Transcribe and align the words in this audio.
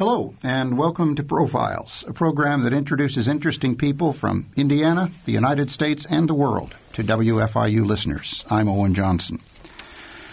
Hello, 0.00 0.32
and 0.42 0.78
welcome 0.78 1.14
to 1.14 1.22
Profiles, 1.22 2.06
a 2.08 2.14
program 2.14 2.62
that 2.62 2.72
introduces 2.72 3.28
interesting 3.28 3.76
people 3.76 4.14
from 4.14 4.50
Indiana, 4.56 5.10
the 5.26 5.32
United 5.32 5.70
States, 5.70 6.06
and 6.08 6.26
the 6.26 6.32
world 6.32 6.74
to 6.94 7.04
WFIU 7.04 7.84
listeners. 7.84 8.42
I'm 8.48 8.66
Owen 8.66 8.94
Johnson. 8.94 9.42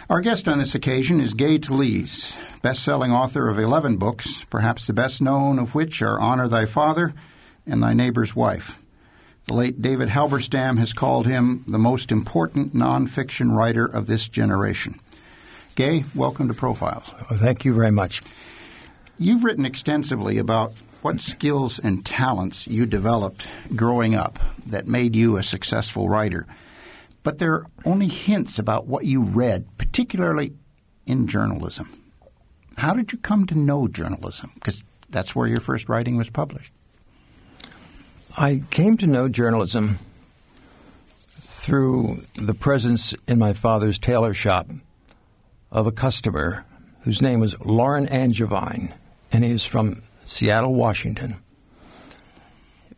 Our 0.10 0.22
guest 0.22 0.48
on 0.48 0.60
this 0.60 0.74
occasion 0.74 1.20
is 1.20 1.34
Gay 1.34 1.60
Talese, 1.60 2.34
best-selling 2.62 3.12
author 3.12 3.50
of 3.50 3.60
11 3.60 3.98
books, 3.98 4.46
perhaps 4.50 4.88
the 4.88 4.94
best 4.94 5.22
known 5.22 5.60
of 5.60 5.76
which 5.76 6.02
are 6.02 6.18
Honor 6.18 6.48
Thy 6.48 6.66
Father 6.66 7.14
and 7.66 7.84
Thy 7.84 7.92
Neighbor's 7.92 8.34
Wife. 8.34 8.80
The 9.48 9.54
late 9.54 9.82
David 9.82 10.08
Halberstam 10.08 10.78
has 10.78 10.94
called 10.94 11.28
him 11.28 11.66
the 11.68 11.78
most 11.78 12.10
important 12.10 12.74
nonfiction 12.74 13.54
writer 13.54 13.86
of 13.86 14.08
this 14.08 14.30
generation. 14.30 15.02
Gay, 15.76 16.06
welcome 16.16 16.48
to 16.48 16.54
Profiles. 16.54 17.14
Well, 17.30 17.38
thank 17.38 17.66
you 17.66 17.74
very 17.74 17.92
much. 17.92 18.22
You've 19.20 19.44
written 19.44 19.66
extensively 19.66 20.38
about 20.38 20.74
what 21.02 21.20
skills 21.22 21.80
and 21.80 22.06
talents 22.06 22.68
you 22.68 22.86
developed 22.86 23.48
growing 23.76 24.14
up 24.14 24.38
that 24.68 24.88
made 24.88 25.16
you 25.16 25.38
a 25.38 25.44
successful 25.44 26.08
writer. 26.08 26.46
But 27.24 27.40
there 27.40 27.54
are 27.54 27.66
only 27.84 28.08
hints 28.08 28.60
about 28.60 28.86
what 28.86 29.06
you 29.06 29.24
read, 29.24 29.66
particularly 29.78 30.54
in 31.08 31.28
journalism. 31.28 32.04
How 32.78 32.94
did 32.94 33.12
you 33.12 33.18
come 33.18 33.48
to 33.48 33.56
know 33.56 33.88
journalism? 33.88 34.52
Because 34.54 34.84
that's 35.10 35.36
where 35.36 35.48
your 35.48 35.62
first 35.62 35.90
writing 35.90 36.18
was 36.18 36.30
published. 36.30 36.72
I 38.38 38.62
came 38.70 38.98
to 38.98 39.08
know 39.08 39.30
journalism 39.30 39.98
through 41.40 42.24
the 42.36 42.54
presence 42.54 43.16
in 43.28 43.40
my 43.40 43.54
father's 43.54 43.98
tailor 43.98 44.36
shop 44.36 44.70
of 45.72 45.88
a 45.88 45.92
customer 45.92 46.66
whose 47.02 47.22
name 47.22 47.40
was 47.40 47.60
Lauren 47.66 48.08
Angevine 48.10 48.94
and 49.32 49.44
he 49.44 49.52
is 49.52 49.66
from 49.66 50.04
Seattle, 50.24 50.74
Washington. 50.74 51.38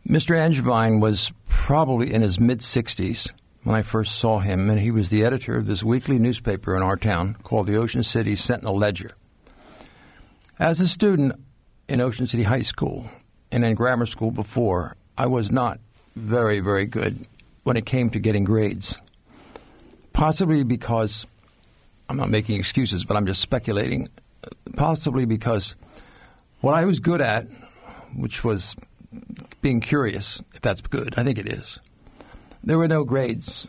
Mr. 0.08 0.36
Angevine 0.36 1.00
was 1.00 1.32
probably 1.48 2.12
in 2.12 2.22
his 2.22 2.40
mid 2.40 2.60
60s 2.60 3.32
when 3.62 3.76
I 3.76 3.82
first 3.82 4.16
saw 4.16 4.38
him, 4.38 4.70
and 4.70 4.80
he 4.80 4.90
was 4.90 5.10
the 5.10 5.24
editor 5.24 5.56
of 5.56 5.66
this 5.66 5.84
weekly 5.84 6.18
newspaper 6.18 6.76
in 6.76 6.82
our 6.82 6.96
town 6.96 7.36
called 7.42 7.66
the 7.66 7.76
Ocean 7.76 8.02
City 8.02 8.34
Sentinel 8.34 8.76
Ledger. 8.76 9.14
As 10.58 10.80
a 10.80 10.88
student 10.88 11.34
in 11.88 12.00
Ocean 12.00 12.26
City 12.26 12.44
High 12.44 12.62
School 12.62 13.08
and 13.52 13.64
in 13.64 13.74
grammar 13.74 14.06
school 14.06 14.30
before, 14.30 14.96
I 15.16 15.26
was 15.26 15.50
not 15.50 15.80
very, 16.16 16.60
very 16.60 16.86
good 16.86 17.26
when 17.64 17.76
it 17.76 17.86
came 17.86 18.10
to 18.10 18.18
getting 18.18 18.44
grades. 18.44 19.00
Possibly 20.12 20.64
because 20.64 21.26
I'm 22.08 22.16
not 22.16 22.30
making 22.30 22.58
excuses, 22.58 23.04
but 23.04 23.16
I'm 23.16 23.26
just 23.26 23.40
speculating. 23.40 24.08
Possibly 24.76 25.26
because 25.26 25.76
what 26.60 26.74
I 26.74 26.84
was 26.84 27.00
good 27.00 27.20
at, 27.20 27.46
which 28.14 28.44
was 28.44 28.76
being 29.62 29.80
curious, 29.80 30.42
if 30.54 30.60
that's 30.60 30.80
good, 30.80 31.14
I 31.16 31.24
think 31.24 31.38
it 31.38 31.48
is, 31.48 31.78
there 32.62 32.78
were 32.78 32.88
no 32.88 33.04
grades. 33.04 33.68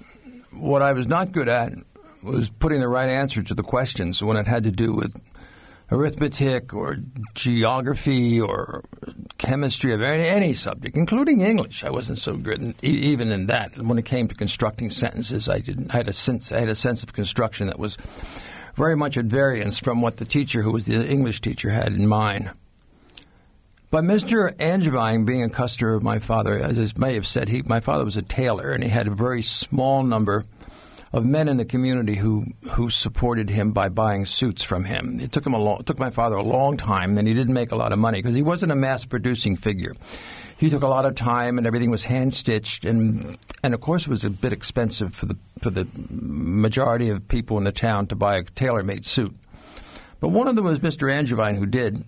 What 0.51 0.81
I 0.81 0.93
was 0.93 1.07
not 1.07 1.31
good 1.31 1.47
at 1.47 1.73
was 2.21 2.49
putting 2.49 2.79
the 2.79 2.87
right 2.87 3.09
answer 3.09 3.41
to 3.41 3.53
the 3.53 3.63
questions 3.63 4.21
when 4.21 4.37
it 4.37 4.47
had 4.47 4.63
to 4.65 4.71
do 4.71 4.93
with 4.93 5.19
arithmetic 5.91 6.73
or 6.73 6.97
geography 7.33 8.39
or 8.39 8.83
chemistry 9.37 9.93
of 9.93 10.01
any, 10.01 10.23
any 10.23 10.53
subject, 10.53 10.95
including 10.95 11.41
English. 11.41 11.83
I 11.83 11.89
wasn't 11.89 12.17
so 12.17 12.37
good 12.37 12.61
in, 12.61 12.75
even 12.81 13.31
in 13.31 13.47
that. 13.47 13.77
When 13.77 13.97
it 13.97 14.05
came 14.05 14.27
to 14.27 14.35
constructing 14.35 14.89
sentences, 14.89 15.49
I 15.49 15.59
didn't. 15.59 15.93
I 15.93 15.97
had 15.97 16.07
a 16.07 16.13
sense. 16.13 16.51
I 16.51 16.59
had 16.59 16.69
a 16.69 16.75
sense 16.75 17.03
of 17.03 17.13
construction 17.13 17.67
that 17.67 17.79
was 17.79 17.97
very 18.75 18.95
much 18.95 19.17
at 19.17 19.25
variance 19.25 19.77
from 19.77 20.01
what 20.01 20.17
the 20.17 20.25
teacher, 20.25 20.61
who 20.61 20.71
was 20.71 20.85
the 20.85 21.09
English 21.09 21.41
teacher, 21.41 21.71
had 21.71 21.93
in 21.93 22.07
mind. 22.07 22.51
But 23.91 24.05
Mr. 24.05 24.57
Angevine, 24.57 25.25
being 25.25 25.43
a 25.43 25.49
customer 25.49 25.95
of 25.95 26.01
my 26.01 26.19
father, 26.19 26.57
as 26.57 26.79
I 26.79 26.97
may 26.97 27.15
have 27.15 27.27
said, 27.27 27.49
he, 27.49 27.61
my 27.63 27.81
father 27.81 28.05
was 28.05 28.15
a 28.15 28.21
tailor, 28.21 28.71
and 28.71 28.81
he 28.81 28.89
had 28.89 29.05
a 29.07 29.11
very 29.11 29.41
small 29.41 30.01
number 30.01 30.45
of 31.11 31.25
men 31.25 31.49
in 31.49 31.57
the 31.57 31.65
community 31.65 32.15
who 32.15 32.45
who 32.71 32.89
supported 32.89 33.49
him 33.49 33.73
by 33.73 33.89
buying 33.89 34.25
suits 34.25 34.63
from 34.63 34.85
him. 34.85 35.19
It 35.19 35.33
took 35.33 35.45
him 35.45 35.53
a 35.53 35.57
long, 35.57 35.83
took 35.83 35.99
my 35.99 36.09
father 36.09 36.37
a 36.37 36.41
long 36.41 36.77
time, 36.77 37.17
and 37.17 37.27
he 37.27 37.33
didn't 37.33 37.53
make 37.53 37.73
a 37.73 37.75
lot 37.75 37.91
of 37.91 37.99
money 37.99 38.19
because 38.19 38.33
he 38.33 38.41
wasn't 38.41 38.71
a 38.71 38.77
mass 38.77 39.03
producing 39.03 39.57
figure. 39.57 39.93
He 40.55 40.69
took 40.69 40.83
a 40.83 40.87
lot 40.87 41.05
of 41.05 41.15
time, 41.15 41.57
and 41.57 41.67
everything 41.67 41.91
was 41.91 42.05
hand 42.05 42.33
stitched, 42.33 42.85
and 42.85 43.37
and 43.61 43.73
of 43.73 43.81
course 43.81 44.03
it 44.03 44.09
was 44.09 44.23
a 44.23 44.29
bit 44.29 44.53
expensive 44.53 45.13
for 45.13 45.25
the 45.25 45.37
for 45.61 45.69
the 45.69 45.85
majority 46.09 47.09
of 47.09 47.27
people 47.27 47.57
in 47.57 47.65
the 47.65 47.73
town 47.73 48.07
to 48.07 48.15
buy 48.15 48.37
a 48.37 48.43
tailor 48.43 48.83
made 48.83 49.05
suit. 49.05 49.35
But 50.21 50.29
one 50.29 50.47
of 50.47 50.55
them 50.55 50.63
was 50.63 50.79
Mr. 50.79 51.11
Angevine, 51.11 51.55
who 51.55 51.65
did. 51.65 52.05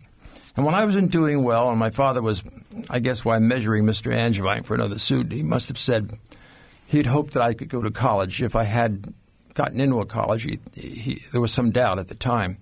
And 0.55 0.65
when 0.65 0.75
I 0.75 0.85
wasn't 0.85 1.11
doing 1.11 1.43
well, 1.43 1.69
and 1.69 1.79
my 1.79 1.89
father 1.89 2.21
was, 2.21 2.43
I 2.89 2.99
guess, 2.99 3.25
why 3.25 3.39
measuring 3.39 3.85
Mr. 3.85 4.13
Angevine 4.13 4.63
for 4.63 4.75
another 4.75 4.99
suit, 4.99 5.31
he 5.31 5.41
must 5.41 5.67
have 5.67 5.79
said 5.79 6.19
he'd 6.85 7.07
hoped 7.07 7.33
that 7.33 7.41
I 7.41 7.53
could 7.53 7.69
go 7.69 7.81
to 7.81 7.89
college. 7.89 8.41
If 8.41 8.55
I 8.55 8.63
had 8.63 9.13
gotten 9.55 9.79
into 9.79 9.99
a 9.99 10.05
college, 10.05 10.43
he, 10.43 10.59
he, 10.75 11.21
there 11.31 11.41
was 11.41 11.51
some 11.51 11.71
doubt 11.71 11.97
at 11.97 12.07
the 12.07 12.15
time. 12.15 12.57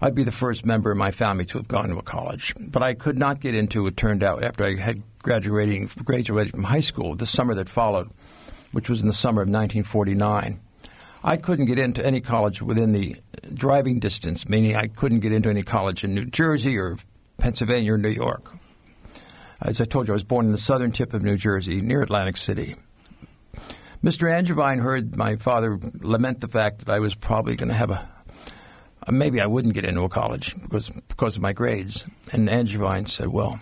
I'd 0.00 0.14
be 0.14 0.22
the 0.22 0.32
first 0.32 0.64
member 0.64 0.90
of 0.90 0.98
my 0.98 1.10
family 1.10 1.46
to 1.46 1.58
have 1.58 1.68
gone 1.68 1.88
to 1.88 1.96
a 1.96 2.02
college. 2.02 2.54
But 2.60 2.82
I 2.82 2.94
could 2.94 3.18
not 3.18 3.40
get 3.40 3.54
into 3.54 3.86
it, 3.86 3.96
turned 3.96 4.22
out, 4.22 4.44
after 4.44 4.64
I 4.64 4.76
had 4.76 5.02
graduating, 5.22 5.90
graduated 6.04 6.52
from 6.52 6.64
high 6.64 6.80
school 6.80 7.16
the 7.16 7.26
summer 7.26 7.54
that 7.54 7.68
followed, 7.68 8.10
which 8.70 8.88
was 8.88 9.00
in 9.00 9.08
the 9.08 9.14
summer 9.14 9.42
of 9.42 9.48
1949. 9.48 10.60
I 11.24 11.36
couldn't 11.38 11.64
get 11.64 11.78
into 11.78 12.06
any 12.06 12.20
college 12.20 12.62
within 12.62 12.92
the 12.92 13.16
driving 13.52 13.98
distance, 13.98 14.48
meaning 14.48 14.76
I 14.76 14.86
couldn't 14.86 15.20
get 15.20 15.32
into 15.32 15.48
any 15.48 15.64
college 15.64 16.04
in 16.04 16.14
New 16.14 16.26
Jersey 16.26 16.78
or 16.78 16.98
Pennsylvania 17.38 17.94
or 17.94 17.98
New 17.98 18.08
York. 18.08 18.52
As 19.60 19.80
I 19.80 19.84
told 19.84 20.08
you, 20.08 20.12
I 20.12 20.16
was 20.16 20.24
born 20.24 20.46
in 20.46 20.52
the 20.52 20.58
southern 20.58 20.92
tip 20.92 21.14
of 21.14 21.22
New 21.22 21.36
Jersey, 21.36 21.80
near 21.80 22.02
Atlantic 22.02 22.36
City. 22.36 22.76
Mr. 24.04 24.30
Angevine 24.30 24.78
heard 24.78 25.16
my 25.16 25.36
father 25.36 25.78
lament 26.00 26.40
the 26.40 26.48
fact 26.48 26.80
that 26.80 26.90
I 26.90 27.00
was 27.00 27.14
probably 27.14 27.56
going 27.56 27.70
to 27.70 27.74
have 27.74 27.90
a, 27.90 28.08
maybe 29.10 29.40
I 29.40 29.46
wouldn't 29.46 29.74
get 29.74 29.84
into 29.84 30.02
a 30.02 30.08
college 30.08 30.54
because 30.60 30.90
because 31.08 31.36
of 31.36 31.42
my 31.42 31.52
grades. 31.52 32.04
And 32.32 32.48
Angevine 32.48 33.06
said, 33.06 33.28
"Well, 33.28 33.58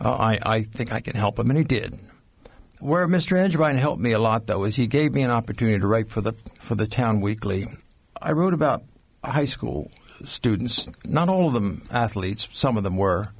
uh, 0.00 0.12
I 0.12 0.38
I 0.42 0.62
think 0.62 0.92
I 0.92 1.00
can 1.00 1.16
help 1.16 1.38
him," 1.38 1.50
and 1.50 1.58
he 1.58 1.64
did. 1.64 1.98
Where 2.80 3.08
Mr. 3.08 3.38
Angevine 3.38 3.76
helped 3.76 4.02
me 4.02 4.12
a 4.12 4.18
lot, 4.18 4.46
though, 4.46 4.64
is 4.64 4.76
he 4.76 4.86
gave 4.86 5.14
me 5.14 5.22
an 5.22 5.30
opportunity 5.30 5.78
to 5.78 5.86
write 5.86 6.08
for 6.08 6.20
the 6.20 6.34
for 6.60 6.74
the 6.74 6.86
town 6.86 7.20
weekly. 7.20 7.66
I 8.20 8.32
wrote 8.32 8.54
about 8.54 8.84
high 9.24 9.46
school 9.46 9.90
students, 10.24 10.88
not 11.04 11.28
all 11.28 11.48
of 11.48 11.54
them 11.54 11.86
athletes, 11.90 12.48
some 12.52 12.76
of 12.76 12.84
them 12.84 12.96
were, 12.96 13.30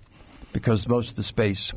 because 0.53 0.89
most 0.89 1.11
of 1.11 1.17
the 1.17 1.23
space 1.23 1.73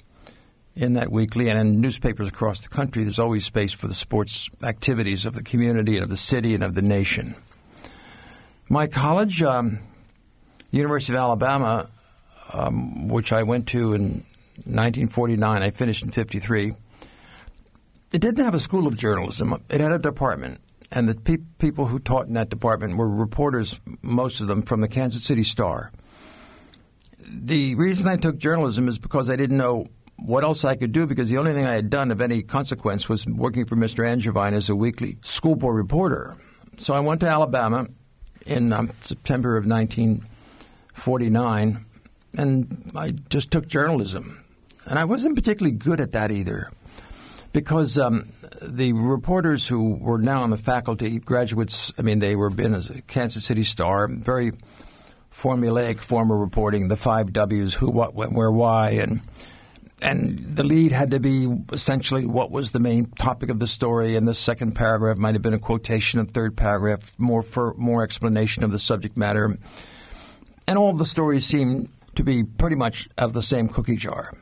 in 0.76 0.94
that 0.94 1.12
weekly 1.12 1.50
and 1.50 1.60
in 1.60 1.82
newspapers 1.82 2.28
across 2.28 2.62
the 2.62 2.70
country, 2.70 3.04
there's 3.04 3.20
always 3.20 3.46
space 3.46 3.74
for 3.74 3.88
the 3.88 3.94
sports 3.94 4.50
activities 4.64 5.26
of 5.26 5.34
the 5.34 5.44
community 5.44 5.96
and 5.96 6.04
of 6.04 6.10
the 6.10 6.18
city 6.18 6.54
and 6.54 6.64
of 6.64 6.76
the 6.76 6.82
nation. 6.82 7.36
My 8.70 8.88
college, 8.88 9.42
um, 9.42 9.80
University 10.72 11.14
of 11.14 11.20
Alabama, 11.20 11.90
um, 12.54 13.08
which 13.08 13.32
I 13.32 13.44
went 13.44 13.68
to 13.70 13.94
in 13.94 14.26
1949, 14.66 15.64
I 15.64 15.72
finished 15.72 16.04
in 16.04 16.12
53. 16.12 16.74
It 18.12 18.22
didn't 18.22 18.44
have 18.44 18.54
a 18.54 18.60
school 18.60 18.88
of 18.88 18.96
journalism. 18.96 19.54
It 19.70 19.82
had 19.82 19.92
a 19.92 20.00
department 20.00 20.60
and 20.92 21.10
the 21.10 21.16
pe- 21.16 21.38
people 21.60 21.88
who 21.88 22.00
taught 22.00 22.28
in 22.28 22.34
that 22.34 22.50
department 22.50 22.98
were 22.98 23.10
reporters, 23.10 23.80
most 24.02 24.42
of 24.42 24.48
them 24.48 24.62
from 24.62 24.82
the 24.82 24.88
Kansas 24.88 25.24
City 25.24 25.44
Star. 25.44 25.92
The 27.28 27.76
reason 27.76 28.08
I 28.08 28.16
took 28.16 28.38
journalism 28.38 28.88
is 28.88 28.98
because 28.98 29.30
I 29.30 29.36
didn't 29.36 29.58
know 29.58 29.88
what 30.18 30.44
else 30.44 30.64
I 30.64 30.76
could 30.76 30.92
do 30.92 31.06
because 31.06 31.30
the 31.30 31.38
only 31.38 31.54
thing 31.54 31.66
I 31.66 31.74
had 31.74 31.90
done 31.90 32.12
of 32.12 32.22
any 32.22 32.42
consequence 32.42 33.10
was 33.10 33.26
working 33.26 33.66
for 33.66 33.76
Mr. 33.76 34.08
Angevine 34.08 34.54
as 34.54 34.70
a 34.70 34.76
weekly 34.76 35.18
school 35.22 35.56
board 35.56 35.76
reporter. 35.76 36.38
So 36.78 36.94
I 36.94 37.00
went 37.00 37.22
to 37.22 37.28
Alabama 37.28 37.88
in 38.46 38.72
um, 38.74 38.92
September 39.02 39.58
of 39.58 39.66
1949 39.66 41.86
and 42.38 42.92
I 42.96 43.12
just 43.12 43.52
took 43.52 43.68
journalism. 43.68 44.44
And 44.86 44.98
I 44.98 45.06
wasn't 45.06 45.36
particularly 45.36 45.76
good 45.76 46.00
at 46.00 46.14
that 46.14 46.32
either 46.32 46.72
because 47.52 47.98
um, 47.98 48.32
the 48.62 48.94
reporters 48.94 49.68
who 49.68 49.96
were 49.96 50.18
now 50.18 50.44
on 50.44 50.50
the 50.50 50.58
faculty, 50.58 51.20
graduates, 51.20 51.94
I 51.98 52.02
mean, 52.02 52.20
they 52.20 52.36
were 52.36 52.50
been 52.50 52.74
as 52.74 52.90
a 52.90 53.02
Kansas 53.02 53.46
City 53.46 53.64
Star, 53.64 54.08
very 54.08 54.52
formulaic 55.32 56.00
form 56.00 56.32
of 56.32 56.40
reporting, 56.40 56.88
the 56.88 56.98
five 56.98 57.34
W's, 57.34 57.76
who, 57.76 57.92
what, 57.92 58.14
when, 58.16 58.34
where, 58.34 58.52
why, 58.52 58.92
and 58.92 59.22
and 60.00 60.56
the 60.56 60.64
lead 60.64 60.92
had 60.92 61.10
to 61.12 61.20
be 61.20 61.48
essentially 61.72 62.26
what 62.26 62.52
was 62.52 62.70
the 62.70 62.80
main 62.80 63.06
topic 63.06 63.50
of 63.50 63.58
the 63.58 63.66
story, 63.68 64.16
and 64.16 64.28
the 64.28 64.36
second 64.36 64.74
paragraph 64.74 65.18
might 65.18 65.34
have 65.34 65.42
been 65.42 65.56
a 65.56 65.60
quotation, 65.60 66.20
the 66.20 66.32
third 66.32 66.56
paragraph 66.56 67.16
more 67.18 67.42
for 67.42 67.74
more 67.78 68.04
explanation 68.04 68.64
of 68.64 68.72
the 68.72 68.80
subject 68.80 69.18
matter, 69.18 69.58
and 70.68 70.78
all 70.78 70.94
the 70.94 71.06
stories 71.06 71.46
seemed 71.46 71.90
to 72.16 72.24
be 72.24 72.44
pretty 72.44 72.76
much 72.76 73.10
of 73.18 73.34
the 73.34 73.42
same 73.42 73.68
cookie 73.68 73.96
jar. 73.96 74.34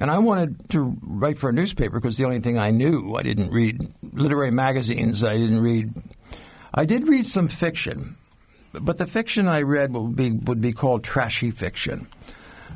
And 0.00 0.10
I 0.10 0.18
wanted 0.18 0.70
to 0.70 0.96
write 1.02 1.36
for 1.36 1.50
a 1.50 1.52
newspaper 1.52 2.00
because 2.00 2.16
the 2.16 2.24
only 2.24 2.40
thing 2.40 2.58
I 2.58 2.70
knew. 2.70 3.14
I 3.16 3.22
didn't 3.22 3.50
read 3.50 3.92
literary 4.12 4.50
magazines. 4.50 5.22
I 5.22 5.36
didn't 5.36 5.60
read. 5.60 5.92
I 6.72 6.86
did 6.86 7.06
read 7.06 7.26
some 7.26 7.48
fiction, 7.48 8.16
but 8.72 8.96
the 8.96 9.06
fiction 9.06 9.46
I 9.46 9.60
read 9.60 9.92
would 9.92 10.16
be 10.16 10.30
would 10.30 10.62
be 10.62 10.72
called 10.72 11.04
trashy 11.04 11.50
fiction. 11.50 12.08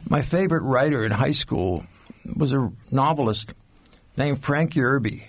My 0.06 0.20
favorite 0.20 0.62
writer 0.62 1.02
in 1.02 1.12
high 1.12 1.32
school 1.32 1.86
was 2.36 2.52
a 2.52 2.70
novelist 2.90 3.54
named 4.16 4.38
Frank 4.38 4.72
Yerby. 4.74 5.24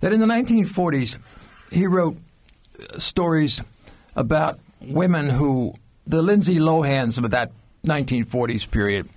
That 0.00 0.12
in 0.12 0.20
the 0.20 0.26
1940s, 0.26 1.16
he 1.72 1.86
wrote 1.86 2.18
uh, 2.78 2.98
stories 2.98 3.62
about 4.14 4.60
women 4.80 5.30
who, 5.30 5.74
the 6.06 6.20
Lindsay 6.20 6.58
Lohans 6.58 7.22
of 7.22 7.30
that 7.30 7.52
1940s 7.86 8.70
period. 8.70 9.08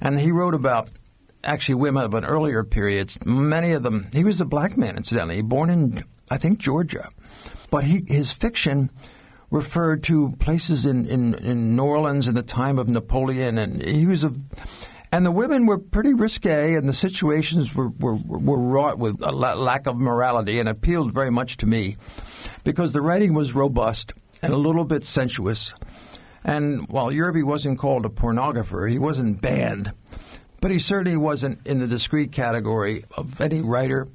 And 0.00 0.18
he 0.18 0.32
wrote 0.32 0.54
about 0.54 0.88
actually 1.46 1.76
women 1.76 2.04
of 2.04 2.14
an 2.14 2.24
earlier 2.24 2.64
period. 2.64 3.16
Many 3.24 3.72
of 3.72 3.82
them, 3.82 4.08
he 4.12 4.24
was 4.24 4.40
a 4.40 4.44
black 4.44 4.76
man, 4.76 4.96
incidentally, 4.96 5.42
born 5.42 5.70
in, 5.70 6.04
I 6.30 6.36
think, 6.36 6.58
Georgia. 6.58 7.08
But 7.70 7.84
he, 7.84 8.02
his 8.06 8.32
fiction 8.32 8.90
referred 9.50 10.02
to 10.04 10.32
places 10.38 10.86
in, 10.86 11.06
in, 11.06 11.34
in 11.34 11.76
New 11.76 11.84
Orleans 11.84 12.28
in 12.28 12.34
the 12.34 12.42
time 12.42 12.78
of 12.78 12.88
Napoleon, 12.88 13.58
and 13.58 13.82
he 13.82 14.06
was 14.06 14.24
a 14.24 14.32
and 15.12 15.24
the 15.24 15.30
women 15.30 15.66
were 15.66 15.78
pretty 15.78 16.12
risque, 16.12 16.74
and 16.74 16.88
the 16.88 16.92
situations 16.92 17.74
were, 17.74 17.88
were, 17.88 18.16
were 18.16 18.58
wrought 18.58 18.98
with 18.98 19.22
a 19.22 19.30
lack 19.30 19.86
of 19.86 19.98
morality 19.98 20.58
and 20.58 20.68
appealed 20.68 21.14
very 21.14 21.30
much 21.30 21.56
to 21.58 21.66
me 21.66 21.96
because 22.64 22.92
the 22.92 23.00
writing 23.00 23.32
was 23.32 23.54
robust 23.54 24.12
and 24.42 24.52
a 24.52 24.58
little 24.58 24.84
bit 24.84 25.04
sensuous. 25.04 25.74
And 26.44 26.88
while 26.88 27.10
Yerby 27.10 27.44
wasn't 27.44 27.78
called 27.78 28.04
a 28.04 28.08
pornographer, 28.08 28.90
he 28.90 28.98
wasn't 28.98 29.40
banned, 29.40 29.92
but 30.60 30.70
he 30.70 30.78
certainly 30.78 31.16
wasn't 31.16 31.66
in 31.66 31.78
the 31.78 31.86
discrete 31.86 32.32
category 32.32 33.04
of 33.16 33.40
any 33.40 33.60
writer 33.60 34.06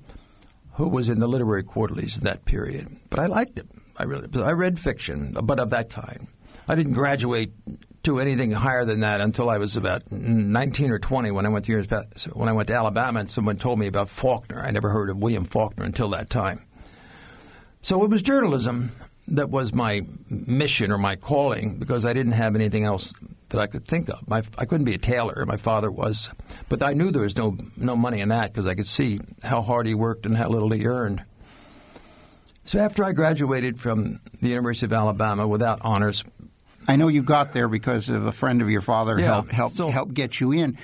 who 0.74 0.88
was 0.88 1.10
in 1.10 1.20
the 1.20 1.28
literary 1.28 1.64
quarterlies 1.64 2.18
in 2.18 2.24
that 2.24 2.46
period. 2.46 2.88
But 3.10 3.20
I 3.20 3.28
liked 3.28 3.60
it. 3.60 3.68
I 3.98 4.04
really, 4.04 4.28
I 4.42 4.52
read 4.52 4.80
fiction, 4.80 5.36
but 5.44 5.60
of 5.60 5.70
that 5.72 5.90
kind. 5.90 6.28
I 6.68 6.76
didn't 6.76 6.94
graduate 6.94 7.52
to 8.04 8.20
anything 8.20 8.52
higher 8.52 8.86
than 8.86 9.02
that 9.02 9.22
until 9.22 9.50
I 9.50 9.58
was 9.58 9.76
about 9.76 10.12
19 10.12 10.92
or 10.92 11.00
20 11.00 11.32
when 11.32 11.46
I 11.46 11.50
went 11.50 11.66
to 11.66 12.08
when 12.34 12.50
I 12.50 12.54
went 12.54 12.68
to 12.70 12.74
Alabama 12.74 13.20
and 13.20 13.30
someone 13.30 13.58
told 13.58 13.80
me 13.80 13.88
about 13.88 14.10
Faulkner. 14.10 14.62
I 14.62 14.72
never 14.72 14.90
heard 14.90 15.10
of 15.10 15.18
William 15.18 15.46
Faulkner 15.46 15.86
until 15.86 16.10
that 16.10 16.30
time. 16.30 16.66
So 17.82 18.04
it 18.04 18.10
was 18.10 18.22
journalism 18.22 18.92
that 19.28 19.50
was 19.50 19.74
my 19.74 20.02
mission 20.30 20.92
or 20.92 20.98
my 20.98 21.16
calling 21.16 21.78
because 21.78 22.06
I 22.06 22.14
didn't 22.14 22.34
have 22.34 22.56
anything 22.56 22.84
else 22.84 23.14
that 23.52 23.60
I 23.60 23.68
could 23.68 23.86
think 23.86 24.10
of. 24.10 24.28
My, 24.28 24.42
I 24.58 24.66
couldn't 24.66 24.86
be 24.86 24.96
a 24.96 24.98
tailor. 24.98 25.46
My 25.46 25.58
father 25.58 25.92
was, 25.92 26.32
but 26.70 26.82
I 26.82 26.94
knew 26.94 27.12
there 27.12 27.22
was 27.22 27.38
no 27.38 27.58
no 27.78 27.96
money 27.96 28.22
in 28.22 28.30
that 28.30 28.52
because 28.52 28.66
I 28.66 28.76
could 28.76 28.88
see 28.88 29.20
how 29.44 29.62
hard 29.62 29.88
he 29.88 29.94
worked 29.94 30.26
and 30.26 30.36
how 30.36 30.50
little 30.50 30.72
he 30.72 30.86
earned. 30.86 31.24
So 32.66 32.80
after 32.80 33.04
I 33.04 33.12
graduated 33.12 33.80
from 33.80 34.20
the 34.42 34.50
University 34.50 34.86
of 34.86 34.94
Alabama 34.94 35.48
without 35.48 35.80
honors, 35.82 36.24
I 36.88 36.96
know 36.96 37.08
you 37.08 37.24
got 37.24 37.54
there 37.54 37.68
because 37.68 38.10
of 38.10 38.26
a 38.26 38.32
friend 38.32 38.62
of 38.62 38.70
your 38.70 38.82
father 38.82 39.20
yeah, 39.20 39.26
helped 39.26 39.52
help, 39.52 39.72
so, 39.72 39.90
help 39.90 40.14
get 40.14 40.40
you 40.40 40.52
in. 40.52 40.78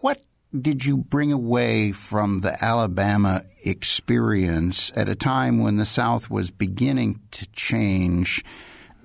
What 0.00 0.20
did 0.58 0.84
you 0.84 0.96
bring 0.96 1.32
away 1.32 1.92
from 1.92 2.40
the 2.40 2.62
Alabama 2.64 3.44
experience 3.64 4.92
at 4.96 5.08
a 5.08 5.14
time 5.14 5.58
when 5.58 5.76
the 5.76 5.86
South 5.86 6.30
was 6.30 6.50
beginning 6.50 7.20
to 7.32 7.46
change 7.52 8.44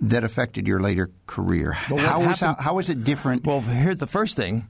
that 0.02 0.24
affected 0.24 0.68
your 0.68 0.82
later 0.82 1.12
career? 1.28 1.78
Well, 1.90 2.00
how, 2.00 2.06
happened, 2.06 2.28
was, 2.28 2.40
how, 2.40 2.56
how 2.56 2.76
was 2.76 2.90
it 2.90 3.04
different? 3.04 3.46
Well, 3.46 3.62
here's 3.62 3.98
the 3.98 4.08
first 4.08 4.36
thing. 4.36 4.68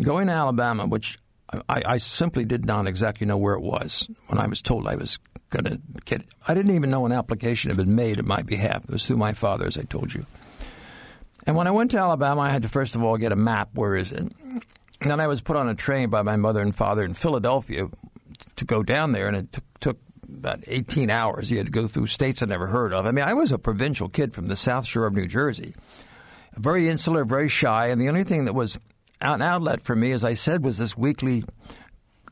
Going 0.00 0.26
to 0.26 0.32
Alabama, 0.32 0.86
which 0.86 1.18
I, 1.68 1.82
I 1.84 1.96
simply 1.98 2.44
did 2.44 2.64
not 2.64 2.86
exactly 2.86 3.26
know 3.26 3.36
where 3.36 3.54
it 3.54 3.62
was 3.62 4.08
when 4.26 4.38
I 4.38 4.46
was 4.46 4.62
told 4.62 4.88
I 4.88 4.96
was 4.96 5.18
going 5.50 5.64
to 5.64 5.80
get. 6.04 6.22
I 6.48 6.54
didn't 6.54 6.74
even 6.74 6.90
know 6.90 7.04
an 7.06 7.12
application 7.12 7.70
had 7.70 7.76
been 7.76 7.94
made 7.94 8.18
on 8.18 8.26
my 8.26 8.42
behalf. 8.42 8.84
It 8.84 8.90
was 8.90 9.06
through 9.06 9.18
my 9.18 9.34
father, 9.34 9.66
as 9.66 9.76
I 9.76 9.82
told 9.82 10.14
you. 10.14 10.24
And 11.46 11.56
when 11.56 11.66
I 11.66 11.72
went 11.72 11.90
to 11.90 11.98
Alabama, 11.98 12.40
I 12.42 12.50
had 12.50 12.62
to 12.62 12.68
first 12.68 12.94
of 12.94 13.02
all 13.02 13.16
get 13.18 13.32
a 13.32 13.36
map. 13.36 13.70
Where 13.74 13.96
is 13.96 14.12
it? 14.12 14.20
And 14.20 15.10
then 15.10 15.20
I 15.20 15.26
was 15.26 15.40
put 15.40 15.56
on 15.56 15.68
a 15.68 15.74
train 15.74 16.08
by 16.08 16.22
my 16.22 16.36
mother 16.36 16.62
and 16.62 16.74
father 16.74 17.04
in 17.04 17.14
Philadelphia 17.14 17.88
to 18.56 18.64
go 18.64 18.82
down 18.82 19.12
there, 19.12 19.26
and 19.26 19.36
it 19.36 19.52
took 19.52 19.64
about 20.36 20.64
18 20.66 21.10
hours. 21.10 21.50
You 21.50 21.58
had 21.58 21.66
to 21.66 21.72
go 21.72 21.86
through 21.86 22.06
states 22.06 22.42
I'd 22.42 22.48
never 22.48 22.68
heard 22.68 22.92
of. 22.92 23.06
I 23.06 23.12
mean, 23.12 23.24
I 23.24 23.34
was 23.34 23.52
a 23.52 23.58
provincial 23.58 24.08
kid 24.08 24.34
from 24.34 24.46
the 24.46 24.56
South 24.56 24.86
Shore 24.86 25.06
of 25.06 25.14
New 25.14 25.26
Jersey, 25.26 25.74
very 26.54 26.88
insular, 26.88 27.24
very 27.24 27.48
shy, 27.48 27.88
and 27.88 28.00
the 28.00 28.08
only 28.08 28.24
thing 28.24 28.44
that 28.44 28.54
was 28.54 28.78
an 29.20 29.42
outlet 29.42 29.80
for 29.80 29.94
me, 29.94 30.12
as 30.12 30.24
I 30.24 30.34
said, 30.34 30.64
was 30.64 30.78
this 30.78 30.96
weekly 30.96 31.44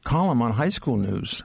column 0.04 0.42
on 0.42 0.52
high 0.52 0.70
school 0.70 0.96
news. 0.96 1.42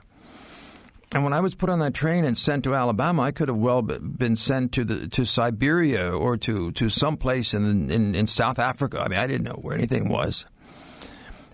And 1.13 1.24
when 1.24 1.34
I 1.34 1.40
was 1.40 1.56
put 1.56 1.69
on 1.69 1.80
that 1.80 1.94
train 1.94 2.25
and 2.25 2.38
sent 2.38 2.63
to 2.63 2.75
Alabama, 2.75 3.22
I 3.22 3.31
could 3.31 3.48
have 3.48 3.58
well 3.58 3.81
been 3.81 4.36
sent 4.36 4.72
to 4.74 4.84
the 4.84 5.08
to 5.10 5.24
Siberia 5.24 6.12
or 6.12 6.36
to 6.38 6.72
to 6.74 6.90
some 6.90 7.16
place 7.16 7.54
in, 7.54 7.90
in 7.92 8.16
in 8.16 8.28
South 8.28 8.60
Africa. 8.60 9.00
I 9.00 9.08
mean, 9.08 9.19
I 9.19 9.28
didn't 9.28 9.44
know 9.44 9.60
where 9.62 9.75
anything 9.75 10.10
was. 10.10 10.46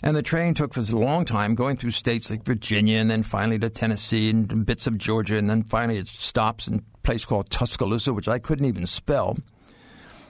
And 0.03 0.15
the 0.15 0.23
train 0.23 0.53
took 0.53 0.73
for 0.73 0.79
a 0.79 0.95
long 0.95 1.25
time, 1.25 1.53
going 1.53 1.77
through 1.77 1.91
states 1.91 2.31
like 2.31 2.43
Virginia, 2.43 2.97
and 2.97 3.09
then 3.09 3.21
finally 3.21 3.59
to 3.59 3.69
Tennessee 3.69 4.31
and 4.31 4.65
bits 4.65 4.87
of 4.87 4.97
Georgia, 4.97 5.37
and 5.37 5.49
then 5.49 5.63
finally 5.63 5.99
it 5.99 6.07
stops 6.07 6.67
in 6.67 6.75
a 6.75 6.81
place 7.03 7.23
called 7.25 7.49
Tuscaloosa, 7.51 8.13
which 8.13 8.27
I 8.27 8.39
couldn't 8.39 8.65
even 8.65 8.87
spell. 8.87 9.37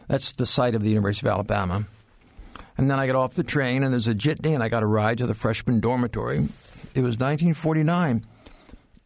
That's 0.07 0.33
the 0.33 0.45
site 0.45 0.75
of 0.75 0.83
the 0.83 0.89
University 0.89 1.27
of 1.27 1.33
Alabama. 1.33 1.85
And 2.77 2.91
then 2.91 2.99
I 2.99 3.07
got 3.07 3.15
off 3.15 3.35
the 3.35 3.43
train, 3.43 3.83
and 3.83 3.93
there's 3.93 4.07
a 4.07 4.15
jitney, 4.15 4.53
and 4.53 4.61
I 4.61 4.67
got 4.67 4.83
a 4.83 4.87
ride 4.87 5.19
to 5.19 5.27
the 5.27 5.33
freshman 5.33 5.79
dormitory. 5.79 6.49
It 6.93 7.01
was 7.01 7.17
1949. 7.17 8.25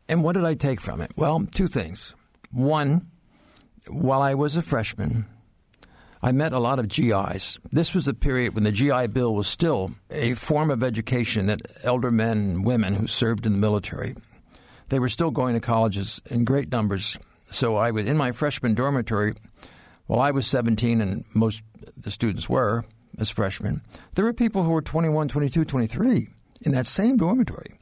And 0.07 0.23
what 0.23 0.33
did 0.33 0.45
I 0.45 0.55
take 0.55 0.81
from 0.81 1.01
it? 1.01 1.11
Well, 1.15 1.45
two 1.51 1.67
things. 1.67 2.15
One, 2.51 3.07
while 3.87 4.21
I 4.21 4.33
was 4.33 4.55
a 4.55 4.61
freshman, 4.61 5.25
I 6.25 6.31
met 6.31 6.53
a 6.53 6.59
lot 6.59 6.79
of 6.79 6.87
GIs. 6.87 7.59
This 7.71 7.93
was 7.93 8.07
a 8.07 8.13
period 8.15 8.55
when 8.55 8.63
the 8.63 8.71
GI 8.71 9.09
Bill 9.09 9.35
was 9.35 9.45
still 9.45 9.91
a 10.09 10.33
form 10.33 10.71
of 10.71 10.81
education 10.81 11.45
that 11.45 11.61
elder 11.83 12.09
men 12.09 12.37
and 12.39 12.65
women 12.65 12.95
who 12.95 13.05
served 13.05 13.45
in 13.45 13.51
the 13.51 13.59
military, 13.59 14.15
they 14.89 14.97
were 14.97 15.07
still 15.07 15.29
going 15.29 15.53
to 15.53 15.59
colleges 15.59 16.19
in 16.31 16.43
great 16.43 16.71
numbers. 16.71 17.19
So 17.51 17.75
I 17.75 17.91
was 17.91 18.09
in 18.09 18.17
my 18.17 18.31
freshman 18.31 18.73
dormitory 18.73 19.35
while 20.07 20.19
I 20.19 20.31
was 20.31 20.47
17 20.47 20.99
and 20.99 21.25
most 21.35 21.61
the 21.95 22.09
students 22.09 22.49
were 22.49 22.85
as 23.19 23.29
freshmen. 23.29 23.83
There 24.15 24.25
were 24.25 24.33
people 24.33 24.63
who 24.63 24.71
were 24.71 24.81
21, 24.81 25.27
22, 25.27 25.63
23 25.63 26.29
in 26.63 26.71
that 26.71 26.87
same 26.87 27.17
dormitory 27.17 27.77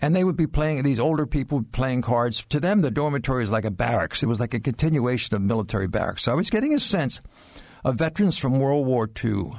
and 0.00 0.14
they 0.14 0.24
would 0.24 0.36
be 0.36 0.46
playing 0.46 0.82
these 0.82 1.00
older 1.00 1.24
people 1.24 1.64
playing 1.72 2.02
cards. 2.02 2.44
To 2.46 2.60
them, 2.60 2.82
the 2.82 2.90
dormitory 2.90 3.42
is 3.42 3.50
like 3.50 3.64
a 3.64 3.70
barracks. 3.70 4.22
It 4.22 4.26
was 4.26 4.38
like 4.38 4.52
a 4.52 4.60
continuation 4.60 5.34
of 5.34 5.40
military 5.40 5.88
barracks. 5.88 6.24
So 6.24 6.32
I 6.32 6.34
was 6.34 6.50
getting 6.50 6.74
a 6.74 6.80
sense 6.80 7.22
of 7.84 7.96
veterans 7.96 8.38
from 8.38 8.58
World 8.58 8.86
War 8.86 9.08
II 9.22 9.52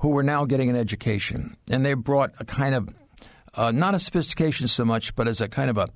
who 0.00 0.08
were 0.08 0.22
now 0.22 0.44
getting 0.44 0.70
an 0.70 0.76
education, 0.76 1.56
and 1.70 1.84
they 1.84 1.94
brought 1.94 2.32
a 2.38 2.44
kind 2.44 2.74
of 2.74 2.88
uh, 3.54 3.72
not 3.72 3.94
a 3.94 3.98
sophistication 3.98 4.68
so 4.68 4.84
much, 4.84 5.14
but 5.16 5.26
as 5.26 5.40
a 5.40 5.48
kind 5.48 5.70
of 5.70 5.78
a 5.78 5.88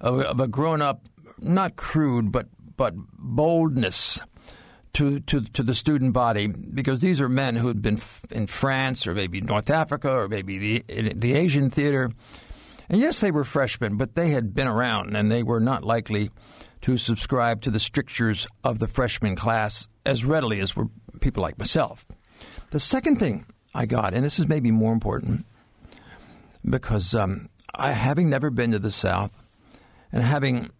of 0.00 0.40
a 0.40 0.46
grown 0.48 0.80
up, 0.80 1.02
not 1.38 1.76
crude, 1.76 2.30
but 2.30 2.46
but 2.76 2.94
boldness 2.96 4.20
to, 4.94 5.20
to, 5.20 5.42
to 5.42 5.62
the 5.62 5.74
student 5.74 6.12
body. 6.12 6.46
Because 6.46 7.00
these 7.00 7.20
are 7.20 7.28
men 7.28 7.56
who 7.56 7.68
had 7.68 7.82
been 7.82 7.98
in 8.30 8.46
France 8.46 9.06
or 9.06 9.14
maybe 9.14 9.40
North 9.40 9.70
Africa 9.70 10.10
or 10.10 10.28
maybe 10.28 10.58
the 10.58 11.12
the 11.14 11.34
Asian 11.34 11.70
theater. 11.70 12.10
And 12.88 13.00
yes, 13.00 13.20
they 13.20 13.30
were 13.30 13.44
freshmen, 13.44 13.96
but 13.96 14.14
they 14.14 14.30
had 14.30 14.54
been 14.54 14.68
around 14.68 15.14
and 15.14 15.30
they 15.30 15.42
were 15.42 15.60
not 15.60 15.84
likely 15.84 16.30
to 16.82 16.96
subscribe 16.96 17.60
to 17.62 17.70
the 17.70 17.80
strictures 17.80 18.46
of 18.64 18.78
the 18.78 18.86
freshman 18.86 19.36
class 19.36 19.88
as 20.06 20.24
readily 20.24 20.60
as 20.60 20.74
were 20.74 20.86
people 21.20 21.42
like 21.42 21.58
myself. 21.58 22.06
The 22.70 22.80
second 22.80 23.16
thing 23.16 23.46
I 23.74 23.86
got, 23.86 24.14
and 24.14 24.24
this 24.24 24.38
is 24.38 24.48
maybe 24.48 24.70
more 24.70 24.92
important, 24.92 25.46
because 26.68 27.14
um, 27.14 27.48
I, 27.74 27.92
having 27.92 28.28
never 28.28 28.50
been 28.50 28.72
to 28.72 28.78
the 28.78 28.90
South 28.90 29.32
and 30.12 30.22
having 30.22 30.70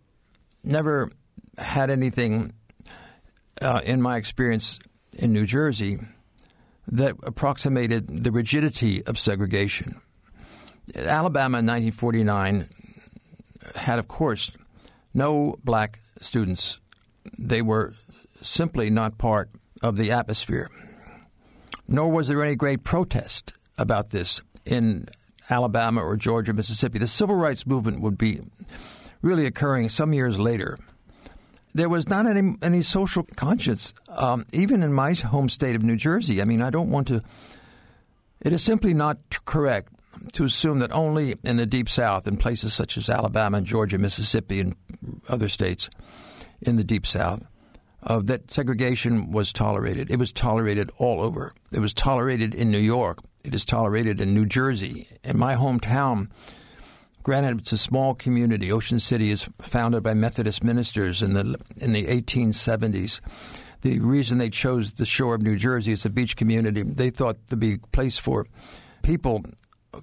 never 0.65 1.11
had 1.57 1.91
anything 1.91 2.53
uh, 3.61 3.81
in 3.85 4.03
my 4.03 4.17
experience 4.17 4.79
in 5.13 5.33
New 5.33 5.47
Jersey 5.47 5.99
that 6.87 7.17
approximated 7.23 8.25
the 8.25 8.33
rigidity 8.33 9.05
of 9.05 9.19
segregation. 9.19 10.01
Alabama 10.95 11.59
in 11.59 11.67
1949 11.67 12.69
had, 13.75 13.99
of 13.99 14.09
course, 14.09 14.57
no 15.13 15.57
black 15.63 16.01
students. 16.21 16.81
They 17.39 17.61
were 17.61 17.95
simply 18.41 18.89
not 18.89 19.19
part 19.19 19.51
of 19.83 19.97
the 19.97 20.11
atmosphere. 20.11 20.71
Nor 21.87 22.11
was 22.11 22.29
there 22.29 22.43
any 22.43 22.57
great 22.57 22.85
protest 22.85 23.55
about 23.79 24.11
this 24.11 24.43
in 24.67 25.09
Alabama 25.51 26.03
or 26.03 26.17
Georgia, 26.17 26.53
Mississippi. 26.53 26.99
The 26.99 27.07
civil 27.07 27.37
rights 27.37 27.67
movement 27.67 28.01
would 28.01 28.19
be 28.19 28.41
really 29.23 29.47
occurring 29.47 29.89
some 29.89 30.13
years 30.13 30.39
later. 30.39 30.79
There 31.75 31.89
was 31.89 32.09
not 32.09 32.27
any 32.27 32.57
any 32.63 32.83
social 32.83 33.25
conscience, 33.37 33.95
um, 34.09 34.47
even 34.53 34.83
in 34.83 34.93
my 34.93 35.15
home 35.15 35.49
state 35.49 35.77
of 35.77 35.83
New 35.83 35.97
Jersey. 35.97 36.43
I 36.43 36.45
mean, 36.45 36.63
I 36.63 36.71
don't 36.71 36.91
want 36.91 37.09
to. 37.09 37.23
It 38.41 38.53
is 38.53 38.63
simply 38.63 38.95
not 38.95 39.19
correct 39.45 39.93
to 40.33 40.45
assume 40.45 40.81
that 40.81 40.93
only 40.93 41.37
in 41.45 41.57
the 41.57 41.67
Deep 41.67 41.89
South, 41.89 42.27
in 42.27 42.37
places 42.37 42.75
such 42.75 42.97
as 42.97 43.09
Alabama 43.09 43.59
and 43.59 43.67
Georgia, 43.67 43.99
Mississippi, 43.99 44.61
and 44.61 44.77
other 45.29 45.49
states 45.49 45.89
in 46.63 46.77
the 46.77 46.85
Deep 46.85 47.07
South, 47.07 47.47
that 48.09 48.51
segregation 48.51 49.31
was 49.31 49.53
tolerated. 49.53 50.11
It 50.11 50.19
was 50.19 50.33
tolerated 50.33 50.91
all 50.97 51.21
over. 51.21 51.53
It 51.71 51.81
was 51.81 51.93
tolerated 51.93 52.55
in 52.55 52.71
New 52.71 52.79
York. 52.79 53.19
It 53.45 53.55
is 53.55 53.65
tolerated 53.65 54.21
in 54.21 54.35
New 54.35 54.47
Jersey. 54.47 55.07
In 55.23 55.39
my 55.39 55.55
hometown, 55.55 56.29
granted, 57.23 57.59
it's 57.59 57.73
a 57.73 57.79
small 57.79 58.15
community. 58.15 58.73
Ocean 58.73 58.99
City 58.99 59.31
is 59.31 59.49
founded 59.61 60.03
by 60.03 60.15
Methodist 60.15 60.65
ministers 60.65 61.21
in 61.23 61.35
the 61.35 61.57
in 61.77 61.93
the 61.93 62.07
1870s. 62.07 63.21
The 63.83 64.01
reason 64.01 64.39
they 64.39 64.51
chose 64.51 64.95
the 64.95 65.05
shore 65.05 65.35
of 65.35 65.43
New 65.43 65.57
Jersey 65.57 65.93
as 65.93 66.05
a 66.05 66.11
beach 66.11 66.35
community, 66.35 66.83
they 66.83 67.11
thought 67.11 67.47
to 67.49 67.57
be 67.57 67.75
a 67.75 67.79
place 67.93 68.19
for 68.19 68.47
people, 69.03 69.45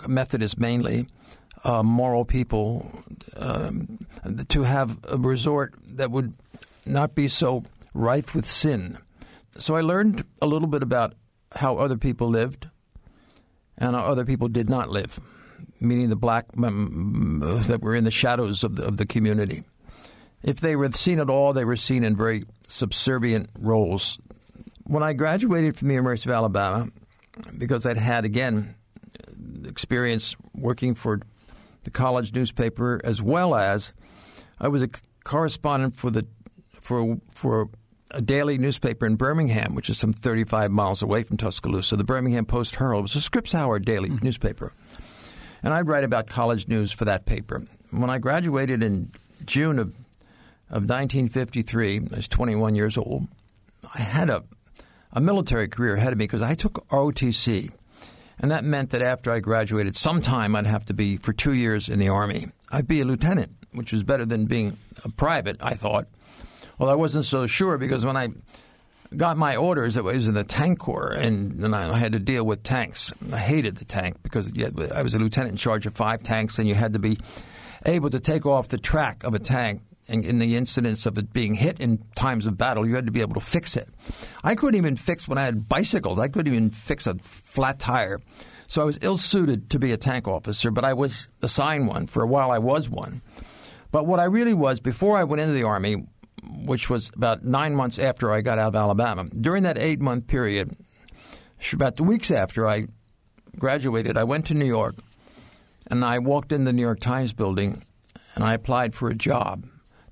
Methodist 0.08 0.60
mainly, 0.60 1.08
uh, 1.64 1.84
moral 1.84 2.24
people, 2.24 3.04
um, 3.36 4.06
to 4.48 4.64
have 4.64 5.00
a 5.10 5.18
resort 5.18 5.74
that 5.94 6.12
would 6.12 6.36
not 6.86 7.16
be 7.16 7.28
so 7.28 7.64
rife 7.96 8.36
with 8.36 8.46
sin. 8.46 8.98
So 9.58 9.76
I 9.76 9.82
learned 9.82 10.26
a 10.42 10.46
little 10.46 10.68
bit 10.68 10.84
about 10.84 11.16
how 11.54 11.78
other 11.78 11.98
people 11.98 12.28
lived 12.28 12.68
and 13.78 13.96
how 13.96 14.04
other 14.04 14.26
people 14.26 14.50
did 14.50 14.70
not 14.70 14.90
live, 14.90 15.20
meaning 15.80 16.10
the 16.10 16.16
black 16.16 16.46
um, 16.62 17.42
that 17.68 17.82
were 17.82 17.96
in 17.96 18.04
the 18.04 18.12
shadows 18.12 18.64
of 18.64 18.76
the, 18.76 18.84
of 18.84 18.98
the 18.98 19.06
community. 19.06 19.64
If 20.44 20.60
they 20.60 20.76
were 20.76 20.92
seen 20.92 21.20
at 21.20 21.30
all, 21.30 21.54
they 21.54 21.66
were 21.66 21.78
seen 21.78 22.04
in 22.04 22.16
very 22.16 22.44
subservient 22.68 23.50
roles. 23.58 24.20
When 24.84 25.02
I 25.02 25.14
graduated 25.14 25.76
from 25.76 25.88
the 25.88 25.96
University 25.96 26.30
of 26.30 26.36
Alabama, 26.36 26.90
because 27.58 27.86
I'd 27.86 27.98
had, 27.98 28.26
again, 28.26 28.76
experience 29.66 30.36
working 30.54 30.94
for 30.94 31.22
the 31.84 31.92
college 31.92 32.34
newspaper 32.34 33.00
as 33.04 33.22
well 33.22 33.56
as 33.56 33.94
I 34.60 34.68
was 34.68 34.84
a 34.84 34.90
correspondent 35.24 35.96
for 35.96 36.10
the 36.10 36.26
for 36.82 37.18
for 37.32 37.70
a 38.12 38.22
daily 38.22 38.58
newspaper 38.58 39.06
in 39.06 39.16
Birmingham, 39.16 39.76
which 39.76 39.90
is 39.90 39.98
some 39.98 40.14
35 40.14 40.72
miles 40.72 41.02
away 41.02 41.24
from 41.24 41.38
Tuscaloosa. 41.38 41.96
The 41.96 42.04
Birmingham 42.04 42.46
Post 42.46 42.76
Herald 42.76 43.04
was 43.04 43.16
a 43.16 43.22
Scripps 43.22 43.52
Howard 43.52 43.86
daily 43.86 44.10
mm-hmm. 44.10 44.26
newspaper. 44.26 44.74
And 45.64 45.74
I'd 45.74 45.88
write 45.88 46.04
about 46.04 46.28
college 46.28 46.68
news 46.68 46.92
for 46.92 47.06
that 47.06 47.26
paper. 47.26 47.66
When 47.90 48.10
I 48.10 48.20
graduated 48.20 48.84
in 48.84 49.12
June 49.46 49.80
of 49.80 49.94
of 50.70 50.90
1953, 50.90 51.98
I 52.12 52.16
was 52.16 52.28
21 52.28 52.76
years 52.76 52.98
old. 52.98 53.28
I 53.94 54.02
had 54.02 54.30
a, 54.30 54.44
a 55.12 55.22
military 55.22 55.68
career 55.68 55.96
ahead 55.96 56.12
of 56.12 56.18
me 56.18 56.26
because 56.26 56.42
I 56.42 56.56
took 56.56 56.88
ROTC. 56.90 57.72
And 58.40 58.52
that 58.52 58.66
meant 58.66 58.90
that 58.90 59.02
after 59.02 59.32
I 59.32 59.40
graduated, 59.40 59.96
sometime 59.96 60.56
I'd 60.56 60.66
have 60.66 60.86
to 60.86 60.94
be 60.94 61.18
for 61.18 61.34
two 61.34 61.54
years 61.54 61.88
in 61.88 62.00
the 62.00 62.10
Army. 62.10 62.48
I'd 62.72 62.88
be 62.88 63.00
a 63.00 63.06
lieutenant, 63.06 63.56
which 63.72 63.94
was 63.94 64.04
better 64.04 64.26
than 64.26 64.46
being 64.46 64.78
a 65.04 65.10
private, 65.10 65.58
I 65.62 65.76
thought. 65.76 66.08
Well, 66.78 66.90
I 66.90 66.96
wasn't 66.96 67.26
so 67.26 67.48
sure 67.48 67.78
because 67.78 68.06
when 68.06 68.18
I 68.18 68.30
got 69.16 69.38
my 69.38 69.56
orders, 69.56 69.98
it 69.98 70.04
was 70.04 70.28
in 70.28 70.34
the 70.34 70.44
tank 70.44 70.80
corps, 70.80 71.12
and, 71.12 71.64
and 71.64 71.76
I 71.76 71.98
had 71.98 72.12
to 72.14 72.20
deal 72.20 72.44
with 72.44 72.64
tanks. 72.64 73.14
I 73.32 73.38
hated 73.38 73.78
the 73.78 73.86
tank 73.86 74.18
because 74.24 74.52
I 74.94 75.02
was 75.02 75.14
a 75.16 75.20
lieutenant 75.20 75.52
in 75.52 75.58
charge 75.58 75.86
of 75.86 75.94
five 75.94 76.24
tanks, 76.24 76.60
and 76.60 76.68
you 76.68 76.76
had 76.76 76.94
to 76.94 77.00
be 77.00 77.18
able 77.86 78.10
to 78.10 78.20
take 78.20 78.46
off 78.46 78.68
the 78.68 78.78
track 78.78 79.24
of 79.24 79.34
a 79.34 79.40
tank 79.40 79.82
in, 80.08 80.24
in 80.24 80.40
the 80.40 80.56
incidents 80.56 81.06
of 81.06 81.18
it 81.18 81.34
being 81.34 81.54
hit 81.54 81.80
in 81.80 82.04
times 82.16 82.46
of 82.46 82.58
battle, 82.58 82.88
you 82.88 82.96
had 82.96 83.06
to 83.06 83.12
be 83.12 83.22
able 83.22 83.34
to 83.36 83.40
fix 83.40 83.76
it. 83.76 83.90
I 84.44 84.56
couldn't 84.56 84.78
even 84.78 84.96
fix 84.96 85.28
when 85.28 85.38
I 85.38 85.46
had 85.46 85.68
bicycles. 85.68 86.20
I 86.20 86.28
couldn't 86.28 86.54
even 86.54 86.70
fix 86.70 87.08
a 87.08 87.16
flat 87.16 87.80
tire. 87.80 88.22
So 88.68 88.82
I 88.82 88.86
was 88.86 89.00
ill 89.02 89.18
suited 89.18 89.70
to 89.72 89.80
be 89.80 89.92
a 89.92 89.98
tank 89.98 90.28
officer, 90.28 90.72
but 90.72 90.84
I 90.84 90.94
was 90.94 91.28
assigned 91.42 91.88
one. 91.88 92.08
For 92.08 92.24
a 92.24 92.28
while, 92.28 92.52
I 92.52 92.60
was 92.60 92.90
one. 92.90 93.22
But 93.92 94.08
what 94.08 94.20
I 94.20 94.26
really 94.26 94.54
was, 94.54 94.80
before 94.80 95.18
I 95.18 95.24
went 95.24 95.42
into 95.42 95.54
the 95.54 95.64
Army, 95.64 96.06
which 96.66 96.90
was 96.90 97.12
about 97.16 97.44
nine 97.44 97.76
months 97.76 98.00
after 98.00 98.32
I 98.32 98.42
got 98.42 98.58
out 98.58 98.70
of 98.70 98.76
Alabama, 98.76 99.26
during 99.30 99.64
that 99.64 99.78
eight 99.78 100.00
month 100.00 100.28
period, 100.28 100.76
about 101.74 101.96
the 101.96 102.04
weeks 102.04 102.32
after 102.32 102.68
I 102.68 102.88
graduated, 103.58 104.18
I 104.18 104.24
went 104.24 104.46
to 104.48 104.54
New 104.54 104.66
York 104.66 104.96
and 105.88 106.04
I 106.04 106.20
walked 106.20 106.52
in 106.52 106.64
the 106.64 106.74
New 106.74 106.82
York 106.82 107.00
Times 107.00 107.34
building 107.34 107.84
and 108.36 108.44
I 108.44 108.54
applied 108.54 108.94
for 108.94 109.10
a 109.10 109.16
job. 109.16 109.66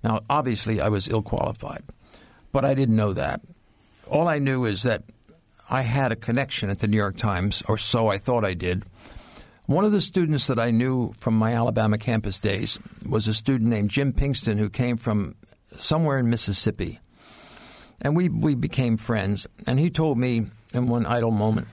Now, 0.03 0.21
obviously, 0.29 0.81
I 0.81 0.89
was 0.89 1.07
ill 1.07 1.21
qualified, 1.21 1.83
but 2.51 2.65
I 2.65 2.73
didn't 2.73 2.95
know 2.95 3.13
that. 3.13 3.41
All 4.07 4.27
I 4.27 4.39
knew 4.39 4.65
is 4.65 4.83
that 4.83 5.03
I 5.69 5.81
had 5.81 6.11
a 6.11 6.17
connection 6.17 6.69
at 6.69 6.79
the 6.79 6.87
New 6.87 6.97
York 6.97 7.17
Times, 7.17 7.63
or 7.67 7.77
so 7.77 8.09
I 8.09 8.17
thought 8.17 8.43
I 8.43 8.53
did. 8.53 8.83
One 9.65 9.85
of 9.85 9.93
the 9.93 10.01
students 10.01 10.47
that 10.47 10.59
I 10.59 10.71
knew 10.71 11.13
from 11.19 11.37
my 11.37 11.53
Alabama 11.53 11.97
campus 11.97 12.37
days 12.37 12.77
was 13.07 13.27
a 13.27 13.33
student 13.33 13.69
named 13.69 13.89
Jim 13.89 14.11
Pinkston 14.11 14.57
who 14.57 14.69
came 14.69 14.97
from 14.97 15.35
somewhere 15.79 16.17
in 16.17 16.29
Mississippi. 16.29 16.99
And 18.01 18.15
we, 18.15 18.29
we 18.29 18.55
became 18.55 18.97
friends. 18.97 19.47
And 19.65 19.79
he 19.79 19.89
told 19.89 20.17
me 20.17 20.47
in 20.73 20.87
one 20.87 21.05
idle 21.05 21.31
moment, 21.31 21.67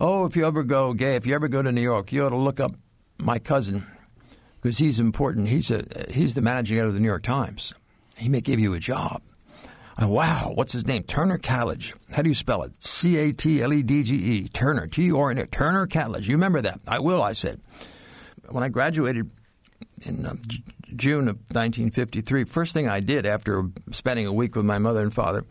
Oh, 0.00 0.24
if 0.24 0.34
you 0.34 0.44
ever 0.44 0.64
go, 0.64 0.92
Gay, 0.92 1.14
if 1.14 1.26
you 1.26 1.34
ever 1.34 1.46
go 1.48 1.62
to 1.62 1.70
New 1.70 1.80
York, 1.80 2.12
you 2.12 2.26
ought 2.26 2.30
to 2.30 2.36
look 2.36 2.58
up 2.58 2.72
my 3.18 3.38
cousin, 3.38 3.86
because 4.60 4.78
he's 4.78 4.98
important. 4.98 5.48
He's 5.48 5.70
a 5.70 5.84
he's 6.10 6.34
the 6.34 6.42
managing 6.42 6.78
editor 6.78 6.88
of 6.88 6.94
the 6.94 7.00
New 7.00 7.06
York 7.06 7.22
Times. 7.22 7.74
He 8.16 8.28
may 8.28 8.40
give 8.40 8.58
you 8.58 8.74
a 8.74 8.80
job. 8.80 9.22
I, 9.96 10.06
wow, 10.06 10.50
what's 10.54 10.72
his 10.72 10.86
name? 10.86 11.04
Turner 11.04 11.38
Catledge. 11.38 11.94
How 12.10 12.22
do 12.22 12.28
you 12.28 12.34
spell 12.34 12.64
it? 12.64 12.72
C 12.82 13.16
A 13.18 13.32
T 13.32 13.62
L 13.62 13.72
E 13.72 13.82
D 13.82 14.02
G 14.02 14.16
E. 14.16 14.48
Turner. 14.48 14.88
T 14.88 15.04
U 15.04 15.20
R 15.20 15.30
N. 15.30 15.46
Turner 15.46 15.86
Catledge. 15.86 16.26
You 16.26 16.34
remember 16.34 16.60
that? 16.62 16.80
I 16.88 16.98
will. 16.98 17.22
I 17.22 17.32
said. 17.32 17.60
When 18.48 18.64
I 18.64 18.68
graduated 18.68 19.30
in 20.02 20.26
uh, 20.26 20.34
June 20.96 21.28
of 21.28 21.36
1953, 21.36 22.44
first 22.44 22.72
thing 22.72 22.88
I 22.88 23.00
did 23.00 23.26
after 23.26 23.64
spending 23.92 24.26
a 24.26 24.32
week 24.32 24.56
with 24.56 24.64
my 24.64 24.78
mother 24.78 25.00
and 25.00 25.12
father, 25.12 25.44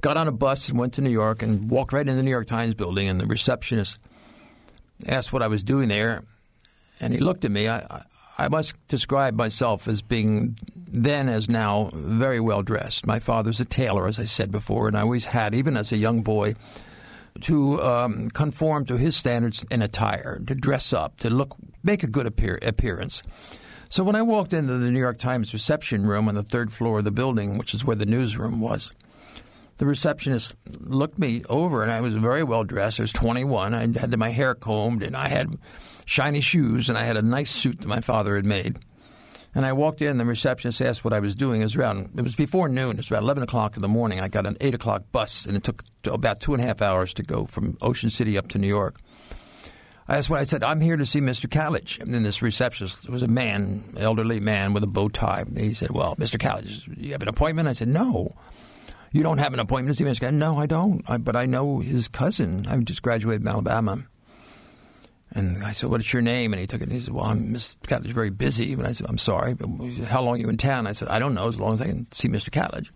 got 0.00 0.16
on 0.16 0.28
a 0.28 0.32
bus 0.32 0.68
and 0.68 0.78
went 0.78 0.94
to 0.94 1.02
New 1.02 1.10
York 1.10 1.42
and 1.42 1.70
walked 1.70 1.92
right 1.92 2.06
in 2.06 2.16
the 2.16 2.22
New 2.22 2.30
York 2.30 2.46
Times 2.46 2.74
building. 2.74 3.08
And 3.08 3.20
the 3.20 3.26
receptionist 3.26 3.98
asked 5.06 5.32
what 5.32 5.42
I 5.42 5.48
was 5.48 5.62
doing 5.62 5.88
there, 5.88 6.24
and 7.00 7.12
he 7.12 7.20
looked 7.20 7.44
at 7.44 7.50
me. 7.50 7.68
I, 7.68 8.04
I 8.38 8.48
must 8.48 8.74
describe 8.88 9.34
myself 9.34 9.88
as 9.88 10.02
being 10.02 10.56
then 10.76 11.28
as 11.28 11.48
now 11.48 11.90
very 11.94 12.40
well 12.40 12.62
dressed. 12.62 13.06
My 13.06 13.18
father's 13.18 13.60
a 13.60 13.64
tailor, 13.64 14.06
as 14.06 14.18
I 14.18 14.24
said 14.24 14.50
before, 14.50 14.88
and 14.88 14.96
I 14.96 15.02
always 15.02 15.26
had, 15.26 15.54
even 15.54 15.76
as 15.76 15.92
a 15.92 15.96
young 15.96 16.22
boy, 16.22 16.54
to 17.42 17.82
um, 17.82 18.30
conform 18.30 18.84
to 18.86 18.96
his 18.96 19.16
standards 19.16 19.64
in 19.70 19.82
attire, 19.82 20.40
to 20.46 20.54
dress 20.54 20.92
up, 20.92 21.18
to 21.20 21.30
look, 21.30 21.56
make 21.82 22.02
a 22.02 22.06
good 22.06 22.26
appear- 22.26 22.58
appearance. 22.62 23.22
So 23.96 24.04
when 24.04 24.14
I 24.14 24.20
walked 24.20 24.52
into 24.52 24.74
the 24.74 24.90
New 24.90 24.98
York 24.98 25.16
Times 25.16 25.54
reception 25.54 26.06
room 26.06 26.28
on 26.28 26.34
the 26.34 26.42
third 26.42 26.70
floor 26.70 26.98
of 26.98 27.06
the 27.06 27.10
building, 27.10 27.56
which 27.56 27.72
is 27.72 27.82
where 27.82 27.96
the 27.96 28.04
newsroom 28.04 28.60
was, 28.60 28.92
the 29.78 29.86
receptionist 29.86 30.54
looked 30.80 31.18
me 31.18 31.44
over, 31.48 31.82
and 31.82 31.90
I 31.90 32.02
was 32.02 32.12
very 32.12 32.42
well 32.42 32.62
dressed. 32.62 33.00
I 33.00 33.04
was 33.04 33.12
21. 33.14 33.72
I 33.72 33.98
had 33.98 34.14
my 34.18 34.28
hair 34.28 34.54
combed, 34.54 35.02
and 35.02 35.16
I 35.16 35.28
had 35.28 35.56
shiny 36.04 36.42
shoes, 36.42 36.90
and 36.90 36.98
I 36.98 37.04
had 37.04 37.16
a 37.16 37.22
nice 37.22 37.50
suit 37.50 37.80
that 37.80 37.88
my 37.88 38.00
father 38.00 38.36
had 38.36 38.44
made. 38.44 38.80
And 39.54 39.64
I 39.64 39.72
walked 39.72 40.02
in, 40.02 40.08
and 40.08 40.20
the 40.20 40.26
receptionist 40.26 40.82
asked 40.82 41.02
what 41.02 41.14
I 41.14 41.20
was 41.20 41.34
doing. 41.34 41.62
It 41.62 41.64
was 41.64 41.76
around, 41.76 42.10
it 42.18 42.22
was 42.22 42.34
before 42.34 42.68
noon. 42.68 42.96
It 42.96 42.98
was 42.98 43.08
about 43.08 43.22
11 43.22 43.44
o'clock 43.44 43.76
in 43.76 43.82
the 43.82 43.88
morning. 43.88 44.20
I 44.20 44.28
got 44.28 44.44
an 44.44 44.58
8 44.60 44.74
o'clock 44.74 45.04
bus, 45.10 45.46
and 45.46 45.56
it 45.56 45.64
took 45.64 45.82
about 46.04 46.40
two 46.40 46.52
and 46.52 46.62
a 46.62 46.66
half 46.66 46.82
hours 46.82 47.14
to 47.14 47.22
go 47.22 47.46
from 47.46 47.78
Ocean 47.80 48.10
City 48.10 48.36
up 48.36 48.48
to 48.48 48.58
New 48.58 48.68
York. 48.68 49.00
Asked 50.08 50.30
what 50.30 50.38
I 50.38 50.44
said, 50.44 50.62
I'm 50.62 50.80
here 50.80 50.96
to 50.96 51.04
see 51.04 51.20
Mr. 51.20 51.48
Catledge. 51.48 52.00
And 52.00 52.14
then 52.14 52.22
this 52.22 52.40
receptionist 52.40 53.08
was 53.10 53.22
a 53.22 53.28
man, 53.28 53.82
elderly 53.96 54.38
man 54.38 54.72
with 54.72 54.84
a 54.84 54.86
bow 54.86 55.08
tie. 55.08 55.44
He 55.56 55.74
said, 55.74 55.90
Well, 55.90 56.14
Mr. 56.16 56.38
Catledge, 56.38 56.96
you 56.96 57.12
have 57.12 57.22
an 57.22 57.28
appointment? 57.28 57.68
I 57.68 57.72
said, 57.72 57.88
No. 57.88 58.36
You 59.10 59.22
don't 59.22 59.38
have 59.38 59.54
an 59.54 59.60
appointment 59.60 59.96
to 59.96 60.04
see 60.04 60.08
Mr. 60.08 60.20
Catledge? 60.20 60.34
No, 60.34 60.58
I 60.58 60.66
don't. 60.66 61.02
I, 61.08 61.16
but 61.16 61.34
I 61.34 61.46
know 61.46 61.80
his 61.80 62.06
cousin. 62.06 62.66
I 62.68 62.76
just 62.78 63.02
graduated 63.02 63.42
from 63.42 63.48
Alabama. 63.48 64.04
And 65.32 65.64
I 65.64 65.72
said, 65.72 65.90
"What's 65.90 66.12
your 66.12 66.22
name?" 66.22 66.52
And 66.54 66.60
he 66.60 66.66
took 66.66 66.80
it. 66.80 66.84
and 66.84 66.92
He 66.92 67.00
said, 67.00 67.12
"Well, 67.12 67.24
I'm 67.24 67.52
Mr. 67.52 67.76
Catledge, 67.80 68.12
very 68.12 68.30
busy." 68.30 68.72
And 68.72 68.86
I 68.86 68.92
said, 68.92 69.06
"I'm 69.08 69.18
sorry, 69.18 69.54
but 69.54 69.68
how 70.06 70.22
long 70.22 70.36
are 70.36 70.38
you 70.38 70.48
in 70.48 70.56
town?" 70.56 70.86
I 70.86 70.92
said, 70.92 71.08
"I 71.08 71.18
don't 71.18 71.34
know, 71.34 71.48
as 71.48 71.58
long 71.60 71.74
as 71.74 71.82
I 71.82 71.86
can 71.86 72.06
see 72.12 72.28
Mr. 72.28 72.50
Catledge." 72.50 72.90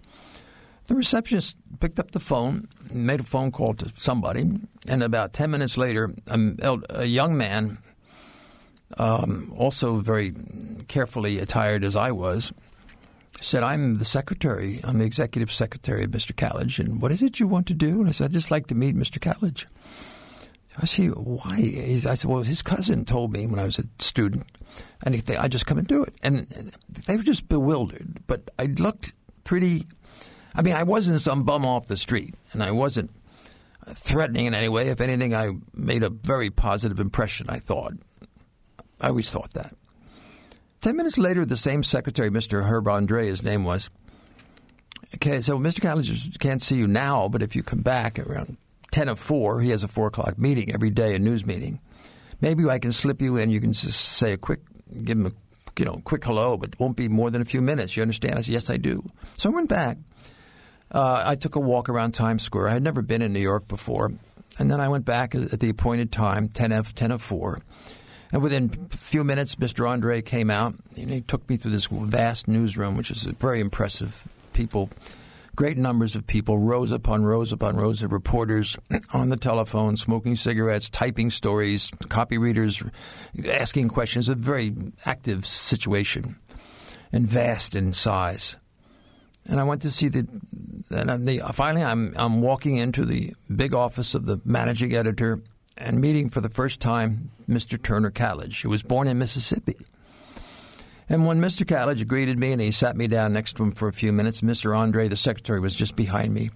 The 0.90 0.96
receptionist 0.96 1.54
picked 1.78 2.00
up 2.00 2.10
the 2.10 2.18
phone, 2.18 2.66
made 2.92 3.20
a 3.20 3.22
phone 3.22 3.52
call 3.52 3.74
to 3.74 3.92
somebody, 3.96 4.50
and 4.88 5.02
about 5.04 5.32
ten 5.32 5.52
minutes 5.52 5.78
later, 5.78 6.10
a, 6.26 6.78
a 6.88 7.04
young 7.04 7.36
man, 7.36 7.78
um, 8.98 9.52
also 9.56 9.98
very 9.98 10.34
carefully 10.88 11.38
attired 11.38 11.84
as 11.84 11.94
I 11.94 12.10
was, 12.10 12.52
said, 13.40 13.62
"I'm 13.62 13.98
the 13.98 14.04
secretary. 14.04 14.80
I'm 14.82 14.98
the 14.98 15.04
executive 15.04 15.52
secretary 15.52 16.02
of 16.02 16.10
Mr. 16.10 16.34
Catledge, 16.34 16.80
and 16.80 17.00
what 17.00 17.12
is 17.12 17.22
it 17.22 17.38
you 17.38 17.46
want 17.46 17.68
to 17.68 17.74
do?" 17.74 18.00
And 18.00 18.08
I 18.08 18.10
said, 18.10 18.24
"I'd 18.24 18.32
just 18.32 18.50
like 18.50 18.66
to 18.66 18.74
meet 18.74 18.96
Mr. 18.96 19.20
Catledge." 19.20 19.66
I 20.76 20.86
see 20.86 21.06
why. 21.06 21.54
I 21.56 21.98
said, 21.98 22.24
well, 22.24 22.42
his 22.42 22.62
cousin 22.62 23.04
told 23.04 23.32
me 23.32 23.46
when 23.46 23.60
I 23.60 23.64
was 23.64 23.78
a 23.78 23.84
student, 24.00 24.44
and 25.04 25.14
he, 25.14 25.36
I 25.36 25.46
just 25.46 25.66
come 25.66 25.78
and 25.78 25.86
do 25.86 26.02
it. 26.02 26.16
And 26.24 26.48
they 27.06 27.16
were 27.16 27.22
just 27.22 27.48
bewildered. 27.48 28.26
But 28.26 28.50
I 28.58 28.64
looked 28.64 29.12
pretty. 29.44 29.86
I 30.54 30.62
mean, 30.62 30.74
I 30.74 30.82
wasn't 30.82 31.20
some 31.20 31.44
bum 31.44 31.64
off 31.64 31.86
the 31.86 31.96
street, 31.96 32.34
and 32.52 32.62
I 32.62 32.70
wasn't 32.72 33.10
threatening 33.86 34.46
in 34.46 34.54
any 34.54 34.68
way. 34.68 34.88
If 34.88 35.00
anything, 35.00 35.34
I 35.34 35.50
made 35.74 36.02
a 36.02 36.10
very 36.10 36.50
positive 36.50 37.00
impression. 37.00 37.46
I 37.48 37.58
thought. 37.58 37.94
I 39.00 39.08
always 39.08 39.30
thought 39.30 39.52
that. 39.54 39.74
Ten 40.80 40.96
minutes 40.96 41.18
later, 41.18 41.44
the 41.44 41.56
same 41.56 41.82
secretary, 41.82 42.30
Mr. 42.30 42.64
Herb 42.64 42.88
Andre, 42.88 43.26
his 43.26 43.42
name 43.42 43.64
was, 43.64 43.90
Okay, 45.16 45.40
so 45.40 45.58
Mr. 45.58 45.80
Catledge 45.80 46.38
can't 46.38 46.62
see 46.62 46.76
you 46.76 46.86
now, 46.86 47.28
but 47.28 47.42
if 47.42 47.56
you 47.56 47.62
come 47.62 47.80
back 47.80 48.18
around 48.18 48.56
10 48.92 49.08
of 49.08 49.18
4, 49.18 49.60
he 49.60 49.70
has 49.70 49.82
a 49.82 49.88
4 49.88 50.06
o'clock 50.08 50.38
meeting 50.38 50.72
every 50.72 50.90
day, 50.90 51.14
a 51.14 51.18
news 51.18 51.44
meeting. 51.44 51.80
Maybe 52.40 52.66
I 52.68 52.78
can 52.78 52.92
slip 52.92 53.20
you 53.20 53.36
in. 53.36 53.50
You 53.50 53.60
can 53.60 53.72
just 53.72 54.00
say 54.00 54.32
a 54.32 54.36
quick, 54.36 54.60
give 55.04 55.18
him 55.18 55.26
a 55.26 55.32
you 55.78 55.84
know, 55.84 56.00
quick 56.04 56.24
hello, 56.24 56.56
but 56.58 56.70
it 56.70 56.80
won't 56.80 56.96
be 56.96 57.08
more 57.08 57.30
than 57.30 57.40
a 57.40 57.44
few 57.44 57.62
minutes. 57.62 57.96
You 57.96 58.02
understand? 58.02 58.34
I 58.34 58.42
said, 58.42 58.52
yes, 58.52 58.68
I 58.70 58.76
do. 58.76 59.02
So 59.38 59.50
I 59.50 59.54
went 59.54 59.68
back. 59.68 59.96
Uh, 60.92 61.22
I 61.24 61.36
took 61.36 61.54
a 61.56 61.60
walk 61.60 61.88
around 61.88 62.12
Times 62.12 62.42
Square. 62.42 62.68
I 62.68 62.72
had 62.72 62.82
never 62.82 63.02
been 63.02 63.22
in 63.22 63.32
New 63.32 63.40
York 63.40 63.68
before. 63.68 64.12
And 64.58 64.70
then 64.70 64.80
I 64.80 64.88
went 64.88 65.04
back 65.04 65.34
at 65.34 65.60
the 65.60 65.68
appointed 65.68 66.12
time, 66.12 66.48
10 66.48 66.72
of, 66.72 66.94
10 66.94 67.12
of 67.12 67.22
4. 67.22 67.60
And 68.32 68.42
within 68.42 68.70
a 68.92 68.96
few 68.96 69.24
minutes, 69.24 69.56
Mr. 69.56 69.88
Andre 69.88 70.22
came 70.22 70.50
out 70.50 70.74
and 70.96 71.10
he 71.10 71.20
took 71.20 71.48
me 71.48 71.56
through 71.56 71.72
this 71.72 71.86
vast 71.86 72.46
newsroom, 72.46 72.96
which 72.96 73.10
is 73.10 73.22
very 73.22 73.60
impressive. 73.60 74.28
People, 74.52 74.90
great 75.56 75.78
numbers 75.78 76.14
of 76.14 76.26
people, 76.26 76.58
rows 76.58 76.92
upon 76.92 77.24
rows 77.24 77.52
upon 77.52 77.76
rows 77.76 78.02
of 78.02 78.12
reporters 78.12 78.76
on 79.12 79.30
the 79.30 79.36
telephone, 79.36 79.96
smoking 79.96 80.36
cigarettes, 80.36 80.88
typing 80.90 81.30
stories, 81.30 81.90
copy 82.08 82.38
readers 82.38 82.82
asking 83.48 83.88
questions. 83.88 84.28
A 84.28 84.34
very 84.34 84.74
active 85.04 85.44
situation 85.46 86.36
and 87.12 87.26
vast 87.26 87.74
in 87.74 87.92
size. 87.92 88.56
And 89.50 89.60
I 89.60 89.64
went 89.64 89.82
to 89.82 89.90
see 89.90 90.08
the. 90.08 90.26
And 90.90 91.28
the, 91.28 91.40
finally, 91.52 91.84
I'm 91.84 92.14
I'm 92.16 92.40
walking 92.40 92.76
into 92.76 93.04
the 93.04 93.34
big 93.54 93.74
office 93.74 94.14
of 94.14 94.24
the 94.24 94.40
managing 94.44 94.94
editor 94.94 95.40
and 95.76 96.00
meeting 96.00 96.28
for 96.28 96.40
the 96.40 96.48
first 96.48 96.80
time 96.80 97.30
Mr. 97.48 97.80
Turner 97.80 98.10
Catledge, 98.10 98.62
who 98.62 98.70
was 98.70 98.82
born 98.82 99.08
in 99.08 99.18
Mississippi. 99.18 99.76
And 101.08 101.26
when 101.26 101.40
Mr. 101.40 101.66
Catledge 101.66 102.06
greeted 102.06 102.38
me 102.38 102.52
and 102.52 102.60
he 102.60 102.70
sat 102.70 102.96
me 102.96 103.08
down 103.08 103.32
next 103.32 103.54
to 103.56 103.64
him 103.64 103.72
for 103.72 103.88
a 103.88 103.92
few 103.92 104.12
minutes, 104.12 104.42
Mr. 104.42 104.76
Andre, 104.76 105.08
the 105.08 105.16
secretary, 105.16 105.58
was 105.58 105.74
just 105.74 105.96
behind 105.96 106.32
me. 106.32 106.50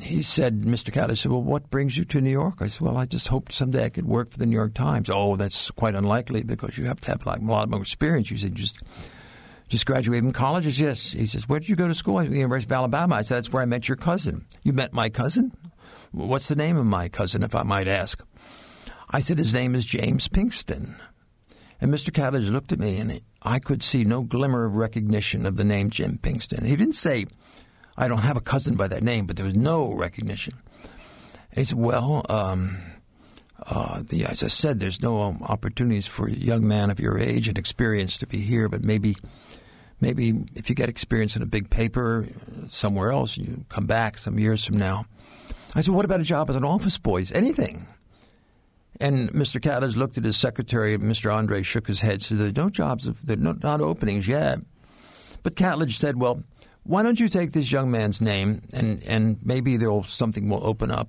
He 0.00 0.22
said, 0.22 0.62
Mr. 0.62 0.92
Catledge 0.92 1.18
said, 1.18 1.30
Well, 1.30 1.42
what 1.42 1.70
brings 1.70 1.96
you 1.96 2.04
to 2.06 2.20
New 2.20 2.30
York? 2.30 2.56
I 2.60 2.66
said, 2.66 2.80
Well, 2.80 2.96
I 2.96 3.04
just 3.04 3.28
hoped 3.28 3.52
someday 3.52 3.84
I 3.84 3.90
could 3.90 4.06
work 4.06 4.30
for 4.30 4.38
the 4.38 4.46
New 4.46 4.56
York 4.56 4.74
Times. 4.74 5.08
Oh, 5.08 5.36
that's 5.36 5.70
quite 5.70 5.94
unlikely 5.94 6.42
because 6.42 6.76
you 6.76 6.86
have 6.86 7.00
to 7.02 7.10
have 7.12 7.24
like 7.24 7.40
a 7.40 7.44
lot 7.44 7.68
more 7.68 7.80
experience. 7.80 8.30
You 8.30 8.38
said, 8.38 8.56
just 8.56 8.78
just 9.72 9.86
graduated 9.86 10.24
from 10.24 10.32
college? 10.34 10.64
Said, 10.64 10.84
yes. 10.84 11.12
He 11.12 11.26
says, 11.26 11.48
Where 11.48 11.58
did 11.58 11.68
you 11.70 11.76
go 11.76 11.88
to 11.88 11.94
school? 11.94 12.18
The 12.18 12.26
University 12.26 12.68
of 12.68 12.76
Alabama. 12.76 13.16
I 13.16 13.22
said, 13.22 13.38
That's 13.38 13.50
where 13.50 13.62
I 13.62 13.66
met 13.66 13.88
your 13.88 13.96
cousin. 13.96 14.44
You 14.62 14.74
met 14.74 14.92
my 14.92 15.08
cousin? 15.08 15.50
What's 16.12 16.48
the 16.48 16.56
name 16.56 16.76
of 16.76 16.84
my 16.84 17.08
cousin, 17.08 17.42
if 17.42 17.54
I 17.54 17.62
might 17.62 17.88
ask? 17.88 18.22
I 19.10 19.20
said, 19.20 19.38
His 19.38 19.54
name 19.54 19.74
is 19.74 19.86
James 19.86 20.28
Pinkston. 20.28 20.94
And 21.80 21.92
Mr. 21.92 22.10
Catledge 22.10 22.50
looked 22.50 22.70
at 22.70 22.78
me, 22.78 22.98
and 22.98 23.18
I 23.40 23.58
could 23.58 23.82
see 23.82 24.04
no 24.04 24.20
glimmer 24.20 24.66
of 24.66 24.76
recognition 24.76 25.46
of 25.46 25.56
the 25.56 25.64
name 25.64 25.88
Jim 25.88 26.18
Pinkston. 26.22 26.66
He 26.66 26.76
didn't 26.76 26.94
say, 26.94 27.24
I 27.96 28.08
don't 28.08 28.18
have 28.18 28.36
a 28.36 28.42
cousin 28.42 28.76
by 28.76 28.88
that 28.88 29.02
name, 29.02 29.26
but 29.26 29.36
there 29.36 29.46
was 29.46 29.56
no 29.56 29.94
recognition. 29.94 30.52
he 31.54 31.64
said, 31.64 31.78
Well, 31.78 32.26
um, 32.28 32.76
uh, 33.64 34.02
the, 34.06 34.26
as 34.26 34.42
I 34.42 34.48
said, 34.48 34.80
there's 34.80 35.00
no 35.00 35.22
um, 35.22 35.38
opportunities 35.42 36.06
for 36.06 36.26
a 36.26 36.32
young 36.32 36.68
man 36.68 36.90
of 36.90 37.00
your 37.00 37.18
age 37.18 37.48
and 37.48 37.56
experience 37.56 38.18
to 38.18 38.26
be 38.26 38.40
here, 38.40 38.68
but 38.68 38.82
maybe 38.82 39.16
maybe 40.02 40.44
if 40.54 40.68
you 40.68 40.74
get 40.74 40.88
experience 40.90 41.36
in 41.36 41.42
a 41.42 41.46
big 41.46 41.70
paper 41.70 42.26
uh, 42.26 42.68
somewhere 42.68 43.12
else, 43.12 43.38
you 43.38 43.64
come 43.68 43.86
back 43.86 44.18
some 44.18 44.38
years 44.38 44.64
from 44.64 44.76
now. 44.76 45.06
I 45.74 45.80
said, 45.80 45.94
what 45.94 46.04
about 46.04 46.20
a 46.20 46.24
job 46.24 46.50
as 46.50 46.56
an 46.56 46.64
office 46.64 46.98
boy? 46.98 47.24
Anything. 47.32 47.86
And 49.00 49.30
Mr. 49.30 49.60
Catledge 49.60 49.96
looked 49.96 50.18
at 50.18 50.24
his 50.24 50.36
secretary, 50.36 50.98
Mr. 50.98 51.32
Andre 51.32 51.62
shook 51.62 51.86
his 51.86 52.00
head, 52.00 52.20
said, 52.20 52.38
There's 52.38 52.56
no 52.56 52.68
jobs, 52.68 53.08
there 53.22 53.38
are 53.38 53.54
not 53.54 53.80
openings 53.80 54.28
yet. 54.28 54.58
But 55.42 55.56
Catledge 55.56 55.94
said, 55.94 56.20
Well, 56.20 56.42
why 56.84 57.02
don't 57.02 57.18
you 57.18 57.28
take 57.28 57.52
this 57.52 57.72
young 57.72 57.90
man's 57.90 58.20
name 58.20 58.62
and, 58.72 59.02
and 59.04 59.38
maybe 59.44 59.76
there'll 59.76 60.02
something 60.02 60.48
will 60.48 60.64
open 60.64 60.90
up. 60.90 61.08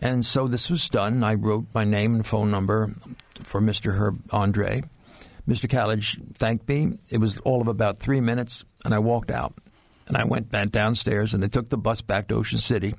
And 0.00 0.26
so 0.26 0.46
this 0.46 0.68
was 0.68 0.88
done. 0.88 1.22
I 1.22 1.34
wrote 1.34 1.66
my 1.72 1.84
name 1.84 2.14
and 2.14 2.26
phone 2.26 2.50
number 2.50 2.92
for 3.42 3.60
Mr. 3.60 3.96
Herb 3.96 4.20
Andre. 4.30 4.82
Mr. 5.48 5.68
Catledge 5.68 6.36
thanked 6.36 6.68
me. 6.68 6.98
It 7.10 7.18
was 7.18 7.38
all 7.40 7.60
of 7.60 7.68
about 7.68 7.98
three 7.98 8.20
minutes, 8.20 8.64
and 8.84 8.94
I 8.94 8.98
walked 8.98 9.30
out. 9.30 9.54
And 10.06 10.16
I 10.16 10.24
went 10.24 10.50
back 10.50 10.70
downstairs, 10.70 11.34
and 11.34 11.44
I 11.44 11.48
took 11.48 11.70
the 11.70 11.78
bus 11.78 12.00
back 12.00 12.28
to 12.28 12.34
Ocean 12.34 12.58
City, 12.58 12.94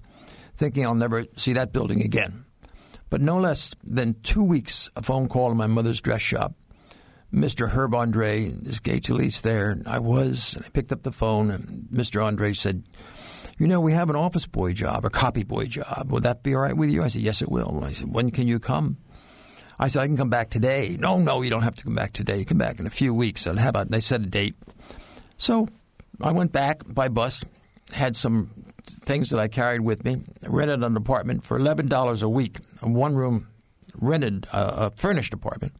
thinking 0.55 0.86
I'll 0.86 0.95
never 0.95 1.25
see 1.38 1.53
that 1.53 1.71
building 1.71 2.01
again. 2.01 2.45
But 3.10 3.21
no 3.21 3.38
less 3.38 3.73
than 3.84 4.19
two 4.21 4.43
weeks, 4.43 4.89
a 4.95 5.03
phone 5.03 5.27
call 5.27 5.51
in 5.51 5.58
my 5.58 5.67
mother's 5.67 6.01
dress 6.01 6.21
shop. 6.21 6.55
Mr. 7.34 7.69
Herb 7.69 7.93
Andre 7.93 8.45
is 8.45 8.79
Gay 8.79 8.99
Talese 8.99 9.41
there. 9.41 9.77
I 9.86 9.99
was, 9.99 10.55
and 10.55 10.65
I 10.65 10.69
picked 10.69 10.91
up 10.91 11.03
the 11.03 11.12
phone, 11.12 11.51
and 11.51 11.88
Mr. 11.93 12.23
Andre 12.23 12.53
said, 12.53 12.84
you 13.58 13.67
know, 13.67 13.79
we 13.79 13.93
have 13.93 14.10
an 14.10 14.15
office 14.15 14.45
boy 14.45 14.73
job, 14.73 15.05
a 15.05 15.10
copy 15.10 15.43
boy 15.43 15.65
job. 15.65 16.12
Would 16.12 16.23
that 16.23 16.43
be 16.43 16.55
all 16.55 16.62
right 16.62 16.75
with 16.75 16.89
you? 16.89 17.03
I 17.03 17.08
said, 17.08 17.21
yes, 17.21 17.41
it 17.41 17.49
will. 17.49 17.84
I 17.84 17.93
said, 17.93 18.13
when 18.13 18.31
can 18.31 18.47
you 18.47 18.60
come? 18.60 18.97
I 19.77 19.88
said, 19.89 20.01
I 20.01 20.07
can 20.07 20.17
come 20.17 20.29
back 20.29 20.49
today. 20.49 20.97
No, 20.99 21.17
no, 21.17 21.41
you 21.41 21.49
don't 21.49 21.63
have 21.63 21.75
to 21.75 21.83
come 21.83 21.95
back 21.95 22.13
today. 22.13 22.39
You 22.39 22.45
come 22.45 22.57
back 22.57 22.79
in 22.79 22.88
a 22.88 22.91
few 22.91 23.13
weeks. 23.13 23.45
And 23.45 23.59
how 23.59 23.69
about, 23.69 23.89
they 23.89 23.99
set 23.99 24.21
a 24.21 24.25
date. 24.25 24.55
So 25.38 25.67
I 26.21 26.31
went 26.31 26.51
back 26.51 26.81
by 26.88 27.09
bus, 27.09 27.43
had 27.91 28.15
some 28.15 28.51
things 28.85 29.29
that 29.29 29.39
I 29.39 29.47
carried 29.47 29.81
with 29.81 30.05
me, 30.05 30.21
rented 30.41 30.83
an 30.83 30.95
apartment 30.95 31.43
for 31.43 31.59
$11 31.59 32.23
a 32.23 32.29
week, 32.29 32.57
a 32.81 32.89
one 32.89 33.15
room 33.15 33.47
rented, 33.99 34.47
uh, 34.51 34.91
a 34.91 34.97
furnished 34.97 35.33
apartment, 35.33 35.73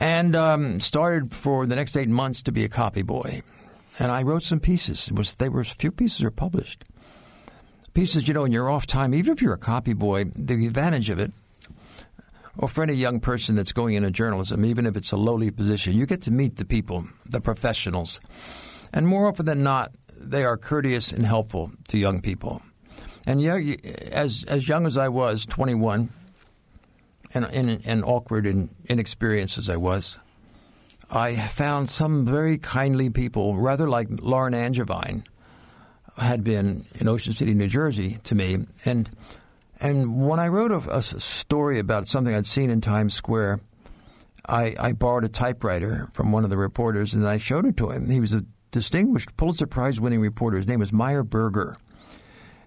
and 0.00 0.36
um, 0.36 0.80
started 0.80 1.34
for 1.34 1.66
the 1.66 1.76
next 1.76 1.96
eight 1.96 2.08
months 2.08 2.42
to 2.42 2.52
be 2.52 2.64
a 2.64 2.68
copy 2.68 3.02
boy. 3.02 3.42
And 3.98 4.12
I 4.12 4.22
wrote 4.22 4.42
some 4.42 4.60
pieces. 4.60 5.08
It 5.08 5.16
was 5.16 5.34
they 5.36 5.48
were 5.48 5.62
a 5.62 5.64
few 5.64 5.90
pieces 5.90 6.22
are 6.22 6.30
published. 6.30 6.84
Pieces, 7.94 8.28
you 8.28 8.34
know, 8.34 8.44
in 8.44 8.52
your 8.52 8.70
off 8.70 8.86
time, 8.86 9.14
even 9.14 9.32
if 9.32 9.40
you're 9.40 9.54
a 9.54 9.58
copy 9.58 9.94
boy, 9.94 10.24
the 10.34 10.66
advantage 10.66 11.08
of 11.08 11.18
it 11.18 11.32
or 12.58 12.68
for 12.68 12.82
any 12.82 12.94
young 12.94 13.20
person 13.20 13.54
that's 13.54 13.72
going 13.72 13.94
into 13.94 14.10
journalism, 14.10 14.64
even 14.64 14.86
if 14.86 14.96
it's 14.96 15.12
a 15.12 15.16
lowly 15.16 15.50
position, 15.50 15.94
you 15.94 16.06
get 16.06 16.22
to 16.22 16.30
meet 16.30 16.56
the 16.56 16.64
people, 16.64 17.06
the 17.26 17.40
professionals. 17.40 18.20
And 18.92 19.06
more 19.06 19.28
often 19.28 19.46
than 19.46 19.62
not, 19.62 19.92
they 20.18 20.44
are 20.44 20.56
courteous 20.56 21.12
and 21.12 21.26
helpful 21.26 21.72
to 21.88 21.98
young 21.98 22.20
people. 22.22 22.62
And 23.26 23.42
yeah, 23.42 23.58
as 24.12 24.44
as 24.44 24.68
young 24.68 24.86
as 24.86 24.96
I 24.96 25.08
was, 25.08 25.44
21, 25.46 26.10
and, 27.34 27.44
and, 27.46 27.82
and 27.84 28.04
awkward 28.04 28.46
and 28.46 28.70
inexperienced 28.86 29.58
as 29.58 29.68
I 29.68 29.76
was, 29.76 30.18
I 31.10 31.36
found 31.36 31.88
some 31.88 32.24
very 32.24 32.56
kindly 32.56 33.10
people, 33.10 33.56
rather 33.56 33.88
like 33.88 34.08
Lauren 34.22 34.54
Angevine 34.54 35.24
had 36.16 36.42
been 36.42 36.86
in 36.94 37.08
Ocean 37.08 37.32
City, 37.32 37.54
New 37.54 37.68
Jersey, 37.68 38.18
to 38.24 38.34
me. 38.34 38.66
And 38.84 39.10
and 39.80 40.26
when 40.26 40.40
I 40.40 40.48
wrote 40.48 40.72
a, 40.72 40.96
a 40.96 41.02
story 41.02 41.78
about 41.78 42.08
something 42.08 42.34
I'd 42.34 42.46
seen 42.46 42.70
in 42.70 42.80
Times 42.80 43.14
Square, 43.14 43.60
I, 44.48 44.74
I, 44.78 44.92
borrowed 44.92 45.24
a 45.24 45.28
typewriter 45.28 46.08
from 46.12 46.32
one 46.32 46.44
of 46.44 46.50
the 46.50 46.56
reporters 46.56 47.14
and 47.14 47.26
I 47.26 47.38
showed 47.38 47.66
it 47.66 47.76
to 47.78 47.90
him. 47.90 48.08
He 48.08 48.20
was 48.20 48.32
a 48.32 48.44
distinguished 48.70 49.36
Pulitzer 49.36 49.66
Prize 49.66 50.00
winning 50.00 50.20
reporter. 50.20 50.56
His 50.56 50.68
name 50.68 50.80
was 50.80 50.92
Meyer 50.92 51.22
Berger. 51.22 51.76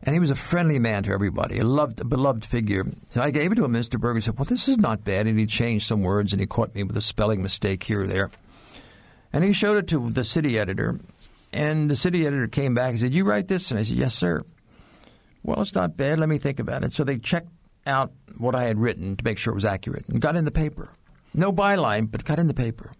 And 0.04 0.14
he 0.14 0.20
was 0.20 0.32
a 0.32 0.36
friendly 0.36 0.80
man 0.80 1.04
to 1.04 1.12
everybody, 1.12 1.60
a 1.60 1.66
loved, 1.66 2.00
a 2.00 2.06
beloved 2.06 2.46
figure. 2.46 2.86
So 3.12 3.22
I 3.22 3.32
gave 3.32 3.52
it 3.52 3.56
to 3.56 3.66
him. 3.66 3.74
Mr. 3.74 4.00
Berger 4.00 4.22
said, 4.22 4.38
Well, 4.38 4.46
this 4.46 4.70
is 4.70 4.78
not 4.78 5.04
bad. 5.04 5.28
And 5.28 5.38
he 5.38 5.46
changed 5.46 5.88
some 5.88 6.02
words 6.02 6.32
and 6.32 6.40
he 6.40 6.48
caught 6.48 6.74
me 6.74 6.84
with 6.84 6.96
a 6.96 7.02
spelling 7.02 7.42
mistake 7.42 7.84
here 7.84 8.04
or 8.04 8.08
there. 8.08 8.32
And 9.34 9.44
he 9.44 9.52
showed 9.52 9.78
it 9.78 9.88
to 9.90 10.10
the 10.10 10.24
city 10.24 10.58
editor. 10.58 11.00
And 11.52 11.92
the 11.92 11.96
city 11.96 12.26
editor 12.26 12.48
came 12.48 12.74
back 12.74 12.92
and 12.92 13.00
said, 13.00 13.14
You 13.14 13.26
write 13.26 13.50
this? 13.50 13.72
And 13.72 13.80
I 13.80 13.84
said, 13.84 13.98
Yes, 13.98 14.16
sir. 14.16 14.44
Well, 15.44 15.62
it's 15.62 15.76
not 15.76 15.98
bad. 15.98 16.20
Let 16.20 16.30
me 16.30 16.38
think 16.38 16.60
about 16.60 16.84
it. 16.84 16.94
So 16.94 17.04
they 17.04 17.18
checked 17.18 17.50
out 17.86 18.12
what 18.38 18.56
I 18.56 18.64
had 18.64 18.78
written 18.78 19.16
to 19.16 19.24
make 19.24 19.38
sure 19.38 19.52
it 19.52 19.56
was 19.56 19.66
accurate 19.66 20.06
and 20.08 20.22
got 20.22 20.36
in 20.36 20.46
the 20.46 20.52
paper. 20.52 20.94
No 21.34 21.52
byline, 21.52 22.10
but 22.12 22.26
got 22.26 22.40
in 22.40 22.48
the 22.48 22.54
paper. 22.54 22.92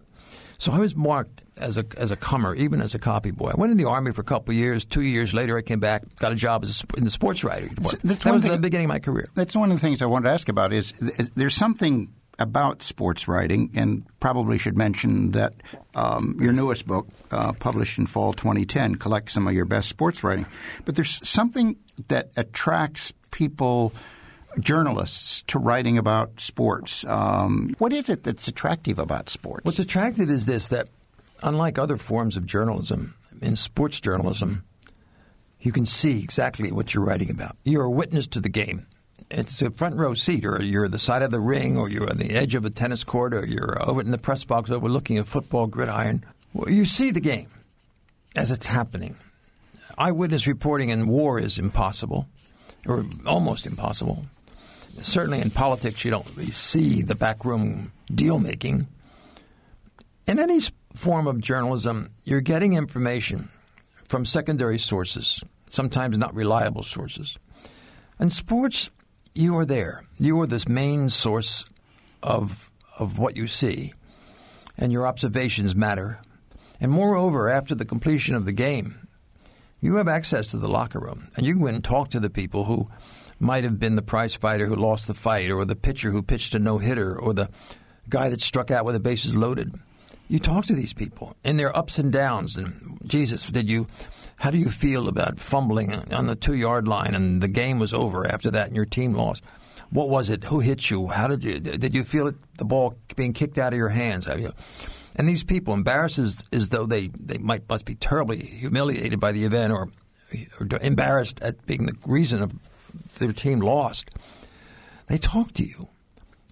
So 0.58 0.72
I 0.72 0.78
was 0.78 0.94
marked 0.94 1.42
as 1.56 1.78
a 1.78 1.86
as 1.96 2.10
a 2.10 2.16
comer, 2.16 2.54
even 2.54 2.82
as 2.82 2.94
a 2.94 2.98
copy 2.98 3.30
boy. 3.30 3.50
I 3.50 3.54
went 3.56 3.72
in 3.72 3.78
the 3.78 3.88
army 3.88 4.12
for 4.12 4.20
a 4.20 4.24
couple 4.24 4.52
of 4.52 4.58
years. 4.58 4.84
Two 4.84 5.00
years 5.00 5.32
later, 5.32 5.56
I 5.56 5.62
came 5.62 5.80
back, 5.80 6.02
got 6.16 6.32
a 6.32 6.34
job 6.34 6.62
as 6.64 6.82
a, 6.82 6.98
in 6.98 7.04
the 7.04 7.10
sports 7.10 7.42
writer. 7.42 7.68
That 7.68 7.80
was 7.80 8.42
thing, 8.42 8.50
the 8.52 8.58
beginning 8.58 8.84
of 8.84 8.90
my 8.90 8.98
career. 8.98 9.30
That's 9.34 9.56
one 9.56 9.70
of 9.70 9.76
the 9.76 9.80
things 9.80 10.02
I 10.02 10.06
wanted 10.06 10.24
to 10.24 10.32
ask 10.32 10.50
about. 10.50 10.74
Is, 10.74 10.92
is 11.00 11.30
there's 11.30 11.54
something 11.54 12.12
about 12.40 12.82
sports 12.82 13.28
writing, 13.28 13.70
and 13.74 14.04
probably 14.18 14.58
should 14.58 14.76
mention 14.76 15.32
that 15.32 15.54
um, 15.94 16.36
your 16.40 16.52
newest 16.52 16.86
book, 16.86 17.06
uh, 17.30 17.52
published 17.52 17.98
in 17.98 18.06
fall 18.06 18.32
2010, 18.32 18.96
collects 18.96 19.34
some 19.34 19.46
of 19.46 19.52
your 19.52 19.66
best 19.66 19.88
sports 19.88 20.24
writing. 20.24 20.46
But 20.84 20.96
there's 20.96 21.26
something 21.28 21.76
that 22.08 22.30
attracts 22.36 23.12
people, 23.30 23.92
journalists, 24.58 25.42
to 25.48 25.58
writing 25.58 25.98
about 25.98 26.40
sports. 26.40 27.04
Um, 27.04 27.74
what 27.78 27.92
is 27.92 28.08
it 28.08 28.24
that's 28.24 28.48
attractive 28.48 28.98
about 28.98 29.28
sports? 29.28 29.64
What's 29.64 29.78
attractive 29.78 30.30
is 30.30 30.46
this 30.46 30.68
that, 30.68 30.88
unlike 31.42 31.78
other 31.78 31.98
forms 31.98 32.36
of 32.36 32.46
journalism, 32.46 33.14
in 33.42 33.54
sports 33.54 34.00
journalism, 34.00 34.64
you 35.60 35.72
can 35.72 35.84
see 35.84 36.22
exactly 36.22 36.72
what 36.72 36.94
you're 36.94 37.04
writing 37.04 37.30
about. 37.30 37.56
You're 37.64 37.84
a 37.84 37.90
witness 37.90 38.26
to 38.28 38.40
the 38.40 38.48
game 38.48 38.86
it's 39.30 39.62
a 39.62 39.70
front 39.70 39.96
row 39.96 40.14
seat, 40.14 40.44
or 40.44 40.62
you're 40.62 40.86
at 40.86 40.90
the 40.90 40.98
side 40.98 41.22
of 41.22 41.30
the 41.30 41.40
ring, 41.40 41.78
or 41.78 41.88
you're 41.88 42.10
on 42.10 42.18
the 42.18 42.32
edge 42.32 42.54
of 42.54 42.64
a 42.64 42.70
tennis 42.70 43.04
court, 43.04 43.32
or 43.32 43.46
you're 43.46 43.80
uh, 43.80 43.86
over 43.86 44.00
in 44.00 44.10
the 44.10 44.18
press 44.18 44.44
box 44.44 44.70
overlooking 44.70 45.18
a 45.18 45.24
football 45.24 45.66
gridiron. 45.66 46.24
Well, 46.52 46.70
you 46.70 46.84
see 46.84 47.10
the 47.10 47.20
game 47.20 47.48
as 48.34 48.50
it's 48.50 48.66
happening. 48.66 49.16
eyewitness 49.98 50.46
reporting 50.46 50.88
in 50.88 51.06
war 51.06 51.38
is 51.38 51.58
impossible, 51.58 52.28
or 52.86 53.04
almost 53.26 53.66
impossible. 53.66 54.24
Certainly 55.02 55.40
in 55.40 55.50
politics, 55.50 56.04
you 56.04 56.10
don't 56.10 56.26
really 56.36 56.50
see 56.50 57.02
the 57.02 57.14
backroom 57.14 57.92
deal 58.12 58.38
making. 58.38 58.88
In 60.26 60.38
any 60.38 60.60
form 60.94 61.26
of 61.26 61.40
journalism, 61.40 62.10
you're 62.24 62.40
getting 62.40 62.74
information 62.74 63.48
from 64.08 64.24
secondary 64.24 64.78
sources, 64.78 65.42
sometimes 65.68 66.18
not 66.18 66.34
reliable 66.34 66.82
sources. 66.82 67.38
In 68.18 68.30
sports, 68.30 68.90
you 69.34 69.56
are 69.56 69.64
there. 69.64 70.04
You 70.18 70.40
are 70.40 70.46
this 70.46 70.68
main 70.68 71.08
source 71.08 71.64
of 72.22 72.70
of 72.98 73.18
what 73.18 73.36
you 73.36 73.46
see, 73.46 73.94
and 74.76 74.92
your 74.92 75.06
observations 75.06 75.74
matter. 75.74 76.18
And 76.80 76.90
moreover, 76.90 77.48
after 77.48 77.74
the 77.74 77.84
completion 77.84 78.34
of 78.34 78.44
the 78.44 78.52
game, 78.52 79.08
you 79.80 79.96
have 79.96 80.08
access 80.08 80.48
to 80.48 80.58
the 80.58 80.68
locker 80.68 81.00
room, 81.00 81.28
and 81.36 81.46
you 81.46 81.54
can 81.54 81.62
go 81.62 81.68
and 81.68 81.84
talk 81.84 82.10
to 82.10 82.20
the 82.20 82.30
people 82.30 82.64
who 82.64 82.90
might 83.38 83.64
have 83.64 83.78
been 83.78 83.94
the 83.94 84.02
prize 84.02 84.34
fighter 84.34 84.66
who 84.66 84.76
lost 84.76 85.06
the 85.06 85.14
fight, 85.14 85.50
or 85.50 85.64
the 85.64 85.76
pitcher 85.76 86.10
who 86.10 86.22
pitched 86.22 86.54
a 86.54 86.58
no 86.58 86.78
hitter, 86.78 87.18
or 87.18 87.32
the 87.32 87.48
guy 88.08 88.28
that 88.28 88.40
struck 88.40 88.70
out 88.70 88.84
with 88.84 88.94
the 88.94 89.00
bases 89.00 89.36
loaded. 89.36 89.74
You 90.28 90.38
talk 90.38 90.66
to 90.66 90.74
these 90.74 90.92
people 90.92 91.36
and 91.44 91.58
their 91.58 91.76
ups 91.76 91.98
and 91.98 92.12
downs. 92.12 92.56
And 92.56 92.98
Jesus, 93.04 93.46
did 93.46 93.68
you? 93.68 93.88
How 94.40 94.50
do 94.50 94.56
you 94.56 94.70
feel 94.70 95.06
about 95.06 95.38
fumbling 95.38 95.92
on 95.92 96.26
the 96.26 96.34
two 96.34 96.54
yard 96.54 96.88
line 96.88 97.14
and 97.14 97.42
the 97.42 97.48
game 97.48 97.78
was 97.78 97.92
over 97.92 98.26
after 98.26 98.50
that 98.52 98.68
and 98.68 98.74
your 98.74 98.86
team 98.86 99.12
lost? 99.12 99.44
What 99.90 100.08
was 100.08 100.30
it? 100.30 100.44
Who 100.44 100.60
hit 100.60 100.90
you? 100.90 101.08
How 101.08 101.28
did 101.28 101.44
you? 101.44 101.60
Did 101.60 101.94
you 101.94 102.04
feel 102.04 102.26
it, 102.28 102.36
the 102.56 102.64
ball 102.64 102.96
being 103.16 103.34
kicked 103.34 103.58
out 103.58 103.74
of 103.74 103.76
your 103.76 103.90
hands? 103.90 104.24
Have 104.24 104.40
you? 104.40 104.52
And 105.16 105.28
these 105.28 105.44
people, 105.44 105.74
embarrassed 105.74 106.18
as, 106.18 106.42
as 106.52 106.70
though 106.70 106.86
they, 106.86 107.08
they 107.08 107.36
might 107.36 107.68
must 107.68 107.84
be 107.84 107.96
terribly 107.96 108.38
humiliated 108.38 109.20
by 109.20 109.32
the 109.32 109.44
event 109.44 109.74
or, 109.74 109.90
or 110.58 110.66
embarrassed 110.80 111.38
at 111.42 111.66
being 111.66 111.84
the 111.84 111.94
reason 112.06 112.40
of 112.40 112.54
their 113.18 113.34
team 113.34 113.60
lost, 113.60 114.10
they 115.08 115.18
talk 115.18 115.52
to 115.52 115.66
you 115.66 115.88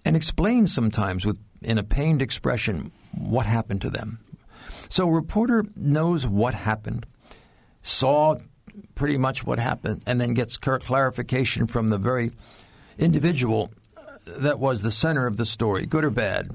and 0.05 0.15
explain 0.15 0.67
sometimes 0.67 1.25
with 1.25 1.39
in 1.63 1.79
a 1.79 1.83
pained 1.83 2.21
expression 2.21 2.91
what 3.17 3.47
happened 3.47 3.81
to 3.81 3.89
them. 3.89 4.19
So 4.89 5.07
a 5.07 5.11
reporter 5.11 5.65
knows 5.75 6.27
what 6.27 6.53
happened, 6.53 7.07
saw 7.81 8.37
pretty 8.95 9.17
much 9.17 9.45
what 9.45 9.59
happened, 9.59 10.03
and 10.05 10.19
then 10.19 10.33
gets 10.33 10.57
clarification 10.57 11.67
from 11.67 11.89
the 11.89 11.97
very 11.97 12.31
individual 12.97 13.71
uh, 13.97 14.01
that 14.39 14.59
was 14.59 14.81
the 14.81 14.91
center 14.91 15.25
of 15.25 15.37
the 15.37 15.45
story, 15.45 15.85
good 15.85 16.03
or 16.03 16.09
bad. 16.09 16.49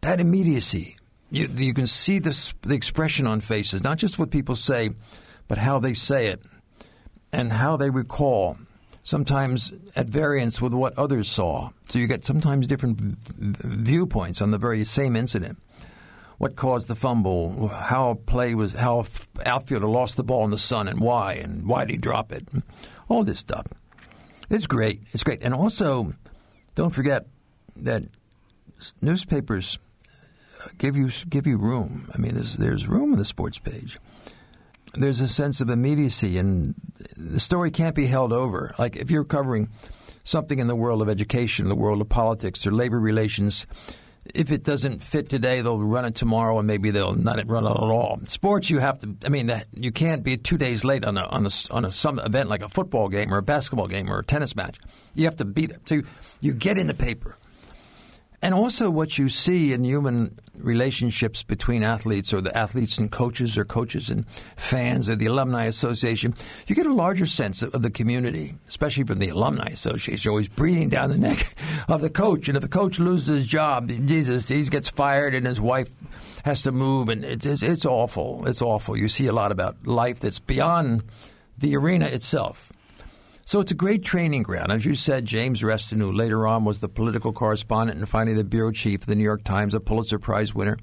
That 0.00 0.20
immediacy, 0.20 0.96
you, 1.30 1.48
you 1.54 1.74
can 1.74 1.86
see 1.86 2.18
the, 2.18 2.54
the 2.62 2.74
expression 2.74 3.26
on 3.26 3.40
faces, 3.40 3.82
not 3.82 3.98
just 3.98 4.18
what 4.18 4.30
people 4.30 4.56
say, 4.56 4.90
but 5.48 5.58
how 5.58 5.78
they 5.78 5.94
say 5.94 6.28
it 6.28 6.42
and 7.32 7.52
how 7.52 7.76
they 7.76 7.90
recall 7.90 8.56
sometimes 9.02 9.72
at 9.94 10.08
variance 10.08 10.60
with 10.60 10.72
what 10.72 10.96
others 10.98 11.28
saw. 11.28 11.70
So 11.88 11.98
you 11.98 12.06
get 12.06 12.24
sometimes 12.24 12.66
different 12.66 12.98
viewpoints 13.00 14.40
on 14.40 14.50
the 14.50 14.58
very 14.58 14.84
same 14.84 15.16
incident. 15.16 15.58
What 16.38 16.56
caused 16.56 16.88
the 16.88 16.94
fumble? 16.94 17.68
How 17.68 18.14
play 18.26 18.54
was? 18.54 18.74
How 18.74 19.06
outfielder 19.44 19.86
lost 19.86 20.16
the 20.16 20.24
ball 20.24 20.44
in 20.44 20.50
the 20.50 20.58
sun, 20.58 20.88
and 20.88 21.00
why? 21.00 21.34
And 21.34 21.66
why 21.66 21.84
did 21.84 21.92
he 21.92 21.98
drop 21.98 22.32
it? 22.32 22.48
All 23.08 23.24
this 23.24 23.38
stuff. 23.38 23.66
It's 24.50 24.66
great. 24.66 25.02
It's 25.12 25.22
great. 25.22 25.42
And 25.42 25.54
also, 25.54 26.12
don't 26.74 26.90
forget 26.90 27.26
that 27.76 28.04
newspapers 29.00 29.78
give 30.78 30.96
you 30.96 31.10
give 31.28 31.46
you 31.46 31.58
room. 31.58 32.10
I 32.14 32.18
mean, 32.18 32.34
there's 32.34 32.56
there's 32.56 32.88
room 32.88 33.12
in 33.12 33.18
the 33.18 33.24
sports 33.24 33.58
page 33.58 33.98
there's 34.96 35.20
a 35.20 35.28
sense 35.28 35.60
of 35.60 35.70
immediacy, 35.70 36.38
and 36.38 36.74
the 37.16 37.40
story 37.40 37.70
can't 37.70 37.94
be 37.94 38.06
held 38.06 38.32
over. 38.32 38.74
Like 38.78 38.96
if 38.96 39.10
you're 39.10 39.24
covering 39.24 39.68
something 40.22 40.58
in 40.58 40.66
the 40.66 40.76
world 40.76 41.02
of 41.02 41.08
education, 41.08 41.68
the 41.68 41.74
world 41.74 42.00
of 42.00 42.08
politics, 42.08 42.66
or 42.66 42.72
labor 42.72 43.00
relations, 43.00 43.66
if 44.34 44.50
it 44.50 44.64
doesn't 44.64 45.02
fit 45.02 45.28
today, 45.28 45.60
they'll 45.60 45.78
run 45.78 46.04
it 46.04 46.14
tomorrow, 46.14 46.58
and 46.58 46.66
maybe 46.66 46.90
they'll 46.90 47.14
not 47.14 47.38
run 47.48 47.64
it 47.64 47.70
at 47.70 47.76
all. 47.76 48.20
Sports, 48.24 48.68
you 48.68 48.80
have 48.80 48.98
to. 49.00 49.16
I 49.24 49.28
mean, 49.28 49.50
you 49.72 49.92
can't 49.92 50.22
be 50.22 50.36
two 50.36 50.58
days 50.58 50.84
late 50.84 51.04
on 51.04 51.16
a 51.16 51.24
on 51.24 51.46
a 51.46 51.50
on 51.70 51.84
a 51.84 51.92
some 51.92 52.18
event 52.18 52.48
like 52.48 52.62
a 52.62 52.68
football 52.68 53.08
game 53.08 53.32
or 53.32 53.38
a 53.38 53.42
basketball 53.42 53.86
game 53.86 54.12
or 54.12 54.18
a 54.18 54.24
tennis 54.24 54.56
match. 54.56 54.78
You 55.14 55.24
have 55.24 55.36
to 55.36 55.44
be 55.44 55.66
there. 55.66 55.78
So 55.84 56.02
you 56.40 56.54
get 56.54 56.78
in 56.78 56.88
the 56.88 56.94
paper. 56.94 57.38
And 58.42 58.54
also, 58.54 58.90
what 58.90 59.16
you 59.16 59.28
see 59.30 59.72
in 59.72 59.84
human 59.84 60.38
relationships 60.58 61.42
between 61.42 61.82
athletes, 61.82 62.32
or 62.32 62.40
the 62.40 62.56
athletes 62.56 62.98
and 62.98 63.10
coaches, 63.10 63.56
or 63.58 63.64
coaches 63.64 64.10
and 64.10 64.26
fans, 64.56 65.08
or 65.08 65.16
the 65.16 65.26
alumni 65.26 65.66
association, 65.66 66.34
you 66.66 66.74
get 66.74 66.86
a 66.86 66.92
larger 66.92 67.26
sense 67.26 67.62
of, 67.62 67.82
the 67.84 67.90
community, 67.90 68.54
especially 68.66 69.04
from 69.04 69.18
the 69.18 69.28
alumni 69.28 69.66
association. 69.66 70.22
You're 70.24 70.32
always 70.32 70.48
breathing 70.48 70.88
down 70.88 71.10
the 71.10 71.18
neck 71.18 71.54
of 71.88 72.00
the 72.00 72.10
coach, 72.10 72.48
and 72.48 72.56
if 72.56 72.62
the 72.62 72.68
coach 72.68 72.98
loses 72.98 73.38
his 73.38 73.46
job, 73.46 73.88
Jesus, 73.88 74.48
he 74.48 74.64
gets 74.64 74.88
fired, 74.88 75.34
and 75.34 75.46
his 75.46 75.60
wife 75.60 75.90
has 76.44 76.62
to 76.62 76.72
move, 76.72 77.08
and 77.08 77.24
it's, 77.24 77.46
it's, 77.46 77.62
it's 77.62 77.86
awful. 77.86 78.46
It's 78.46 78.62
awful. 78.62 78.96
You 78.96 79.08
see 79.08 79.26
a 79.26 79.32
lot 79.32 79.52
about 79.52 79.86
life 79.86 80.20
that's 80.20 80.38
beyond 80.38 81.04
the 81.58 81.76
arena 81.76 82.06
itself. 82.06 82.72
So 83.46 83.60
it's 83.60 83.72
a 83.72 83.76
great 83.76 84.02
training 84.02 84.42
ground. 84.42 84.72
As 84.72 84.86
you 84.86 84.94
said, 84.94 85.26
James 85.26 85.62
Reston, 85.62 86.00
who 86.00 86.12
later 86.12 86.46
on 86.46 86.64
was 86.64 86.80
the 86.80 86.88
political 86.88 87.32
correspondent 87.32 87.98
and 87.98 88.08
finally 88.08 88.34
the 88.34 88.44
bureau 88.44 88.72
chief 88.72 89.02
of 89.02 89.06
the 89.06 89.14
New 89.14 89.24
York 89.24 89.44
Times, 89.44 89.74
a 89.74 89.80
Pulitzer 89.80 90.18
Prize 90.18 90.54
winner. 90.54 90.78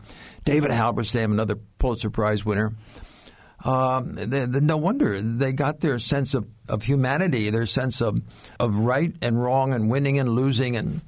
David 0.46 0.70
Halberstam, 0.70 1.32
another 1.32 1.56
Pulitzer 1.80 2.12
Prize 2.12 2.46
winner. 2.46 2.74
Um, 3.64 4.16
no 4.16 4.78
wonder 4.78 5.22
they 5.22 5.54
got 5.54 5.82
their 5.82 6.00
sense 6.00 6.34
of, 6.34 6.48
of 6.68 6.84
humanity, 6.84 7.50
their 7.50 7.68
sense 7.68 8.02
of, 8.02 8.22
of 8.60 8.80
right 8.80 9.14
and 9.22 9.42
wrong 9.42 9.74
and 9.74 9.90
winning 9.90 10.18
and 10.18 10.30
losing 10.30 10.76
and 10.76 11.02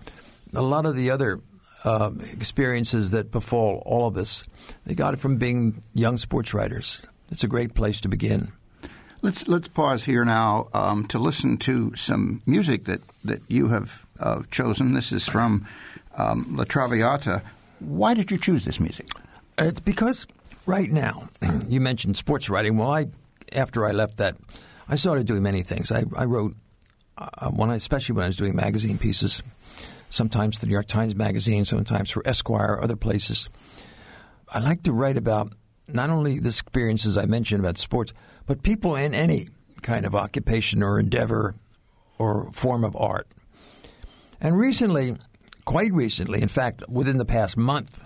a 0.53 0.61
lot 0.61 0.85
of 0.85 0.95
the 0.95 1.09
other 1.09 1.39
uh, 1.83 2.11
experiences 2.31 3.11
that 3.11 3.31
befall 3.31 3.81
all 3.85 4.07
of 4.07 4.17
us. 4.17 4.43
They 4.85 4.93
got 4.95 5.13
it 5.13 5.19
from 5.19 5.37
being 5.37 5.81
young 5.93 6.17
sports 6.17 6.53
writers. 6.53 7.03
It's 7.31 7.43
a 7.43 7.47
great 7.47 7.73
place 7.73 8.01
to 8.01 8.07
begin. 8.07 8.51
Let's 9.23 9.47
let's 9.47 9.69
pause 9.69 10.03
here 10.03 10.25
now 10.25 10.67
um, 10.73 11.07
to 11.07 11.17
listen 11.17 11.55
to 11.59 11.95
some 11.95 12.41
music 12.45 12.83
that 12.85 12.99
that 13.23 13.41
you 13.47 13.69
have 13.69 14.05
uh, 14.19 14.43
chosen. 14.51 14.95
This 14.95 15.13
is 15.13 15.25
from 15.25 15.65
um, 16.17 16.57
La 16.57 16.65
Traviata. 16.65 17.41
Why 17.79 18.15
did 18.15 18.31
you 18.31 18.37
choose 18.37 18.65
this 18.65 18.81
music? 18.81 19.07
It's 19.57 19.79
because 19.79 20.27
right 20.65 20.91
now 20.91 21.29
you 21.69 21.79
mentioned 21.79 22.17
sports 22.17 22.49
writing. 22.49 22.75
Well, 22.75 22.91
I 22.91 23.07
after 23.53 23.85
I 23.85 23.93
left 23.93 24.17
that, 24.17 24.35
I 24.89 24.97
started 24.97 25.25
doing 25.25 25.41
many 25.41 25.61
things. 25.61 25.89
I, 25.89 26.03
I 26.17 26.25
wrote 26.25 26.57
uh, 27.17 27.49
when 27.49 27.69
I, 27.69 27.75
especially 27.75 28.15
when 28.15 28.25
I 28.25 28.27
was 28.27 28.35
doing 28.35 28.57
magazine 28.57 28.97
pieces, 28.97 29.41
sometimes 30.09 30.59
the 30.59 30.67
New 30.67 30.73
York 30.73 30.87
Times 30.87 31.15
Magazine, 31.15 31.63
sometimes 31.63 32.11
for 32.11 32.27
Esquire, 32.27 32.77
other 32.81 32.97
places. 32.97 33.47
I 34.49 34.59
like 34.59 34.83
to 34.83 34.91
write 34.91 35.15
about 35.15 35.53
not 35.87 36.09
only 36.09 36.39
the 36.39 36.49
experiences 36.49 37.15
I 37.15 37.25
mentioned 37.25 37.61
about 37.61 37.77
sports, 37.77 38.11
but 38.45 38.63
people 38.63 38.95
in 38.95 39.13
any 39.13 39.47
kind 39.81 40.05
of 40.05 40.15
occupation 40.15 40.81
or 40.81 40.99
endeavor 40.99 41.53
or 42.17 42.51
form 42.51 42.83
of 42.83 42.95
art. 42.95 43.27
And 44.41 44.57
recently, 44.57 45.15
quite 45.65 45.91
recently, 45.93 46.41
in 46.41 46.49
fact, 46.49 46.83
within 46.89 47.17
the 47.17 47.25
past 47.25 47.57
month, 47.57 48.01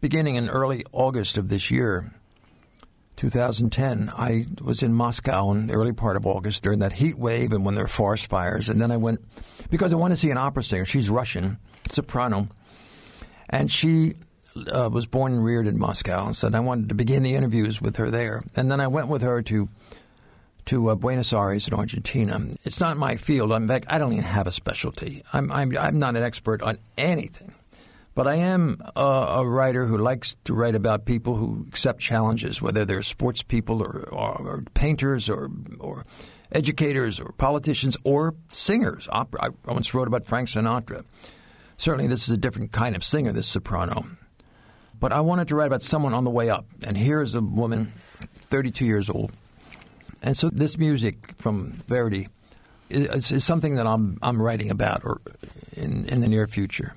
beginning 0.00 0.36
in 0.36 0.48
early 0.48 0.84
August 0.92 1.36
of 1.36 1.48
this 1.48 1.70
year, 1.70 2.12
2010, 3.16 4.10
I 4.16 4.46
was 4.60 4.82
in 4.82 4.92
Moscow 4.92 5.50
in 5.52 5.68
the 5.68 5.74
early 5.74 5.92
part 5.92 6.16
of 6.16 6.26
August 6.26 6.62
during 6.62 6.80
that 6.80 6.94
heat 6.94 7.16
wave 7.16 7.52
and 7.52 7.64
when 7.64 7.74
there 7.74 7.84
were 7.84 7.88
forest 7.88 8.26
fires. 8.26 8.68
And 8.68 8.80
then 8.80 8.90
I 8.90 8.96
went 8.96 9.20
because 9.70 9.92
I 9.92 9.96
wanted 9.96 10.14
to 10.14 10.20
see 10.20 10.30
an 10.30 10.38
opera 10.38 10.64
singer. 10.64 10.84
She's 10.84 11.08
Russian, 11.08 11.58
soprano. 11.90 12.48
And 13.48 13.70
she 13.70 14.14
uh, 14.56 14.88
was 14.90 15.06
born 15.06 15.32
and 15.32 15.44
reared 15.44 15.66
in 15.66 15.78
Moscow, 15.78 16.26
and 16.26 16.36
said 16.36 16.54
I 16.54 16.60
wanted 16.60 16.88
to 16.88 16.94
begin 16.94 17.22
the 17.22 17.34
interviews 17.34 17.80
with 17.80 17.96
her 17.96 18.10
there. 18.10 18.42
And 18.54 18.70
then 18.70 18.80
I 18.80 18.86
went 18.86 19.08
with 19.08 19.22
her 19.22 19.42
to 19.42 19.68
to 20.66 20.88
uh, 20.88 20.94
Buenos 20.94 21.32
Aires 21.32 21.68
in 21.68 21.74
Argentina. 21.74 22.40
It's 22.64 22.80
not 22.80 22.96
my 22.96 23.16
field. 23.16 23.52
In 23.52 23.68
fact, 23.68 23.86
I 23.88 23.98
don't 23.98 24.12
even 24.12 24.24
have 24.24 24.46
a 24.46 24.52
specialty. 24.52 25.22
I'm 25.32 25.50
I'm, 25.52 25.76
I'm 25.76 25.98
not 25.98 26.16
an 26.16 26.22
expert 26.22 26.62
on 26.62 26.78
anything, 26.96 27.54
but 28.14 28.26
I 28.26 28.36
am 28.36 28.80
a, 28.96 29.00
a, 29.00 29.46
writer 29.46 29.86
who 29.86 29.98
likes 29.98 30.36
to 30.44 30.54
write 30.54 30.74
about 30.74 31.04
people 31.04 31.36
who 31.36 31.64
accept 31.68 32.00
challenges, 32.00 32.62
whether 32.62 32.84
they're 32.84 33.02
sports 33.02 33.42
people 33.42 33.82
or, 33.82 34.08
or, 34.10 34.40
or 34.40 34.64
painters 34.74 35.28
or 35.28 35.50
or 35.80 36.06
educators 36.52 37.20
or 37.20 37.32
politicians 37.32 37.96
or 38.04 38.34
singers. 38.48 39.08
Opera. 39.10 39.50
I 39.66 39.72
once 39.72 39.92
wrote 39.92 40.08
about 40.08 40.24
Frank 40.24 40.48
Sinatra. 40.48 41.04
Certainly, 41.76 42.06
this 42.06 42.28
is 42.28 42.30
a 42.30 42.38
different 42.38 42.70
kind 42.70 42.94
of 42.94 43.04
singer, 43.04 43.32
this 43.32 43.48
soprano. 43.48 44.06
But 45.00 45.12
I 45.12 45.20
wanted 45.20 45.48
to 45.48 45.54
write 45.56 45.66
about 45.66 45.82
someone 45.82 46.14
on 46.14 46.24
the 46.24 46.30
way 46.30 46.50
up. 46.50 46.66
And 46.86 46.96
here 46.96 47.20
is 47.20 47.34
a 47.34 47.40
woman, 47.40 47.92
32 48.50 48.84
years 48.84 49.10
old. 49.10 49.32
And 50.22 50.36
so 50.36 50.48
this 50.48 50.78
music 50.78 51.34
from 51.38 51.82
Verdi 51.86 52.28
is, 52.88 53.30
is 53.30 53.44
something 53.44 53.74
that 53.76 53.86
I'm, 53.86 54.18
I'm 54.22 54.40
writing 54.40 54.70
about 54.70 55.02
or 55.04 55.20
in, 55.74 56.06
in 56.06 56.20
the 56.20 56.28
near 56.28 56.46
future. 56.46 56.96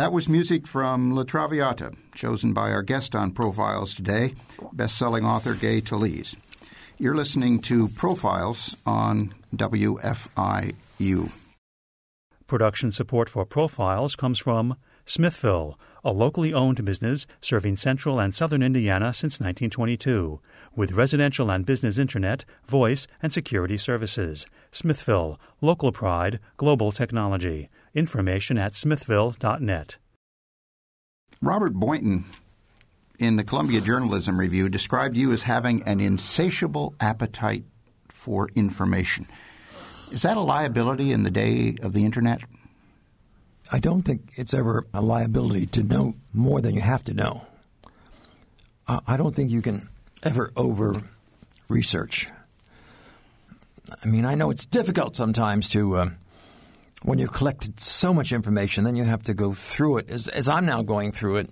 That 0.00 0.12
was 0.12 0.30
music 0.30 0.66
from 0.66 1.14
La 1.14 1.24
Traviata, 1.24 1.92
chosen 2.14 2.54
by 2.54 2.72
our 2.72 2.80
guest 2.80 3.14
on 3.14 3.32
Profiles 3.32 3.92
today, 3.92 4.34
best-selling 4.72 5.26
author 5.26 5.52
Gay 5.52 5.82
Talese. 5.82 6.36
You're 6.96 7.14
listening 7.14 7.60
to 7.68 7.88
Profiles 7.88 8.74
on 8.86 9.34
WFIU. 9.54 11.32
Production 12.46 12.92
support 12.92 13.28
for 13.28 13.44
Profiles 13.44 14.16
comes 14.16 14.38
from 14.38 14.74
Smithville, 15.04 15.78
a 16.04 16.12
locally 16.12 16.52
owned 16.52 16.84
business 16.84 17.26
serving 17.40 17.76
central 17.76 18.18
and 18.18 18.34
southern 18.34 18.62
Indiana 18.62 19.12
since 19.12 19.40
1922, 19.40 20.40
with 20.74 20.92
residential 20.92 21.50
and 21.50 21.66
business 21.66 21.98
internet, 21.98 22.44
voice, 22.66 23.06
and 23.22 23.32
security 23.32 23.76
services. 23.76 24.46
Smithville, 24.72 25.38
local 25.60 25.92
pride, 25.92 26.38
global 26.56 26.92
technology. 26.92 27.68
Information 27.94 28.56
at 28.56 28.74
smithville.net. 28.74 29.96
Robert 31.42 31.74
Boynton, 31.74 32.24
in 33.18 33.36
the 33.36 33.44
Columbia 33.44 33.80
Journalism 33.80 34.38
Review, 34.38 34.68
described 34.68 35.16
you 35.16 35.32
as 35.32 35.42
having 35.42 35.82
an 35.82 36.00
insatiable 36.00 36.94
appetite 37.00 37.64
for 38.08 38.48
information. 38.54 39.26
Is 40.10 40.22
that 40.22 40.36
a 40.36 40.40
liability 40.40 41.12
in 41.12 41.22
the 41.22 41.30
day 41.30 41.76
of 41.82 41.92
the 41.92 42.04
internet? 42.04 42.42
I 43.72 43.78
don't 43.78 44.02
think 44.02 44.32
it's 44.36 44.52
ever 44.52 44.86
a 44.92 45.00
liability 45.00 45.66
to 45.66 45.82
know 45.82 46.14
more 46.34 46.60
than 46.60 46.74
you 46.74 46.80
have 46.80 47.04
to 47.04 47.14
know. 47.14 47.46
I 49.06 49.16
don't 49.16 49.34
think 49.34 49.50
you 49.50 49.62
can 49.62 49.88
ever 50.24 50.50
over 50.56 51.00
research. 51.68 52.28
I 54.02 54.06
mean, 54.06 54.24
I 54.24 54.34
know 54.34 54.50
it's 54.50 54.66
difficult 54.66 55.14
sometimes 55.14 55.68
to, 55.70 55.96
uh, 55.96 56.10
when 57.02 57.20
you've 57.20 57.32
collected 57.32 57.78
so 57.78 58.12
much 58.12 58.32
information, 58.32 58.82
then 58.82 58.96
you 58.96 59.04
have 59.04 59.22
to 59.24 59.34
go 59.34 59.52
through 59.52 59.98
it, 59.98 60.10
as, 60.10 60.26
as 60.28 60.48
I'm 60.48 60.66
now 60.66 60.82
going 60.82 61.12
through 61.12 61.36
it 61.36 61.50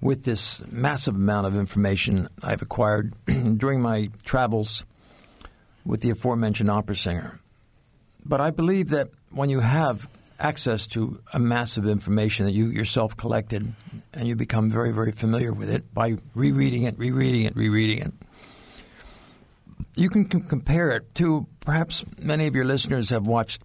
with 0.00 0.24
this 0.24 0.60
massive 0.70 1.14
amount 1.14 1.46
of 1.46 1.54
information 1.56 2.28
I've 2.42 2.62
acquired 2.62 3.14
during 3.56 3.80
my 3.80 4.10
travels 4.24 4.84
with 5.84 6.00
the 6.00 6.10
aforementioned 6.10 6.70
opera 6.70 6.96
singer. 6.96 7.38
But 8.24 8.40
I 8.40 8.50
believe 8.50 8.90
that 8.90 9.08
when 9.30 9.48
you 9.48 9.60
have 9.60 10.08
access 10.38 10.86
to 10.86 11.20
a 11.32 11.38
massive 11.38 11.86
information 11.86 12.46
that 12.46 12.52
you 12.52 12.66
yourself 12.66 13.16
collected 13.16 13.72
and 14.12 14.28
you 14.28 14.36
become 14.36 14.70
very, 14.70 14.92
very 14.92 15.12
familiar 15.12 15.52
with 15.52 15.70
it 15.70 15.92
by 15.92 16.16
rereading 16.34 16.84
it, 16.84 16.98
rereading 16.98 17.44
it, 17.44 17.56
rereading 17.56 17.98
it, 17.98 18.12
you 19.96 20.08
can 20.08 20.30
c- 20.30 20.40
compare 20.48 20.90
it 20.90 21.14
to 21.16 21.46
perhaps 21.60 22.04
many 22.18 22.46
of 22.46 22.54
your 22.54 22.64
listeners 22.64 23.10
have 23.10 23.26
watched 23.26 23.62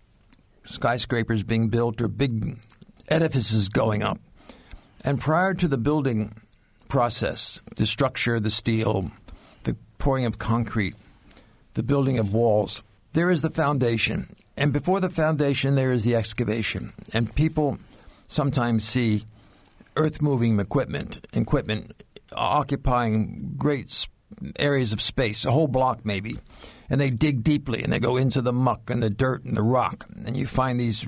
skyscrapers 0.65 1.43
being 1.43 1.69
built 1.69 2.01
or 2.01 2.07
big 2.07 2.57
edifices 3.07 3.69
going 3.69 4.01
up. 4.01 4.19
And 5.01 5.19
prior 5.19 5.53
to 5.53 5.67
the 5.67 5.77
building 5.77 6.35
process, 6.87 7.59
the 7.75 7.85
structure, 7.85 8.39
the 8.39 8.49
steel, 8.49 9.11
the 9.63 9.75
pouring 9.97 10.25
of 10.25 10.39
concrete, 10.39 10.95
the 11.75 11.83
building 11.83 12.17
of 12.17 12.33
walls, 12.33 12.81
there 13.13 13.29
is 13.29 13.41
the 13.41 13.49
foundation. 13.49 14.35
And 14.55 14.71
before 14.71 14.99
the 14.99 15.09
foundation, 15.09 15.75
there 15.75 15.91
is 15.91 16.03
the 16.03 16.15
excavation. 16.15 16.93
And 17.13 17.33
people 17.33 17.79
sometimes 18.27 18.83
see 18.83 19.25
earth 19.95 20.21
moving 20.21 20.59
equipment, 20.59 21.25
equipment 21.33 22.03
occupying 22.33 23.53
great 23.57 24.07
areas 24.59 24.93
of 24.93 25.01
space, 25.01 25.45
a 25.45 25.51
whole 25.51 25.67
block 25.67 26.05
maybe, 26.05 26.37
and 26.89 26.99
they 26.99 27.09
dig 27.09 27.43
deeply 27.43 27.83
and 27.83 27.91
they 27.91 27.99
go 27.99 28.17
into 28.17 28.41
the 28.41 28.53
muck 28.53 28.89
and 28.89 29.01
the 29.01 29.09
dirt 29.09 29.43
and 29.43 29.55
the 29.55 29.63
rock, 29.63 30.05
and 30.25 30.35
you 30.35 30.47
find 30.47 30.79
these 30.79 31.07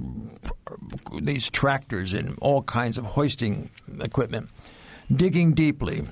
these 1.22 1.50
tractors 1.50 2.14
and 2.14 2.38
all 2.42 2.62
kinds 2.64 2.98
of 2.98 3.06
hoisting 3.06 3.70
equipment 4.00 4.50
digging 5.14 5.54
deeply. 5.54 6.04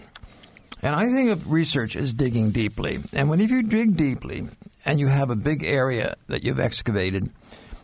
And 0.82 0.96
I 0.96 1.08
think 1.08 1.30
of 1.30 1.52
research 1.52 1.96
as 1.96 2.14
digging 2.14 2.52
deeply. 2.52 3.00
And 3.14 3.30
when 3.30 3.40
if 3.40 3.50
you 3.50 3.64
dig 3.64 3.96
deeply 3.96 4.50
and 4.86 5.00
you 5.00 5.08
have 5.08 5.30
a 5.30 5.36
big 5.36 5.64
area 5.64 6.16
that 6.28 6.44
you've 6.44 6.60
excavated, 6.60 7.32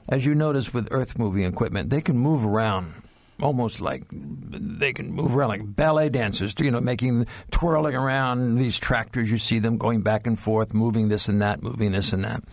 as 0.08 0.26
you 0.26 0.36
notice 0.36 0.74
with 0.74 0.88
earth 0.92 1.18
moving 1.18 1.44
equipment, 1.44 1.90
they 1.90 2.02
can 2.02 2.18
move 2.18 2.46
around 2.46 2.94
almost 3.42 3.80
like 3.80 4.04
they 4.12 4.94
can 4.94 5.12
move 5.12 5.36
around 5.36 5.50
like 5.50 5.76
ballet 5.76 6.10
dancers, 6.10 6.54
you 6.60 6.72
know, 6.72 6.82
making 6.82 7.26
twirling 7.52 7.96
around 7.96 8.56
these 8.56 8.80
tractors. 8.80 9.32
You 9.32 9.38
see 9.38 9.60
them 9.60 9.78
going 9.78 10.02
back 10.02 10.28
and 10.28 10.40
forth, 10.40 10.74
moving 10.74 11.10
this 11.10 11.28
and 11.28 11.42
that, 11.42 11.64
moving 11.64 11.92
this 11.92 12.14
and 12.14 12.24
that. 12.26 12.44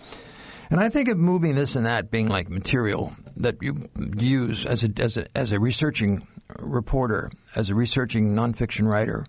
And 0.70 0.80
I 0.80 0.88
think 0.88 1.08
of 1.08 1.16
moving 1.16 1.54
this 1.54 1.76
and 1.76 1.86
that 1.86 2.10
being 2.10 2.28
like 2.28 2.48
material 2.48 3.14
that 3.36 3.56
you 3.60 3.88
use 4.16 4.66
as 4.66 4.84
a 4.84 4.90
as 4.98 5.16
a 5.16 5.26
as 5.36 5.52
a 5.52 5.60
researching 5.60 6.26
reporter, 6.58 7.30
as 7.54 7.70
a 7.70 7.74
researching 7.74 8.34
nonfiction 8.34 8.88
writer. 8.88 9.26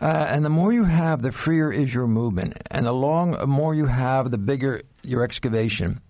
Uh, 0.00 0.26
and 0.30 0.44
the 0.44 0.50
more 0.50 0.72
you 0.72 0.84
have, 0.84 1.20
the 1.20 1.32
freer 1.32 1.70
is 1.70 1.92
your 1.94 2.06
movement, 2.06 2.56
and 2.70 2.86
the 2.86 2.92
long 2.92 3.32
the 3.32 3.46
more 3.46 3.74
you 3.74 3.86
have, 3.86 4.30
the 4.30 4.38
bigger 4.38 4.82
your 5.02 5.22
excavation. 5.22 6.00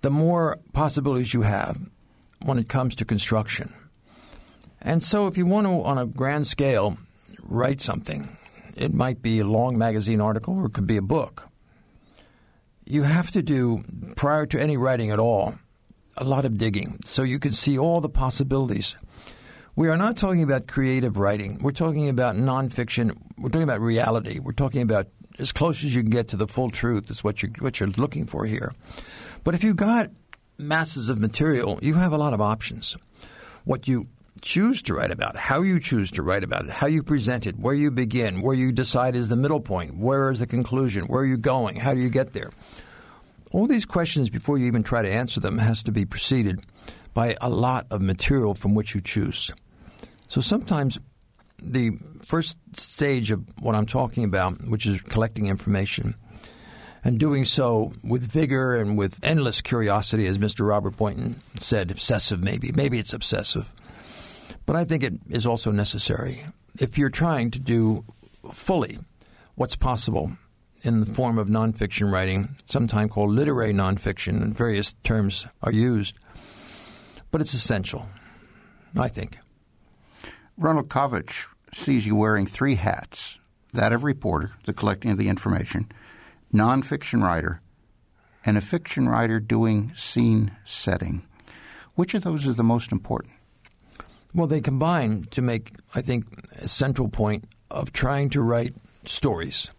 The 0.00 0.10
more 0.10 0.58
possibilities 0.72 1.34
you 1.34 1.42
have 1.42 1.78
when 2.40 2.58
it 2.58 2.68
comes 2.68 2.94
to 2.96 3.04
construction. 3.04 3.74
And 4.80 5.02
so, 5.02 5.26
if 5.26 5.36
you 5.36 5.44
want 5.44 5.66
to, 5.66 5.82
on 5.82 5.98
a 5.98 6.06
grand 6.06 6.46
scale, 6.46 6.96
write 7.42 7.80
something, 7.80 8.36
it 8.76 8.94
might 8.94 9.22
be 9.22 9.40
a 9.40 9.46
long 9.46 9.76
magazine 9.76 10.20
article 10.20 10.58
or 10.58 10.66
it 10.66 10.72
could 10.72 10.86
be 10.86 10.96
a 10.96 11.02
book. 11.02 11.48
You 12.86 13.02
have 13.02 13.30
to 13.32 13.42
do, 13.42 13.84
prior 14.16 14.46
to 14.46 14.60
any 14.60 14.76
writing 14.76 15.10
at 15.10 15.18
all, 15.18 15.56
a 16.16 16.24
lot 16.24 16.44
of 16.44 16.56
digging 16.56 17.00
so 17.04 17.22
you 17.22 17.38
can 17.38 17.52
see 17.52 17.78
all 17.78 18.00
the 18.00 18.08
possibilities. 18.08 18.96
We 19.78 19.86
are 19.86 19.96
not 19.96 20.16
talking 20.16 20.42
about 20.42 20.66
creative 20.66 21.18
writing. 21.18 21.60
We're 21.60 21.70
talking 21.70 22.08
about 22.08 22.34
nonfiction. 22.34 23.16
We're 23.38 23.48
talking 23.48 23.62
about 23.62 23.80
reality. 23.80 24.40
We're 24.40 24.50
talking 24.50 24.82
about 24.82 25.06
as 25.38 25.52
close 25.52 25.84
as 25.84 25.94
you 25.94 26.02
can 26.02 26.10
get 26.10 26.26
to 26.30 26.36
the 26.36 26.48
full 26.48 26.68
truth 26.68 27.08
is 27.12 27.22
what 27.22 27.44
you're, 27.44 27.52
what 27.60 27.78
you're 27.78 27.88
looking 27.90 28.26
for 28.26 28.44
here. 28.44 28.74
But 29.44 29.54
if 29.54 29.62
you've 29.62 29.76
got 29.76 30.10
masses 30.58 31.08
of 31.08 31.20
material, 31.20 31.78
you 31.80 31.94
have 31.94 32.12
a 32.12 32.18
lot 32.18 32.34
of 32.34 32.40
options. 32.40 32.96
What 33.62 33.86
you 33.86 34.08
choose 34.40 34.82
to 34.82 34.94
write 34.94 35.12
about, 35.12 35.36
how 35.36 35.60
you 35.60 35.78
choose 35.78 36.10
to 36.10 36.24
write 36.24 36.42
about 36.42 36.64
it, 36.64 36.72
how 36.72 36.88
you 36.88 37.04
present 37.04 37.46
it, 37.46 37.56
where 37.56 37.72
you 37.72 37.92
begin, 37.92 38.42
where 38.42 38.56
you 38.56 38.72
decide 38.72 39.14
is 39.14 39.28
the 39.28 39.36
middle 39.36 39.60
point, 39.60 39.96
where 39.96 40.28
is 40.28 40.40
the 40.40 40.48
conclusion, 40.48 41.04
where 41.04 41.22
are 41.22 41.24
you 41.24 41.36
going, 41.36 41.76
how 41.76 41.94
do 41.94 42.00
you 42.00 42.10
get 42.10 42.32
there. 42.32 42.50
All 43.52 43.68
these 43.68 43.86
questions, 43.86 44.28
before 44.28 44.58
you 44.58 44.66
even 44.66 44.82
try 44.82 45.02
to 45.02 45.08
answer 45.08 45.38
them, 45.38 45.58
has 45.58 45.84
to 45.84 45.92
be 45.92 46.04
preceded 46.04 46.66
by 47.14 47.36
a 47.40 47.48
lot 47.48 47.86
of 47.92 48.02
material 48.02 48.56
from 48.56 48.74
which 48.74 48.96
you 48.96 49.00
choose. 49.00 49.52
So 50.28 50.40
sometimes 50.40 50.98
the 51.60 51.98
first 52.24 52.56
stage 52.74 53.30
of 53.30 53.44
what 53.60 53.74
I'm 53.74 53.86
talking 53.86 54.24
about, 54.24 54.64
which 54.66 54.86
is 54.86 55.00
collecting 55.02 55.46
information, 55.46 56.14
and 57.02 57.18
doing 57.18 57.44
so 57.44 57.92
with 58.04 58.22
vigor 58.22 58.76
and 58.76 58.98
with 58.98 59.18
endless 59.22 59.60
curiosity, 59.60 60.26
as 60.26 60.38
Mr. 60.38 60.68
Robert 60.68 60.96
Boynton 60.96 61.40
said, 61.56 61.90
obsessive 61.90 62.42
maybe. 62.42 62.70
Maybe 62.74 62.98
it's 62.98 63.12
obsessive. 63.12 63.70
But 64.66 64.76
I 64.76 64.84
think 64.84 65.02
it 65.02 65.14
is 65.30 65.46
also 65.46 65.70
necessary 65.70 66.44
if 66.78 66.98
you're 66.98 67.10
trying 67.10 67.50
to 67.52 67.58
do 67.58 68.04
fully 68.52 68.98
what's 69.54 69.76
possible 69.76 70.32
in 70.82 71.00
the 71.00 71.06
form 71.06 71.38
of 71.38 71.48
nonfiction 71.48 72.12
writing, 72.12 72.56
sometimes 72.66 73.10
called 73.10 73.30
literary 73.30 73.72
nonfiction, 73.72 74.42
and 74.42 74.56
various 74.56 74.92
terms 75.02 75.46
are 75.62 75.72
used. 75.72 76.16
But 77.30 77.40
it's 77.40 77.54
essential, 77.54 78.08
I 78.96 79.08
think. 79.08 79.38
Ronald 80.60 80.88
Kovich 80.88 81.46
sees 81.72 82.04
you 82.04 82.16
wearing 82.16 82.44
three 82.44 82.74
hats 82.74 83.38
that 83.72 83.92
of 83.92 84.02
reporter, 84.02 84.52
the 84.64 84.72
collecting 84.72 85.12
of 85.12 85.18
the 85.18 85.28
information, 85.28 85.90
nonfiction 86.52 87.22
writer, 87.22 87.60
and 88.44 88.58
a 88.58 88.60
fiction 88.60 89.08
writer 89.08 89.38
doing 89.38 89.92
scene 89.94 90.56
setting. 90.64 91.22
Which 91.94 92.12
of 92.14 92.24
those 92.24 92.44
is 92.44 92.56
the 92.56 92.64
most 92.64 92.90
important? 92.90 93.34
Well, 94.34 94.48
they 94.48 94.60
combine 94.60 95.22
to 95.30 95.42
make, 95.42 95.76
I 95.94 96.00
think, 96.00 96.26
a 96.56 96.66
central 96.66 97.08
point 97.08 97.44
of 97.70 97.92
trying 97.92 98.30
to 98.30 98.42
write 98.42 98.74
stories. 99.04 99.70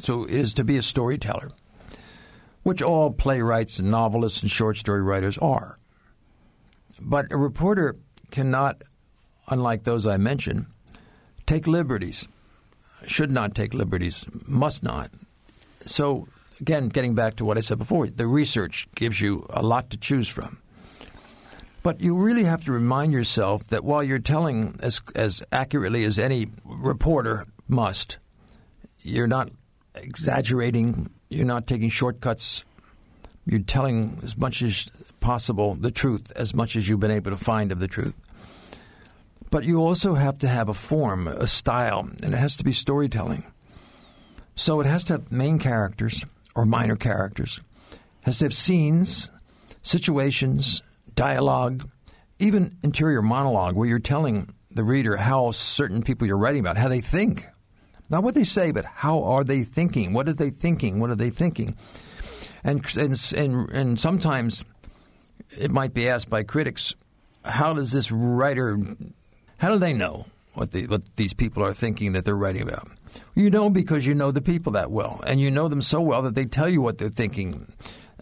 So 0.00 0.24
it 0.24 0.30
is 0.30 0.54
to 0.54 0.64
be 0.64 0.76
a 0.76 0.82
storyteller, 0.82 1.52
which 2.64 2.82
all 2.82 3.12
playwrights 3.12 3.78
and 3.78 3.90
novelists 3.90 4.42
and 4.42 4.50
short 4.50 4.76
story 4.76 5.02
writers 5.02 5.38
are. 5.38 5.78
But 7.00 7.32
a 7.32 7.36
reporter 7.38 7.96
cannot, 8.30 8.82
unlike 9.48 9.84
those 9.84 10.06
I 10.06 10.16
mentioned, 10.16 10.66
take 11.46 11.66
liberties, 11.66 12.28
should 13.06 13.30
not 13.30 13.54
take 13.54 13.74
liberties, 13.74 14.26
must 14.46 14.82
not. 14.82 15.10
So, 15.86 16.28
again, 16.60 16.88
getting 16.88 17.14
back 17.14 17.36
to 17.36 17.44
what 17.44 17.58
I 17.58 17.60
said 17.60 17.78
before, 17.78 18.06
the 18.06 18.26
research 18.26 18.88
gives 18.94 19.20
you 19.20 19.46
a 19.50 19.62
lot 19.62 19.90
to 19.90 19.96
choose 19.96 20.28
from. 20.28 20.58
But 21.82 22.00
you 22.00 22.16
really 22.16 22.44
have 22.44 22.64
to 22.64 22.72
remind 22.72 23.12
yourself 23.12 23.68
that 23.68 23.84
while 23.84 24.02
you're 24.02 24.18
telling 24.18 24.78
as, 24.82 25.00
as 25.14 25.42
accurately 25.52 26.04
as 26.04 26.18
any 26.18 26.48
reporter 26.64 27.46
must, 27.68 28.18
you're 29.00 29.28
not 29.28 29.50
exaggerating, 29.94 31.10
you're 31.30 31.46
not 31.46 31.66
taking 31.66 31.88
shortcuts, 31.88 32.64
you're 33.46 33.60
telling 33.60 34.18
as 34.22 34.36
much 34.36 34.60
as 34.60 34.90
possible 35.20 35.74
the 35.74 35.90
truth, 35.90 36.32
as 36.36 36.54
much 36.54 36.76
as 36.76 36.88
you've 36.88 37.00
been 37.00 37.10
able 37.10 37.30
to 37.30 37.36
find 37.36 37.72
of 37.72 37.78
the 37.78 37.88
truth. 37.88 38.14
But 39.50 39.64
you 39.64 39.80
also 39.80 40.14
have 40.14 40.38
to 40.38 40.48
have 40.48 40.68
a 40.68 40.74
form, 40.74 41.26
a 41.26 41.46
style, 41.46 42.08
and 42.22 42.34
it 42.34 42.38
has 42.38 42.56
to 42.56 42.64
be 42.64 42.72
storytelling. 42.72 43.44
So 44.56 44.80
it 44.80 44.86
has 44.86 45.04
to 45.04 45.14
have 45.14 45.32
main 45.32 45.58
characters 45.58 46.24
or 46.54 46.66
minor 46.66 46.96
characters. 46.96 47.60
It 47.90 47.98
has 48.22 48.38
to 48.38 48.46
have 48.46 48.54
scenes, 48.54 49.30
situations, 49.82 50.82
dialogue, 51.14 51.88
even 52.38 52.76
interior 52.82 53.22
monologue 53.22 53.74
where 53.74 53.88
you're 53.88 53.98
telling 53.98 54.52
the 54.70 54.84
reader 54.84 55.16
how 55.16 55.50
certain 55.52 56.02
people 56.02 56.26
you're 56.26 56.38
writing 56.38 56.60
about, 56.60 56.76
how 56.76 56.88
they 56.88 57.00
think. 57.00 57.46
Not 58.10 58.22
what 58.22 58.34
they 58.34 58.44
say, 58.44 58.70
but 58.70 58.84
how 58.84 59.22
are 59.24 59.44
they 59.44 59.62
thinking? 59.62 60.12
What 60.12 60.28
are 60.28 60.32
they 60.32 60.50
thinking? 60.50 60.98
What 61.00 61.10
are 61.10 61.16
they 61.16 61.30
thinking? 61.30 61.76
And, 62.64 62.84
and, 62.96 63.32
and, 63.36 63.70
and 63.70 64.00
sometimes 64.00 64.64
it 65.58 65.70
might 65.70 65.94
be 65.94 66.08
asked 66.08 66.30
by 66.30 66.42
critics, 66.42 66.94
how 67.44 67.72
does 67.72 67.92
this 67.92 68.10
writer, 68.10 68.78
how 69.58 69.70
do 69.70 69.78
they 69.78 69.92
know 69.92 70.26
what, 70.54 70.72
the, 70.72 70.86
what 70.86 71.04
these 71.16 71.34
people 71.34 71.62
are 71.64 71.72
thinking 71.72 72.12
that 72.12 72.24
they're 72.24 72.34
writing 72.34 72.62
about? 72.62 72.88
You 73.34 73.50
know 73.50 73.70
because 73.70 74.06
you 74.06 74.14
know 74.14 74.30
the 74.30 74.40
people 74.40 74.72
that 74.72 74.90
well, 74.90 75.20
and 75.26 75.40
you 75.40 75.50
know 75.50 75.68
them 75.68 75.82
so 75.82 76.00
well 76.00 76.22
that 76.22 76.34
they 76.34 76.44
tell 76.44 76.68
you 76.68 76.80
what 76.80 76.98
they're 76.98 77.08
thinking. 77.08 77.72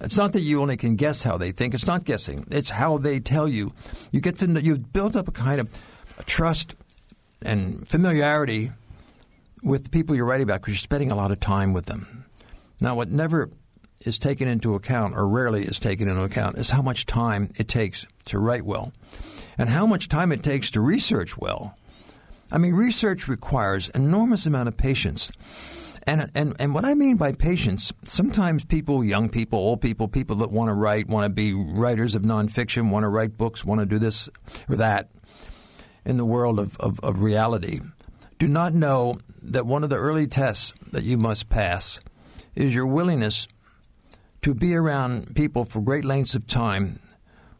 It's 0.00 0.16
not 0.16 0.32
that 0.34 0.42
you 0.42 0.60
only 0.60 0.76
can 0.76 0.96
guess 0.96 1.22
how 1.22 1.38
they 1.38 1.52
think. 1.52 1.74
It's 1.74 1.86
not 1.86 2.04
guessing. 2.04 2.46
It's 2.50 2.70
how 2.70 2.98
they 2.98 3.20
tell 3.20 3.48
you. 3.48 3.72
You 4.12 4.20
get 4.20 4.38
to 4.38 4.46
know, 4.46 4.60
you've 4.60 4.92
built 4.92 5.16
up 5.16 5.28
a 5.28 5.32
kind 5.32 5.60
of 5.60 5.68
trust 6.26 6.74
and 7.42 7.88
familiarity 7.88 8.72
with 9.62 9.84
the 9.84 9.90
people 9.90 10.14
you're 10.14 10.26
writing 10.26 10.44
about 10.44 10.60
because 10.60 10.74
you're 10.74 10.78
spending 10.78 11.10
a 11.10 11.16
lot 11.16 11.30
of 11.32 11.40
time 11.40 11.72
with 11.72 11.86
them. 11.86 12.26
Now, 12.80 12.94
what 12.94 13.10
never 13.10 13.50
is 14.00 14.18
taken 14.18 14.48
into 14.48 14.74
account, 14.74 15.16
or 15.16 15.26
rarely 15.28 15.64
is 15.64 15.80
taken 15.80 16.08
into 16.08 16.22
account, 16.22 16.58
is 16.58 16.70
how 16.70 16.82
much 16.82 17.06
time 17.06 17.50
it 17.56 17.68
takes 17.68 18.06
to 18.26 18.38
write 18.38 18.64
well 18.64 18.92
and 19.58 19.68
how 19.68 19.86
much 19.86 20.08
time 20.08 20.32
it 20.32 20.42
takes 20.42 20.70
to 20.72 20.80
research 20.80 21.36
well. 21.36 21.76
I 22.50 22.58
mean, 22.58 22.74
research 22.74 23.26
requires 23.26 23.88
enormous 23.88 24.46
amount 24.46 24.68
of 24.68 24.76
patience. 24.76 25.32
And, 26.06 26.30
and, 26.34 26.54
and 26.60 26.72
what 26.72 26.84
I 26.84 26.94
mean 26.94 27.16
by 27.16 27.32
patience, 27.32 27.92
sometimes 28.04 28.64
people, 28.64 29.02
young 29.02 29.28
people, 29.28 29.58
old 29.58 29.80
people, 29.80 30.06
people 30.06 30.36
that 30.36 30.52
want 30.52 30.68
to 30.68 30.74
write, 30.74 31.08
want 31.08 31.24
to 31.24 31.28
be 31.28 31.52
writers 31.52 32.14
of 32.14 32.22
nonfiction, 32.22 32.90
want 32.90 33.02
to 33.02 33.08
write 33.08 33.36
books, 33.36 33.64
want 33.64 33.80
to 33.80 33.86
do 33.86 33.98
this 33.98 34.28
or 34.68 34.76
that 34.76 35.10
in 36.04 36.16
the 36.16 36.24
world 36.24 36.60
of, 36.60 36.76
of, 36.78 37.00
of 37.00 37.20
reality, 37.20 37.80
do 38.38 38.46
not 38.46 38.72
know 38.72 39.18
that 39.42 39.66
one 39.66 39.82
of 39.82 39.90
the 39.90 39.96
early 39.96 40.28
tests 40.28 40.72
that 40.92 41.02
you 41.02 41.18
must 41.18 41.48
pass 41.48 41.98
is 42.54 42.74
your 42.74 42.86
willingness 42.86 43.48
to 44.42 44.54
be 44.54 44.76
around 44.76 45.34
people 45.34 45.64
for 45.64 45.80
great 45.80 46.04
lengths 46.04 46.36
of 46.36 46.46
time 46.46 47.00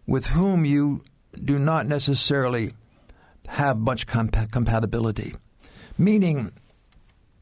with 0.06 0.26
whom 0.26 0.64
you 0.64 1.02
do 1.44 1.58
not 1.58 1.86
necessarily 1.86 2.74
have 3.48 3.78
much 3.78 4.06
comp- 4.06 4.50
compatibility. 4.50 5.34
Meaning, 5.98 6.52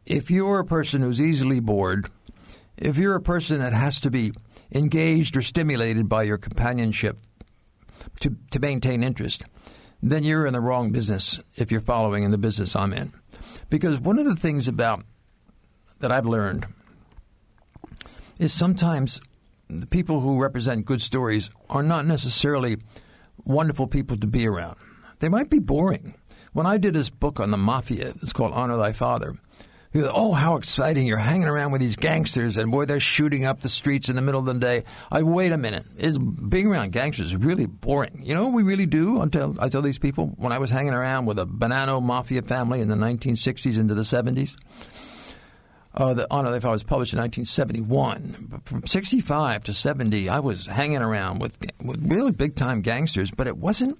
if 0.06 0.30
you're 0.30 0.60
a 0.60 0.64
person 0.64 1.02
who's 1.02 1.20
easily 1.20 1.60
bored, 1.60 2.10
if 2.76 2.96
you're 2.96 3.14
a 3.14 3.22
person 3.22 3.60
that 3.60 3.72
has 3.72 4.00
to 4.00 4.10
be 4.10 4.32
engaged 4.72 5.36
or 5.36 5.42
stimulated 5.42 6.08
by 6.08 6.24
your 6.24 6.38
companionship 6.38 7.18
to, 8.20 8.36
to 8.50 8.60
maintain 8.60 9.02
interest, 9.02 9.44
then 10.02 10.24
you're 10.24 10.46
in 10.46 10.52
the 10.52 10.60
wrong 10.60 10.90
business 10.90 11.40
if 11.54 11.72
you're 11.72 11.80
following 11.80 12.24
in 12.24 12.30
the 12.30 12.38
business 12.38 12.76
I'm 12.76 12.92
in. 12.92 13.12
Because 13.70 13.98
one 13.98 14.18
of 14.18 14.26
the 14.26 14.36
things 14.36 14.68
about 14.68 15.02
that 16.00 16.12
I've 16.12 16.26
learned 16.26 16.66
is 18.38 18.52
sometimes 18.52 19.20
the 19.70 19.86
people 19.86 20.20
who 20.20 20.40
represent 20.40 20.84
good 20.84 21.00
stories 21.00 21.50
are 21.70 21.82
not 21.82 22.06
necessarily 22.06 22.76
wonderful 23.44 23.86
people 23.86 24.16
to 24.18 24.26
be 24.26 24.46
around. 24.46 24.76
They 25.20 25.28
might 25.28 25.50
be 25.50 25.58
boring. 25.58 26.14
When 26.52 26.66
I 26.66 26.78
did 26.78 26.94
this 26.94 27.10
book 27.10 27.40
on 27.40 27.50
the 27.50 27.56
mafia, 27.56 28.14
it's 28.22 28.32
called 28.32 28.52
Honor 28.52 28.76
Thy 28.76 28.92
Father. 28.92 29.36
Oh, 29.96 30.32
how 30.32 30.56
exciting! 30.56 31.06
You're 31.06 31.18
hanging 31.18 31.46
around 31.46 31.70
with 31.70 31.80
these 31.80 31.94
gangsters, 31.94 32.56
and 32.56 32.72
boy, 32.72 32.84
they're 32.84 32.98
shooting 32.98 33.44
up 33.44 33.60
the 33.60 33.68
streets 33.68 34.08
in 34.08 34.16
the 34.16 34.22
middle 34.22 34.40
of 34.40 34.46
the 34.46 34.54
day. 34.54 34.82
I 35.10 35.22
wait 35.22 35.52
a 35.52 35.56
minute. 35.56 35.86
Is 35.96 36.18
being 36.18 36.66
around 36.66 36.90
gangsters 36.90 37.26
is 37.26 37.36
really 37.36 37.66
boring? 37.66 38.20
You 38.24 38.34
know 38.34 38.44
what 38.44 38.54
we 38.54 38.64
really 38.64 38.86
do? 38.86 39.20
Until 39.20 39.54
I 39.60 39.68
tell 39.68 39.82
these 39.82 40.00
people 40.00 40.32
when 40.36 40.52
I 40.52 40.58
was 40.58 40.70
hanging 40.70 40.94
around 40.94 41.26
with 41.26 41.38
a 41.38 41.46
Bonanno 41.46 42.02
mafia 42.02 42.42
family 42.42 42.80
in 42.80 42.88
the 42.88 42.96
1960s 42.96 43.78
into 43.78 43.94
the 43.94 44.02
70s. 44.02 44.56
Uh, 45.94 46.12
the 46.12 46.26
Honor 46.28 46.50
Thy 46.50 46.58
Father 46.58 46.72
was 46.72 46.82
published 46.82 47.12
in 47.12 47.20
1971. 47.20 48.48
But 48.50 48.68
from 48.68 48.86
65 48.86 49.64
to 49.64 49.72
70, 49.72 50.28
I 50.28 50.40
was 50.40 50.66
hanging 50.66 51.02
around 51.02 51.38
with, 51.38 51.56
with 51.80 52.04
really 52.04 52.32
big 52.32 52.56
time 52.56 52.82
gangsters, 52.82 53.30
but 53.30 53.46
it 53.46 53.56
wasn't 53.56 53.96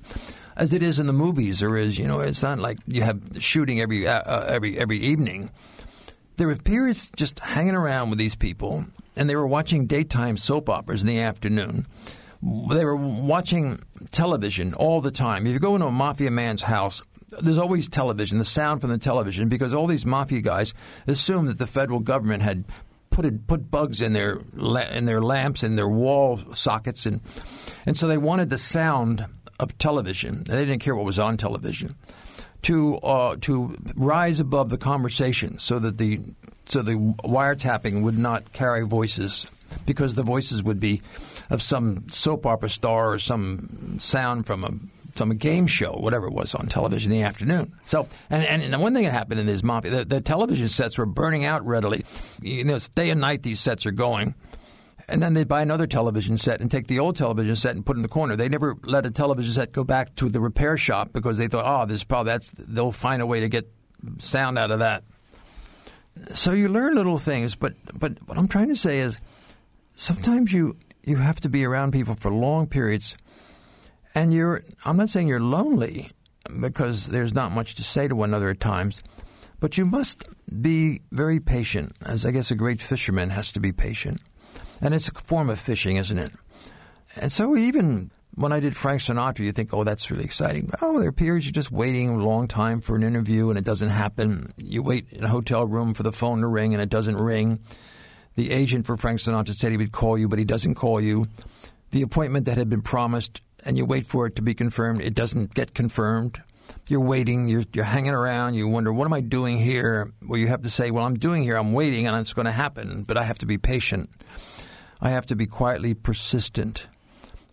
as 0.57 0.72
it 0.72 0.83
is 0.83 0.98
in 0.98 1.07
the 1.07 1.12
movies, 1.12 1.62
or 1.62 1.76
is 1.76 1.98
you 1.98 2.07
know, 2.07 2.20
it's 2.20 2.42
not 2.42 2.59
like 2.59 2.78
you 2.87 3.02
have 3.02 3.20
shooting 3.38 3.80
every 3.80 4.07
uh, 4.07 4.22
uh, 4.22 4.46
every 4.48 4.78
every 4.78 4.98
evening. 4.98 5.50
There 6.37 6.48
were 6.48 6.57
periods 6.57 7.11
just 7.16 7.38
hanging 7.38 7.74
around 7.74 8.11
with 8.11 8.18
these 8.18 8.35
people, 8.35 8.87
and 9.16 9.30
they 9.30 9.37
were 9.37 9.46
watching 9.46 9.87
daytime 9.87 10.37
soap 10.37 10.68
operas 10.68 11.02
in 11.02 11.07
the 11.07 11.20
afternoon. 11.20 11.87
They 12.42 12.85
were 12.85 12.96
watching 12.96 13.80
television 14.11 14.74
all 14.74 15.00
the 15.00 15.11
time. 15.11 15.46
If 15.46 15.52
you 15.52 15.59
go 15.59 15.76
into 15.76 15.87
a 15.87 15.92
mafia 15.92 16.30
man's 16.30 16.62
house, 16.62 17.02
there's 17.40 17.59
always 17.59 17.88
television, 17.88 18.38
the 18.38 18.44
sound 18.44 18.81
from 18.81 18.90
the 18.90 18.99
television, 18.99 19.49
because 19.49 19.73
all 19.73 19.87
these 19.87 20.07
mafia 20.07 20.40
guys 20.40 20.75
assumed 21.07 21.49
that 21.49 21.59
the 21.59 21.66
federal 21.66 22.01
government 22.01 22.42
had 22.42 22.64
put 23.11 23.25
it, 23.25 23.47
put 23.47 23.70
bugs 23.70 24.01
in 24.01 24.12
their 24.12 24.40
in 24.92 25.05
their 25.05 25.23
lamps 25.23 25.62
and 25.62 25.79
their 25.79 25.88
wall 25.88 26.40
sockets, 26.55 27.07
and 27.07 27.20
and 27.87 27.97
so 27.97 28.07
they 28.07 28.18
wanted 28.18 28.51
the 28.51 28.59
sound 28.59 29.27
of 29.61 29.77
television. 29.79 30.44
They 30.44 30.64
didn't 30.64 30.81
care 30.83 30.94
what 30.94 31.05
was 31.05 31.18
on 31.18 31.37
television 31.37 31.97
to 32.62 32.97
uh, 32.99 33.37
to 33.42 33.77
rise 33.94 34.40
above 34.40 34.70
the 34.70 34.79
conversation, 34.79 35.59
so 35.59 35.79
that 35.79 35.99
the 35.99 36.20
so 36.66 36.83
the 36.83 36.94
wiretapping 36.94 38.03
would 38.03 38.18
not 38.18 38.53
carry 38.53 38.85
voices 38.85 39.47
because 39.87 40.14
the 40.14 40.23
voices 40.23 40.62
would 40.62 40.81
be 40.81 41.03
of 41.51 41.62
some 41.62 42.09
soap 42.09 42.47
opera 42.47 42.68
star 42.68 43.12
or 43.12 43.18
some 43.18 43.99
sound 43.99 44.47
from 44.47 44.64
a 44.64 44.70
some 45.16 45.31
game 45.37 45.66
show, 45.66 45.92
whatever 45.92 46.27
it 46.27 46.33
was 46.33 46.55
on 46.55 46.66
television 46.66 47.12
in 47.12 47.18
the 47.18 47.24
afternoon. 47.24 47.74
So, 47.87 48.09
and, 48.31 48.62
and, 48.62 48.83
one 48.83 48.94
thing 48.94 49.05
that 49.05 49.12
happened 49.12 49.40
in 49.40 49.46
this 49.46 49.62
mafia, 49.62 49.90
the, 49.90 50.05
the 50.05 50.20
television 50.20 50.68
sets 50.68 50.98
were 50.98 51.07
burning 51.07 51.44
out 51.44 51.64
readily. 51.64 52.05
You 52.40 52.64
know, 52.64 52.79
day 52.94 53.11
and 53.11 53.20
night 53.20 53.42
these 53.42 53.61
sets 53.61 53.87
are 53.87 53.92
going. 53.92 54.35
And 55.07 55.22
then 55.22 55.35
they'd 55.35 55.48
buy 55.48 55.62
another 55.62 55.87
television 55.87 56.37
set 56.37 56.61
and 56.61 56.70
take 56.70 56.87
the 56.87 56.98
old 56.98 57.16
television 57.16 57.57
set 57.57 57.77
and 57.77 57.85
put 57.85 57.96
it 57.96 57.98
in 57.98 58.03
the 58.03 58.09
corner. 58.09 58.37
They 58.37 58.48
never 58.48 58.77
let 58.85 59.05
a 59.05 59.11
television 59.11 59.53
set 59.53 59.72
go 59.72 59.85
back 59.85 60.14
to 60.16 60.29
the 60.29 60.40
repair 60.40 60.79
shop 60.79 61.12
because 61.12 61.37
they 61.37 61.46
thought, 61.46 61.65
oh, 61.67 61.87
this 61.87 62.04
probably 62.04 62.33
that's 62.33 62.50
they'll 62.52 62.92
find 62.92 63.21
a 63.21 63.27
way 63.27 63.40
to 63.40 63.48
get 63.48 63.71
sound 64.19 64.58
out 64.58 64.71
of 64.71 64.79
that. 64.79 65.04
So 66.35 66.52
you 66.52 66.69
learn 66.69 66.94
little 66.94 67.19
things, 67.19 67.54
but 67.54 67.75
but 67.92 68.19
what 68.27 68.38
I'm 68.38 68.48
trying 68.48 68.69
to 68.69 68.77
say 68.77 69.00
is 69.00 69.19
sometimes 69.94 70.52
you 70.52 70.77
you 71.02 71.17
have 71.17 71.40
to 71.40 71.48
be 71.48 71.65
around 71.65 71.92
people 71.92 72.15
for 72.15 72.33
long 72.33 72.67
periods, 72.67 73.17
and 74.15 74.33
you're 74.33 74.62
I'm 74.85 74.96
not 74.96 75.10
saying 75.10 75.29
you're 75.29 75.40
lonely 75.40 76.10
because 76.60 77.06
there's 77.06 77.35
not 77.35 77.52
much 77.52 77.75
to 77.77 77.85
say 77.85 78.08
to 78.08 78.15
one 78.15 78.31
another 78.31 78.50
at 78.50 78.60
times, 78.60 79.02
but 79.60 79.79
you 79.79 79.87
must 79.87 80.25
be 80.60 81.00
very 81.10 81.40
patient, 81.40 81.96
as 82.04 82.27
I 82.27 82.31
guess 82.31 82.50
a 82.50 82.54
great 82.54 82.83
fisherman 82.83 83.31
has 83.31 83.50
to 83.52 83.60
be 83.60 83.73
patient 83.73 84.21
and 84.81 84.94
it's 84.94 85.08
a 85.08 85.12
form 85.12 85.50
of 85.50 85.58
fishing, 85.58 85.96
isn't 85.96 86.19
it? 86.19 86.33
And 87.21 87.31
so 87.31 87.56
even 87.56 88.10
when 88.35 88.52
I 88.52 88.60
did 88.60 88.77
Frank 88.77 89.00
Sinatra, 89.00 89.40
you 89.40 89.52
think, 89.52 89.73
oh, 89.73 89.85
that's 89.85 90.10
really 90.10 90.25
exciting. 90.25 90.71
Oh, 90.83 90.98
there 90.98 91.08
are 91.08 91.12
periods 91.12 91.46
you're 91.46 91.52
just 91.52 91.71
waiting 91.71 92.10
a 92.10 92.25
long 92.25 92.48
time 92.48 92.81
for 92.81 92.96
an 92.96 93.02
interview 93.02 93.48
and 93.50 93.58
it 93.58 93.65
doesn't 93.65 93.90
happen. 93.90 94.52
You 94.56 94.83
wait 94.83 95.12
in 95.12 95.25
a 95.25 95.29
hotel 95.29 95.67
room 95.67 95.94
for 95.94 96.02
the 96.02 96.12
phone 96.12 96.40
to 96.40 96.48
ring 96.48 96.75
and 96.75 96.83
it 96.83 96.88
doesn't 96.88 97.17
ring. 97.17 97.60
The 98.35 98.50
agent 98.50 98.87
for 98.87 98.96
Frank 98.96 99.21
Sinatra 99.21 99.54
said 99.54 99.71
he 99.71 99.79
would 99.79 99.92
call 99.92 100.19
you, 100.19 100.29
but 100.29 100.40
he 100.40 100.44
doesn't 100.44 100.75
call 100.75 101.00
you. 101.00 101.27
The 101.92 102.02
appointment 102.02 102.46
that 102.46 102.58
had 102.58 102.69
been 102.69 102.83
promised 102.83 103.40
and 103.65 103.77
you 103.77 103.85
wait 103.85 104.06
for 104.06 104.27
it 104.27 104.37
to 104.37 104.42
be 104.42 104.54
confirmed, 104.54 105.00
it 105.00 105.15
doesn't 105.15 105.54
get 105.54 105.75
confirmed. 105.75 106.42
You're 106.88 107.00
waiting, 107.00 107.48
you're, 107.48 107.65
you're 107.73 107.85
hanging 107.85 108.12
around, 108.12 108.54
you 108.54 108.69
wonder, 108.69 108.92
what 108.92 109.06
am 109.06 109.12
I 109.12 109.21
doing 109.21 109.58
here? 109.58 110.12
Well, 110.23 110.38
you 110.38 110.48
have 110.48 110.62
to 110.62 110.71
say, 110.71 110.90
well, 110.90 111.06
I'm 111.06 111.19
doing 111.19 111.42
here, 111.42 111.56
I'm 111.56 111.73
waiting, 111.73 112.06
and 112.06 112.17
it's 112.19 112.33
going 112.33 112.46
to 112.46 112.52
happen, 112.52 113.04
but 113.04 113.17
I 113.17 113.25
have 113.25 113.38
to 113.38 113.46
be 113.46 113.58
patient. 113.58 114.10
I 115.00 115.10
have 115.10 115.27
to 115.27 115.37
be 115.37 115.46
quietly 115.46 115.94
persistent. 115.94 116.87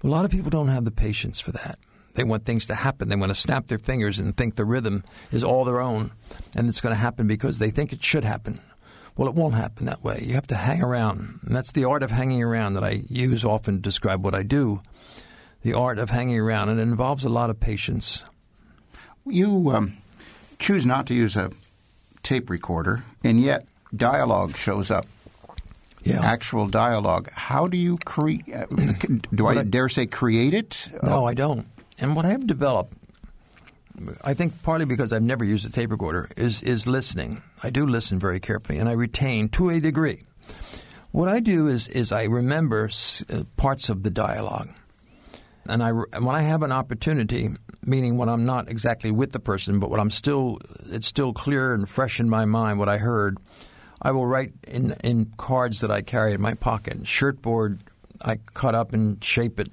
A 0.04 0.08
lot 0.08 0.26
of 0.26 0.32
people 0.32 0.50
don't 0.50 0.70
have 0.70 0.86
the 0.86 0.92
patience 0.92 1.40
for 1.40 1.52
that. 1.52 1.78
They 2.14 2.24
want 2.24 2.46
things 2.46 2.66
to 2.68 2.76
happen. 2.76 3.10
They 3.10 3.16
want 3.16 3.32
to 3.32 3.36
snap 3.36 3.68
their 3.68 3.78
fingers 3.78 4.20
and 4.20 4.36
think 4.36 4.56
the 4.56 4.66
rhythm 4.66 5.04
is 5.32 5.44
all 5.44 5.64
their 5.64 5.80
own 5.80 6.12
and 6.56 6.68
it's 6.68 6.82
going 6.82 6.94
to 6.94 7.02
happen 7.02 7.28
because 7.28 7.60
they 7.60 7.72
think 7.72 7.94
it 7.94 8.04
should 8.04 8.26
happen. 8.26 8.60
Well, 9.16 9.28
it 9.28 9.36
won't 9.36 9.56
happen 9.56 9.86
that 9.86 10.04
way. 10.04 10.24
You 10.26 10.34
have 10.36 10.48
to 10.48 10.56
hang 10.56 10.82
around. 10.82 11.40
And 11.46 11.56
that's 11.56 11.72
the 11.72 11.86
art 11.86 12.04
of 12.04 12.12
hanging 12.12 12.44
around 12.44 12.74
that 12.74 12.84
I 12.84 13.04
use 13.10 13.46
often 13.46 13.76
to 13.76 13.82
describe 13.82 14.24
what 14.24 14.36
I 14.36 14.44
do. 14.44 14.82
The 15.62 15.74
art 15.74 16.00
of 16.00 16.10
hanging 16.10 16.40
around. 16.40 16.70
And 16.70 16.80
it 16.80 16.84
involves 16.84 17.24
a 17.24 17.30
lot 17.30 17.50
of 17.50 17.60
patience. 17.60 18.24
You 19.26 19.72
um, 19.72 19.98
choose 20.60 20.86
not 20.86 21.06
to 21.08 21.14
use 21.14 21.36
a 21.36 21.52
tape 22.24 22.50
recorder, 22.50 23.04
and 23.24 23.40
yet 23.40 23.68
dialogue 23.96 24.58
shows 24.58 24.90
up 24.90 25.06
yeah. 26.02 26.20
actual 26.24 26.68
dialogue. 26.68 27.30
How 27.32 27.68
do 27.68 27.78
you 27.78 27.98
create? 27.98 28.44
Uh, 28.52 28.66
do 29.36 29.48
I, 29.48 29.60
I, 29.60 29.64
dare 29.64 29.90
say 29.90 30.08
create 30.08 30.54
it? 30.54 30.88
No, 31.04 31.26
I 31.26 31.36
don't. 31.36 31.68
And 32.00 32.16
what 32.16 32.26
I've 32.26 32.48
developed 32.48 32.96
I 34.24 34.34
think 34.34 34.62
partly 34.64 34.86
because 34.86 35.14
I've 35.14 35.24
never 35.24 35.44
used 35.44 35.66
a 35.66 35.70
tape 35.70 35.92
recorder, 35.92 36.30
is, 36.38 36.62
is 36.64 36.88
listening. 36.88 37.42
I 37.64 37.70
do 37.70 37.86
listen 37.86 38.20
very 38.20 38.40
carefully, 38.40 38.80
and 38.80 38.90
I 38.90 38.94
retain 38.94 39.50
to 39.50 39.70
a 39.70 39.80
degree. 39.80 40.24
What 41.12 41.30
I 41.30 41.40
do 41.40 41.68
is, 41.68 41.88
is 41.88 42.12
I 42.12 42.24
remember 42.24 42.90
uh, 43.30 43.44
parts 43.58 43.90
of 43.90 44.04
the 44.04 44.10
dialogue. 44.10 44.70
And 45.72 45.82
I, 45.82 45.92
when 45.92 46.36
I 46.36 46.42
have 46.42 46.64
an 46.64 46.74
opportunity, 46.74 47.50
meaning 47.82 48.18
when 48.18 48.28
I'm 48.28 48.46
not 48.46 48.70
exactly 48.70 49.10
with 49.10 49.32
the 49.32 49.40
person, 49.40 49.80
but 49.80 49.90
when 49.90 50.02
I'm 50.02 50.12
still, 50.12 50.58
it's 50.90 51.08
still 51.08 51.32
clear 51.32 51.74
and 51.74 51.88
fresh 51.88 52.20
in 52.20 52.30
my 52.30 52.44
mind 52.44 52.78
what 52.78 52.90
I 52.90 52.98
heard, 52.98 53.38
I 54.02 54.12
will 54.12 54.26
write 54.26 54.52
in, 54.68 54.92
in 55.02 55.32
cards 55.38 55.80
that 55.80 55.90
I 55.90 56.02
carry 56.02 56.34
in 56.34 56.42
my 56.42 56.56
pocket. 56.56 57.04
Shirtboard, 57.04 57.80
I 58.22 58.36
cut 58.54 58.76
up 58.76 58.92
and 58.92 59.24
shape 59.24 59.62
it. 59.62 59.72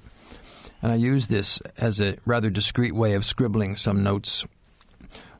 And 0.81 0.93
I 0.93 0.95
use 0.95 1.27
this 1.27 1.59
as 1.77 1.99
a 1.99 2.15
rather 2.25 2.49
discreet 2.49 2.95
way 2.95 3.15
of 3.15 3.25
scribbling 3.25 3.75
some 3.75 4.01
notes 4.01 4.45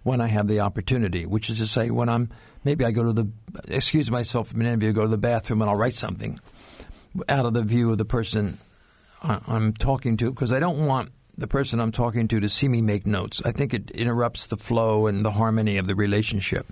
when 0.04 0.20
I 0.20 0.28
have 0.28 0.50
the 0.50 0.60
opportunity, 0.60 1.26
which 1.26 1.50
is 1.50 1.60
to 1.60 1.68
say, 1.68 1.90
when 1.90 2.10
I'm 2.10 2.32
maybe 2.66 2.84
I 2.84 2.92
go 2.92 3.06
to 3.06 3.14
the, 3.14 3.30
excuse 3.70 4.12
myself 4.12 4.50
from 4.50 4.60
an 4.60 4.68
interview, 4.68 4.92
go 4.92 5.04
to 5.04 5.08
the 5.08 5.18
bathroom 5.18 5.62
and 5.62 5.72
I'll 5.72 5.78
write 5.78 5.96
something 5.96 6.38
out 7.30 7.46
of 7.46 7.54
the 7.54 7.64
view 7.64 7.92
of 7.92 7.98
the 7.98 8.04
person 8.04 8.58
I'm 9.22 9.74
talking 9.74 10.18
to 10.18 10.32
because 10.32 10.52
I 10.52 10.60
don't 10.60 10.86
want 10.86 11.12
the 11.38 11.48
person 11.48 11.80
I'm 11.80 11.92
talking 11.92 12.28
to 12.28 12.40
to 12.40 12.50
see 12.50 12.68
me 12.68 12.82
make 12.82 13.06
notes. 13.06 13.42
I 13.46 13.52
think 13.52 13.74
it 13.74 13.92
interrupts 13.92 14.48
the 14.48 14.58
flow 14.58 15.08
and 15.08 15.26
the 15.26 15.32
harmony 15.32 15.78
of 15.78 15.88
the 15.88 15.96
relationship. 15.96 16.68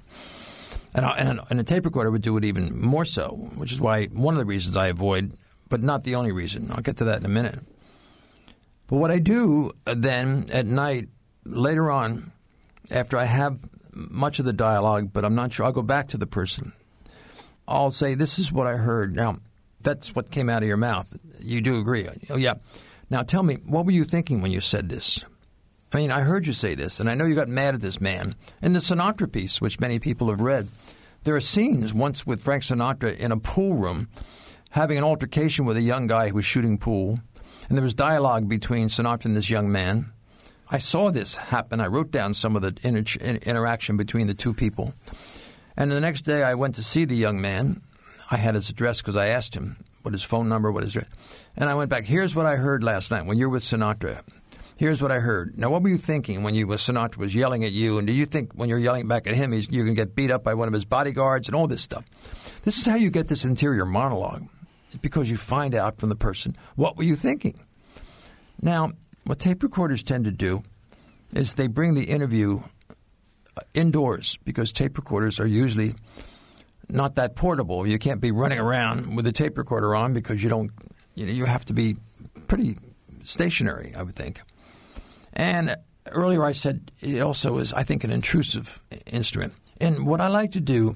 And, 0.94 1.06
I, 1.06 1.18
and, 1.18 1.40
and 1.50 1.60
a 1.60 1.64
tape 1.64 1.86
recorder 1.86 2.12
would 2.12 2.22
do 2.22 2.38
it 2.38 2.44
even 2.44 2.80
more 2.80 3.06
so, 3.06 3.50
which 3.56 3.72
is 3.72 3.82
why 3.82 4.08
one 4.08 4.34
of 4.34 4.40
the 4.40 4.46
reasons 4.46 4.76
I 4.76 4.88
avoid, 4.88 5.34
but 5.70 5.82
not 5.84 6.04
the 6.04 6.16
only 6.16 6.32
reason. 6.32 6.72
I'll 6.72 6.82
get 6.82 6.98
to 6.98 7.06
that 7.06 7.20
in 7.20 7.26
a 7.26 7.30
minute. 7.30 7.60
But 8.88 8.98
what 8.98 9.12
I 9.12 9.20
do 9.20 9.72
uh, 9.86 9.96
then 9.98 10.48
at 10.52 10.66
night, 10.66 11.10
later 11.46 11.92
on, 11.92 12.32
after 12.90 13.18
I 13.18 13.26
have 13.26 13.60
much 13.94 14.40
of 14.40 14.46
the 14.46 14.54
dialogue, 14.54 15.12
but 15.12 15.26
I'm 15.26 15.36
not 15.36 15.52
sure, 15.54 15.66
I'll 15.66 15.72
go 15.72 15.82
back 15.82 16.08
to 16.10 16.18
the 16.18 16.28
person. 16.28 16.74
I'll 17.68 17.92
say, 17.92 18.16
This 18.16 18.40
is 18.40 18.52
what 18.52 18.68
I 18.68 18.78
heard. 18.78 19.16
Now, 19.16 19.40
that's 19.88 20.14
what 20.14 20.32
came 20.32 20.50
out 20.50 20.64
of 20.64 20.68
your 20.68 20.76
mouth. 20.76 21.18
You 21.40 21.62
do 21.62 21.80
agree. 21.80 22.10
Oh, 22.30 22.36
yeah. 22.36 22.56
Now 23.10 23.24
tell 23.24 23.42
me, 23.42 23.56
what 23.66 23.86
were 23.86 23.94
you 23.94 24.04
thinking 24.04 24.42
when 24.42 24.52
you 24.52 24.60
said 24.60 24.90
this? 24.90 25.24
I 25.94 25.98
mean, 25.98 26.12
I 26.12 26.22
heard 26.22 26.46
you 26.46 26.52
say 26.52 26.76
this, 26.76 27.00
and 27.00 27.10
I 27.10 27.16
know 27.16 27.24
you 27.24 27.36
got 27.36 27.48
mad 27.48 27.74
at 27.74 27.80
this 27.80 28.02
man. 28.02 28.36
In 28.62 28.74
the 28.74 28.80
Sinatra 28.80 29.32
piece, 29.32 29.62
which 29.62 29.80
many 29.80 30.00
people 30.00 30.30
have 30.30 30.42
read, 30.42 30.70
there 31.24 31.38
are 31.38 31.42
scenes 31.42 31.94
once 31.94 32.28
with 32.28 32.44
Frank 32.44 32.64
Sinatra 32.64 33.18
in 33.18 33.32
a 33.32 33.38
pool 33.38 33.76
room 33.76 34.10
having 34.72 34.98
an 34.98 35.06
altercation 35.06 35.66
with 35.66 35.78
a 35.78 35.82
young 35.82 36.06
guy 36.06 36.28
who 36.28 36.36
was 36.36 36.46
shooting 36.46 36.78
pool, 36.78 37.20
and 37.70 37.78
there 37.78 37.84
was 37.84 37.94
dialogue 37.94 38.50
between 38.50 38.90
Sinatra 38.90 39.26
and 39.26 39.38
this 39.38 39.50
young 39.50 39.72
man. 39.72 40.12
I 40.70 40.80
saw 40.80 41.12
this 41.12 41.36
happen. 41.36 41.80
I 41.80 41.88
wrote 41.88 42.12
down 42.12 42.34
some 42.34 42.58
of 42.58 42.62
the 42.62 42.76
inter- 42.84 43.22
interaction 43.22 43.96
between 43.96 44.28
the 44.28 44.34
two 44.34 44.54
people. 44.54 44.94
And 45.78 45.90
the 45.90 46.02
next 46.02 46.22
day, 46.22 46.44
I 46.44 46.56
went 46.56 46.76
to 46.76 46.84
see 46.84 47.06
the 47.06 47.16
young 47.16 47.40
man. 47.40 47.82
I 48.30 48.38
had 48.38 48.56
his 48.56 48.70
address 48.70 49.02
because 49.02 49.16
I 49.16 49.28
asked 49.28 49.56
him 49.56 49.78
what 50.02 50.14
his 50.14 50.24
phone 50.24 50.50
number, 50.50 50.72
what 50.72 50.84
his 50.84 50.96
address. 50.96 51.12
And 51.56 51.70
I 51.70 51.76
went 51.76 51.90
back. 51.90 52.06
Here's 52.06 52.36
what 52.36 52.46
I 52.46 52.56
heard 52.56 52.84
last 52.84 53.12
night 53.12 53.26
when 53.26 53.38
you're 53.38 53.50
with 53.50 53.64
Sinatra. 53.64 54.22
Here's 54.78 55.02
what 55.02 55.12
I 55.12 55.20
heard. 55.20 55.58
Now, 55.58 55.72
what 55.72 55.82
were 55.82 55.90
you 55.90 55.98
thinking 55.98 56.44
when 56.44 56.54
you 56.54 56.68
Sinatra 56.68 57.18
was 57.18 57.34
yelling 57.34 57.64
at 57.64 57.72
you? 57.72 57.98
And 57.98 58.06
do 58.06 58.14
you 58.14 58.28
think 58.28 58.54
when 58.54 58.70
you're 58.70 58.78
yelling 58.78 59.08
back 59.08 59.26
at 59.26 59.34
him, 59.34 59.52
he's, 59.52 59.68
you 59.72 59.84
can 59.84 59.96
get 59.96 60.16
beat 60.16 60.30
up 60.30 60.44
by 60.44 60.54
one 60.54 60.68
of 60.68 60.74
his 60.74 60.86
bodyguards 60.86 61.48
and 61.48 61.56
all 61.56 61.66
this 61.66 61.82
stuff? 61.82 62.06
This 62.64 62.78
is 62.78 62.86
how 62.86 62.96
you 62.96 63.10
get 63.10 63.28
this 63.28 63.44
interior 63.44 63.86
monologue, 63.86 64.48
because 65.02 65.32
you 65.32 65.38
find 65.38 65.74
out 65.74 66.00
from 66.00 66.10
the 66.10 66.16
person 66.16 66.56
what 66.76 66.96
were 66.96 67.04
you 67.04 67.16
thinking. 67.16 67.60
Now, 68.62 68.92
what 69.26 69.40
tape 69.40 69.64
recorders 69.64 70.04
tend 70.04 70.26
to 70.26 70.32
do 70.32 70.64
is 71.34 71.56
they 71.56 71.68
bring 71.68 71.96
the 71.96 72.06
interview 72.06 72.62
uh, 73.58 73.62
indoors 73.74 74.38
because 74.46 74.72
tape 74.72 74.98
recorders 74.98 75.40
are 75.40 75.48
usually 75.48 75.96
not 76.90 77.16
that 77.16 77.36
portable. 77.36 77.86
You 77.86 78.00
can't 78.00 78.22
be 78.22 78.32
running 78.32 78.60
around 78.60 79.16
with 79.16 79.28
a 79.28 79.32
tape 79.32 79.58
recorder 79.58 79.96
on 79.96 80.14
because 80.14 80.44
you 80.44 80.50
don't 80.50 80.72
you 81.18 81.26
know, 81.26 81.34
you 81.34 81.46
have 81.46 81.66
to 81.66 81.74
be 81.74 81.98
pretty 82.48 82.78
stationary, 83.24 83.94
I 83.96 84.04
would 84.04 84.16
think. 84.16 84.40
And 85.34 85.76
earlier 86.12 86.46
I 86.46 86.52
said 86.52 86.92
it 87.02 87.22
also 87.22 87.58
is, 87.58 87.74
I 87.74 87.84
think, 87.84 88.04
an 88.04 88.12
intrusive 88.12 88.80
instrument. 89.08 89.54
And 89.82 90.06
what 90.06 90.22
I 90.22 90.28
like 90.28 90.52
to 90.52 90.62
do, 90.62 90.96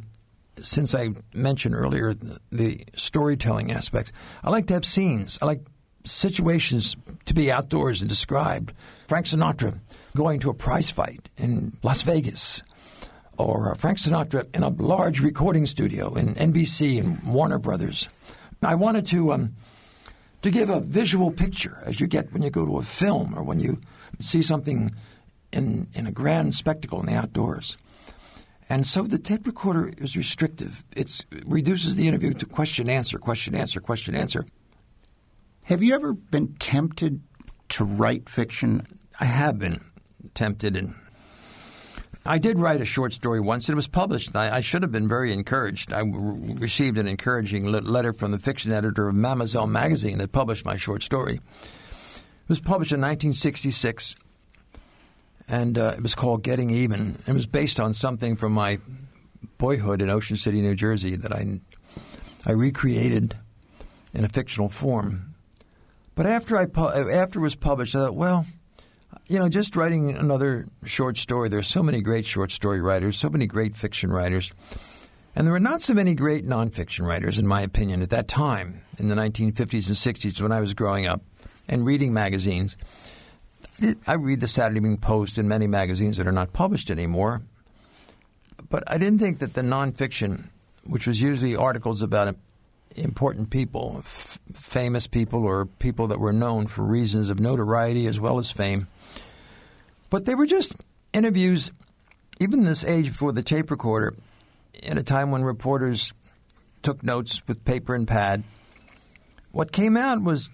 since 0.62 0.94
I 0.94 1.10
mentioned 1.34 1.76
earlier 1.76 2.14
the, 2.14 2.40
the 2.52 2.86
storytelling 2.96 3.72
aspects, 3.72 4.12
I 4.44 4.52
like 4.52 4.68
to 4.68 4.76
have 4.76 4.86
scenes. 4.86 5.40
I 5.42 5.46
like 5.46 5.62
situations 6.04 6.96
to 7.26 7.34
be 7.34 7.52
outdoors 7.52 8.02
and 8.02 8.10
described. 8.10 8.74
Frank 9.08 9.26
Sinatra 9.26 9.80
going 10.16 10.40
to 10.42 10.52
a 10.52 10.54
prize 10.54 10.92
fight 10.92 11.30
in 11.38 11.74
Las 11.84 12.04
Vegas, 12.04 12.62
or 13.44 13.76
Frank 13.76 13.98
Sinatra 13.98 14.48
in 14.56 14.64
a 14.64 14.70
large 14.70 15.20
recording 15.22 15.66
studio 15.66 16.14
in 16.16 16.36
NBC 16.36 17.00
and 17.00 17.22
Warner 17.24 17.60
Brothers. 17.60 18.10
I 18.62 18.76
wanted 18.76 19.06
to 19.08 19.34
um, 19.34 19.56
to 20.42 20.52
give 20.52 20.70
a 20.70 20.80
visual 20.80 21.32
picture 21.32 21.82
as 21.86 22.00
you 22.00 22.08
get 22.08 22.32
when 22.34 22.42
you 22.42 22.50
go 22.50 22.66
to 22.66 22.78
a 22.78 22.84
film 22.84 23.34
or 23.36 23.44
when 23.44 23.60
you 23.60 23.80
see 24.20 24.42
something 24.42 24.92
in, 25.52 25.88
in 25.94 26.08
a 26.08 26.12
grand 26.12 26.56
spectacle 26.56 27.00
in 27.00 27.06
the 27.06 27.16
outdoors. 27.16 27.78
And 28.70 28.88
so 28.88 29.04
the 29.04 29.20
tape 29.20 29.46
recorder 29.46 29.92
is 29.98 30.16
restrictive. 30.16 30.84
It's, 30.96 31.26
it 31.32 31.44
reduces 31.46 31.96
the 31.96 32.08
interview 32.08 32.34
to 32.34 32.46
question 32.46 32.90
answer, 32.90 33.18
question 33.18 33.54
answer, 33.54 33.80
question 33.80 34.16
answer. 34.16 34.46
Have 35.64 35.84
you 35.84 35.94
ever 35.94 36.14
been 36.14 36.56
tempted 36.56 37.22
to 37.70 37.84
write 37.84 38.30
fiction? 38.30 38.88
I 39.20 39.26
have 39.26 39.60
been 39.60 39.82
tempted, 40.34 40.76
and 40.76 40.96
I 42.26 42.38
did 42.38 42.60
write 42.60 42.82
a 42.82 42.86
short 42.86 43.14
story 43.14 43.40
once. 43.40 43.68
And 43.68 43.74
it 43.74 43.76
was 43.76 43.88
published. 43.88 44.36
I, 44.36 44.58
I 44.58 44.62
should 44.62 44.84
have 44.84 44.92
been 44.92 45.08
very 45.08 45.34
encouraged. 45.34 45.92
I 45.92 46.02
re- 46.02 46.54
received 46.54 46.98
an 46.98 47.08
encouraging 47.08 47.66
letter 47.66 48.14
from 48.14 48.32
the 48.32 48.40
fiction 48.40 48.72
editor 48.72 49.08
of 49.08 49.16
Mademoiselle 49.16 49.68
magazine 49.68 50.20
that 50.20 50.32
published 50.32 50.66
my 50.66 50.78
short 50.78 51.02
story. 51.02 51.36
It 51.36 52.50
was 52.50 52.60
published 52.60 52.92
in 52.92 53.00
1966, 53.00 54.16
and 55.48 55.78
uh, 55.78 55.94
it 55.98 56.04
was 56.04 56.16
called 56.16 56.44
Getting 56.44 56.70
Even. 56.70 57.18
It 57.26 57.34
was 57.34 57.48
based 57.48 57.80
on 57.80 57.94
something 57.94 58.36
from 58.36 58.52
my 58.52 58.80
boyhood 59.58 60.02
in 60.02 60.10
Ocean 60.10 60.38
City, 60.38 60.62
New 60.62 60.76
Jersey, 60.76 61.16
that 61.16 61.34
I, 61.34 61.60
I 62.46 62.52
recreated 62.52 63.36
in 64.14 64.26
a 64.26 64.30
fictional 64.30 64.70
form. 64.70 65.34
But 66.14 66.26
after 66.26 66.58
I 66.58 66.64
after 66.64 67.40
it 67.40 67.44
was 67.44 67.56
published, 67.56 67.96
I 67.96 68.00
thought, 68.00 68.16
well– 68.16 68.46
you 69.28 69.40
know, 69.40 69.50
just 69.50 69.76
writing 69.76 70.18
another 70.18 70.68
short 70.86 71.18
story. 71.18 71.50
There's 71.50 71.68
so 71.68 71.84
many 71.84 72.02
great 72.02 72.26
short 72.26 72.52
story 72.52 72.82
writers, 72.82 73.18
so 73.18 73.30
many 73.30 73.48
great 73.48 73.76
fiction 73.76 74.12
writers. 74.12 74.54
And 75.36 75.48
there 75.48 75.54
were 75.54 75.60
not 75.60 75.82
so 75.82 75.94
many 75.94 76.14
great 76.14 76.46
nonfiction 76.46 77.06
writers, 77.06 77.40
in 77.40 77.48
my 77.48 77.62
opinion, 77.62 78.02
at 78.02 78.10
that 78.10 78.28
time, 78.28 78.82
in 78.98 79.08
the 79.08 79.16
1950s 79.16 79.88
and 79.88 79.96
60s 79.96 80.42
when 80.42 80.52
I 80.52 80.60
was 80.60 80.74
growing 80.74 81.06
up 81.06 81.22
and 81.68 81.86
reading 81.86 82.14
magazines. 82.14 82.76
I 84.06 84.14
read 84.14 84.42
the 84.42 84.48
Saturday 84.48 84.80
Evening 84.80 84.98
Post 84.98 85.38
and 85.38 85.48
many 85.48 85.68
magazines 85.68 86.18
that 86.18 86.28
are 86.28 86.34
not 86.34 86.52
published 86.52 86.92
anymore. 86.92 87.42
But 88.70 88.84
I 88.88 88.98
didn't 88.98 89.20
think 89.20 89.40
that 89.40 89.54
the 89.54 89.62
nonfiction, 89.62 90.50
which 90.84 91.08
was 91.08 91.22
usually 91.22 91.56
articles 91.56 92.02
about 92.02 92.36
important 92.96 93.50
people, 93.50 93.98
f- 94.00 94.40
famous 94.54 95.08
people, 95.08 95.44
or 95.44 95.66
people 95.66 96.08
that 96.08 96.20
were 96.20 96.34
known 96.34 96.68
for 96.68 96.84
reasons 96.84 97.30
of 97.30 97.40
notoriety 97.40 98.08
as 98.08 98.20
well 98.20 98.40
as 98.40 98.52
fame, 98.52 98.88
but 100.10 100.26
they 100.26 100.36
were 100.36 100.46
just 100.46 100.76
interviews, 101.14 101.72
even 102.40 102.64
this 102.64 102.84
age 102.84 103.08
before 103.08 103.32
the 103.32 103.44
tape 103.44 103.72
recorder, 103.72 104.16
in 104.84 104.98
a 104.98 105.04
time 105.04 105.32
when 105.32 105.44
reporters 105.44 106.14
took 106.82 107.04
notes 107.04 107.42
with 107.48 107.64
paper 107.66 107.94
and 107.96 108.08
pad. 108.08 108.44
What 109.52 109.72
came 109.72 109.98
out 109.98 110.22
was 110.22 110.50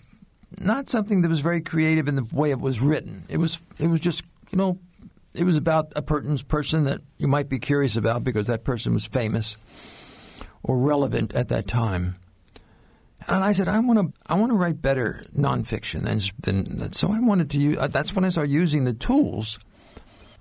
not 0.59 0.89
something 0.89 1.21
that 1.21 1.29
was 1.29 1.39
very 1.39 1.61
creative 1.61 2.07
in 2.07 2.15
the 2.15 2.27
way 2.31 2.51
it 2.51 2.59
was 2.59 2.81
written. 2.81 3.23
It 3.29 3.37
was 3.37 3.61
it 3.79 3.87
was 3.87 3.99
just 3.99 4.23
you 4.51 4.57
know 4.57 4.79
it 5.33 5.43
was 5.43 5.57
about 5.57 5.93
a 5.95 6.01
person 6.01 6.85
that 6.85 7.01
you 7.17 7.27
might 7.27 7.49
be 7.49 7.59
curious 7.59 7.95
about 7.95 8.23
because 8.23 8.47
that 8.47 8.63
person 8.63 8.93
was 8.93 9.05
famous 9.05 9.55
or 10.63 10.77
relevant 10.77 11.33
at 11.33 11.49
that 11.49 11.67
time. 11.67 12.15
And 13.27 13.43
I 13.43 13.51
said, 13.53 13.67
I 13.67 13.79
want 13.79 13.99
to, 13.99 14.19
I 14.27 14.35
want 14.39 14.51
to 14.51 14.57
write 14.57 14.81
better 14.81 15.25
nonfiction 15.35 16.03
than, 16.03 16.19
than 16.39 16.93
so. 16.93 17.11
I 17.11 17.19
wanted 17.19 17.49
to 17.51 17.57
use. 17.57 17.77
Uh, 17.77 17.87
that's 17.87 18.13
when 18.13 18.23
I 18.23 18.29
started 18.29 18.51
using 18.51 18.83
the 18.83 18.93
tools 18.93 19.59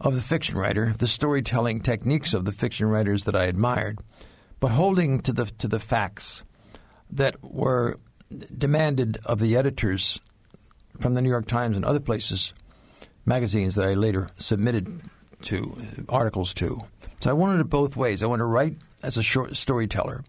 of 0.01 0.15
the 0.15 0.21
fiction 0.21 0.59
writer, 0.59 0.95
the 0.99 1.07
storytelling 1.07 1.81
techniques 1.81 2.35
of 2.35 2.45
the 2.45 2.53
fiction 2.53 2.87
writers 2.89 3.25
that 3.25 3.35
I 3.35 3.45
admired, 3.45 4.01
but 4.61 4.73
holding 4.73 5.21
to 5.21 5.33
the 5.33 5.47
to 5.47 5.69
the 5.69 5.81
facts 5.81 6.43
that 7.11 7.43
were 7.43 7.99
demanded 8.57 9.19
of 9.25 9.39
the 9.39 9.57
editors 9.57 10.21
from 11.01 11.15
the 11.15 11.23
New 11.23 11.31
York 11.31 11.47
Times 11.47 11.77
and 11.77 11.85
other 11.85 12.01
places, 12.01 12.53
magazines 13.25 13.75
that 13.77 13.87
I 13.87 13.95
later 13.95 14.29
submitted 14.39 15.01
to 15.43 15.77
articles 16.09 16.53
to. 16.55 16.83
So 17.21 17.31
I 17.31 17.35
wanted 17.35 17.61
it 17.61 17.71
both 17.71 17.97
ways. 17.97 18.23
I 18.23 18.27
want 18.27 18.41
to 18.41 18.47
write 18.47 18.77
as 19.03 19.17
a 19.17 19.23
short 19.23 19.57
storyteller, 19.57 20.25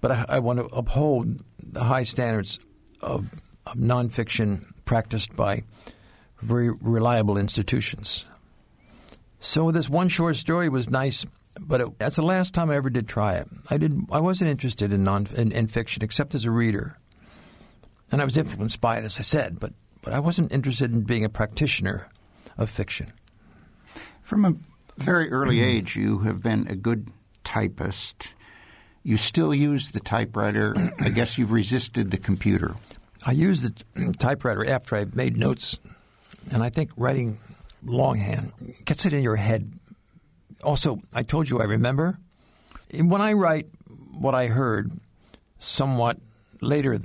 but 0.00 0.10
I, 0.10 0.24
I 0.28 0.38
want 0.38 0.58
to 0.58 0.66
uphold 0.66 1.44
the 1.62 1.84
high 1.84 2.02
standards 2.02 2.58
of, 3.00 3.30
of 3.66 3.74
nonfiction 3.74 4.66
practiced 4.84 5.34
by 5.36 5.62
very 6.40 6.70
reliable 6.82 7.36
institutions. 7.36 8.24
So 9.40 9.70
this 9.70 9.88
one 9.88 10.08
short 10.08 10.36
story 10.36 10.68
was 10.68 10.90
nice, 10.90 11.24
but 11.58 11.80
it, 11.80 11.98
that's 11.98 12.16
the 12.16 12.22
last 12.22 12.54
time 12.54 12.70
I 12.70 12.76
ever 12.76 12.90
did 12.90 13.08
try 13.08 13.36
it. 13.36 13.48
I 13.70 13.78
did. 13.78 13.98
I 14.10 14.20
wasn't 14.20 14.50
interested 14.50 14.92
in 14.92 15.04
non 15.04 15.28
in, 15.36 15.52
in 15.52 15.68
fiction 15.68 16.02
except 16.02 16.34
as 16.34 16.44
a 16.44 16.50
reader, 16.50 16.98
and 18.12 18.20
I 18.20 18.24
was 18.24 18.36
influenced 18.36 18.80
by 18.80 18.98
it, 18.98 19.04
as 19.04 19.18
I 19.18 19.22
said. 19.22 19.58
But 19.58 19.72
but 20.02 20.12
I 20.12 20.20
wasn't 20.20 20.52
interested 20.52 20.92
in 20.92 21.02
being 21.02 21.24
a 21.24 21.30
practitioner 21.30 22.08
of 22.58 22.70
fiction. 22.70 23.12
From 24.22 24.44
a 24.44 24.54
very 24.98 25.30
early 25.30 25.60
age, 25.60 25.96
you 25.96 26.20
have 26.20 26.42
been 26.42 26.66
a 26.68 26.76
good 26.76 27.10
typist. 27.42 28.34
You 29.02 29.16
still 29.16 29.54
use 29.54 29.88
the 29.88 30.00
typewriter. 30.00 30.74
I 31.00 31.08
guess 31.08 31.38
you've 31.38 31.52
resisted 31.52 32.10
the 32.10 32.18
computer. 32.18 32.74
I 33.24 33.32
use 33.32 33.62
the 33.62 34.12
typewriter 34.18 34.66
after 34.68 34.96
I've 34.96 35.14
made 35.14 35.36
notes, 35.36 35.78
and 36.50 36.62
I 36.62 36.70
think 36.70 36.90
writing 36.96 37.38
longhand 37.84 38.52
gets 38.84 39.06
it 39.06 39.12
in 39.12 39.22
your 39.22 39.36
head. 39.36 39.72
Also, 40.62 41.00
I 41.14 41.22
told 41.22 41.48
you 41.48 41.60
I 41.60 41.64
remember. 41.64 42.18
When 42.92 43.20
I 43.20 43.32
write 43.34 43.68
what 44.12 44.34
I 44.34 44.48
heard 44.48 44.92
somewhat 45.58 46.18
later 46.60 46.98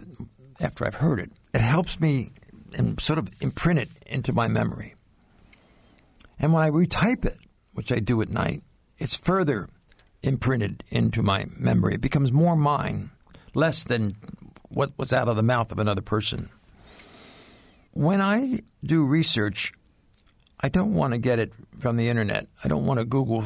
after 0.60 0.86
I've 0.86 0.96
heard 0.96 1.20
it, 1.20 1.32
it 1.54 1.62
helps 1.62 2.00
me 2.00 2.32
and 2.74 3.00
sort 3.00 3.20
of 3.20 3.30
imprint 3.41 3.80
it 3.80 3.89
into 4.06 4.34
my 4.34 4.48
memory. 4.48 4.96
And 6.39 6.52
when 6.52 6.64
I 6.64 6.70
retype 6.70 7.24
it, 7.24 7.38
which 7.74 7.91
I 7.91 8.00
do 8.00 8.22
at 8.22 8.30
night, 8.30 8.64
it's 8.98 9.16
further 9.16 9.70
imprinted 10.26 10.84
into 10.89 11.21
my 11.21 11.45
memory. 11.55 11.95
It 11.95 12.01
becomes 12.01 12.32
more 12.32 12.55
mine, 12.55 13.11
less 13.53 13.84
than 13.84 14.15
what 14.69 14.91
was 14.97 15.13
out 15.13 15.28
of 15.28 15.36
the 15.36 15.43
mouth 15.43 15.71
of 15.71 15.80
another 15.80 16.01
person. 16.01 16.49
When 17.93 18.19
I 18.19 18.61
do 18.84 19.05
research, 19.05 19.71
I 20.59 20.69
don't 20.69 20.93
want 20.93 21.13
to 21.13 21.19
get 21.19 21.39
it 21.39 21.53
from 21.80 21.95
the 21.95 22.09
internet. 22.09 22.47
I 22.63 22.67
don't 22.67 22.86
want 22.86 22.99
to 22.99 23.05
Google 23.05 23.45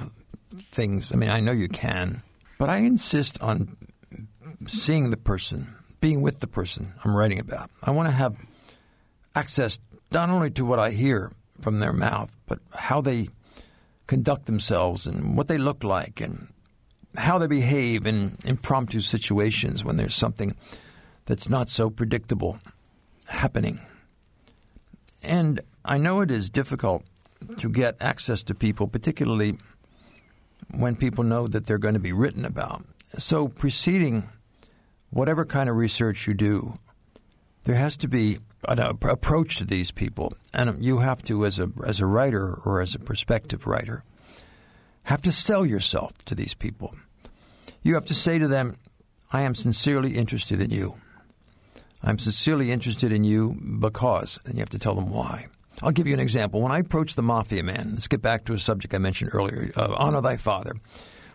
things. 0.71 1.11
I 1.13 1.17
mean, 1.17 1.29
I 1.29 1.41
know 1.41 1.51
you 1.51 1.67
can, 1.67 2.23
but 2.57 2.69
I 2.69 2.77
insist 2.77 3.41
on 3.41 3.75
seeing 4.65 5.09
the 5.09 5.17
person, 5.17 5.75
being 6.01 6.21
with 6.21 6.39
the 6.39 6.47
person 6.47 6.93
I'm 7.03 7.15
writing 7.15 7.39
about. 7.39 7.69
I 7.83 7.91
want 7.91 8.07
to 8.07 8.15
have 8.15 8.35
access 9.35 9.79
not 10.11 10.29
only 10.29 10.49
to 10.51 10.65
what 10.65 10.79
I 10.79 10.91
hear 10.91 11.31
from 11.61 11.79
their 11.79 11.93
mouth, 11.93 12.35
but 12.47 12.59
how 12.73 13.01
they 13.01 13.29
conduct 14.07 14.45
themselves 14.45 15.05
and 15.05 15.37
what 15.37 15.47
they 15.47 15.57
look 15.57 15.83
like 15.83 16.19
and 16.19 16.47
how 17.17 17.37
they 17.37 17.47
behave 17.47 18.05
in 18.05 18.37
impromptu 18.45 19.01
situations 19.01 19.83
when 19.83 19.97
there's 19.97 20.15
something 20.15 20.55
that's 21.25 21.49
not 21.49 21.69
so 21.69 21.89
predictable 21.89 22.59
happening. 23.27 23.79
And 25.23 25.61
I 25.83 25.97
know 25.97 26.21
it 26.21 26.31
is 26.31 26.49
difficult 26.49 27.03
to 27.57 27.69
get 27.69 27.95
access 27.99 28.43
to 28.43 28.55
people, 28.55 28.87
particularly 28.87 29.57
when 30.75 30.95
people 30.95 31.23
know 31.23 31.47
that 31.47 31.65
they're 31.65 31.77
going 31.77 31.93
to 31.93 31.99
be 31.99 32.13
written 32.13 32.45
about. 32.45 32.85
So, 33.17 33.47
preceding 33.47 34.29
whatever 35.09 35.45
kind 35.45 35.69
of 35.69 35.75
research 35.75 36.27
you 36.27 36.33
do, 36.33 36.77
there 37.63 37.75
has 37.75 37.97
to 37.97 38.07
be 38.07 38.39
an 38.67 38.79
approach 38.79 39.57
to 39.57 39.65
these 39.65 39.91
people, 39.91 40.33
and 40.53 40.83
you 40.83 40.99
have 40.99 41.23
to, 41.23 41.45
as 41.45 41.59
a 41.59 41.71
as 41.85 41.99
a 41.99 42.05
writer 42.05 42.53
or 42.65 42.81
as 42.81 42.93
a 42.93 42.99
prospective 42.99 43.65
writer, 43.65 44.03
have 45.09 45.21
to 45.23 45.31
sell 45.31 45.65
yourself 45.65 46.13
to 46.25 46.35
these 46.35 46.53
people. 46.53 46.95
You 47.81 47.95
have 47.95 48.05
to 48.05 48.13
say 48.13 48.37
to 48.37 48.47
them, 48.47 48.75
"I 49.31 49.41
am 49.41 49.55
sincerely 49.55 50.15
interested 50.15 50.61
in 50.61 50.69
you. 50.69 50.95
I'm 52.03 52.19
sincerely 52.19 52.71
interested 52.71 53.11
in 53.11 53.23
you 53.23 53.57
because," 53.79 54.39
and 54.45 54.53
you 54.53 54.59
have 54.59 54.69
to 54.69 54.79
tell 54.79 54.93
them 54.93 55.09
why. 55.09 55.47
I'll 55.81 55.91
give 55.91 56.05
you 56.05 56.13
an 56.13 56.19
example. 56.19 56.61
When 56.61 56.71
I 56.71 56.77
approached 56.79 57.15
the 57.15 57.23
mafia 57.23 57.63
man, 57.63 57.91
let's 57.93 58.07
get 58.07 58.21
back 58.21 58.45
to 58.45 58.53
a 58.53 58.59
subject 58.59 58.93
I 58.93 58.99
mentioned 58.99 59.31
earlier 59.33 59.71
uh, 59.75 59.93
honor 59.97 60.21
thy 60.21 60.37
father. 60.37 60.73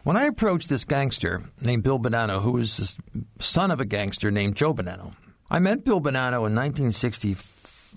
When 0.05 0.16
I 0.16 0.25
approached 0.25 0.68
this 0.68 0.85
gangster 0.85 1.43
named 1.61 1.83
Bill 1.83 1.99
Bonanno, 1.99 2.43
who 2.43 2.53
was 2.53 2.77
the 2.77 3.25
son 3.41 3.72
of 3.72 3.81
a 3.81 3.85
gangster 3.85 4.31
named 4.31 4.55
Joe 4.55 4.72
Bonanno, 4.72 5.14
I 5.51 5.59
met 5.59 5.85
Bill 5.85 6.01
Bonanno 6.01 6.47
in 6.47 6.55
1960, 6.55 7.37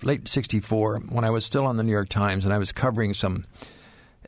late 0.02 0.26
64, 0.26 1.00
when 1.08 1.24
I 1.24 1.30
was 1.30 1.44
still 1.44 1.66
on 1.66 1.76
the 1.76 1.84
New 1.84 1.92
York 1.92 2.08
Times 2.08 2.44
and 2.44 2.52
I 2.52 2.58
was 2.58 2.72
covering 2.72 3.14
some 3.14 3.44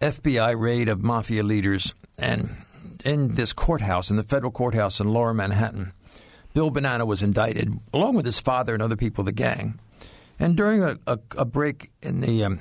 FBI 0.00 0.58
raid 0.58 0.88
of 0.88 1.02
mafia 1.02 1.42
leaders. 1.42 1.94
And 2.18 2.56
in 3.04 3.34
this 3.34 3.52
courthouse, 3.52 4.10
in 4.10 4.16
the 4.16 4.22
federal 4.22 4.52
courthouse 4.52 5.00
in 5.00 5.12
lower 5.12 5.34
Manhattan, 5.34 5.92
Bill 6.54 6.70
Bonanno 6.70 7.06
was 7.06 7.22
indicted, 7.22 7.78
along 7.92 8.16
with 8.16 8.26
his 8.26 8.40
father 8.40 8.74
and 8.74 8.82
other 8.82 8.96
people 8.96 9.22
of 9.22 9.26
the 9.26 9.32
gang. 9.32 9.78
And 10.38 10.56
during 10.56 10.82
a, 10.82 10.98
a, 11.06 11.18
a 11.36 11.44
break 11.44 11.90
in 12.02 12.20
the 12.20 12.44
um, 12.44 12.60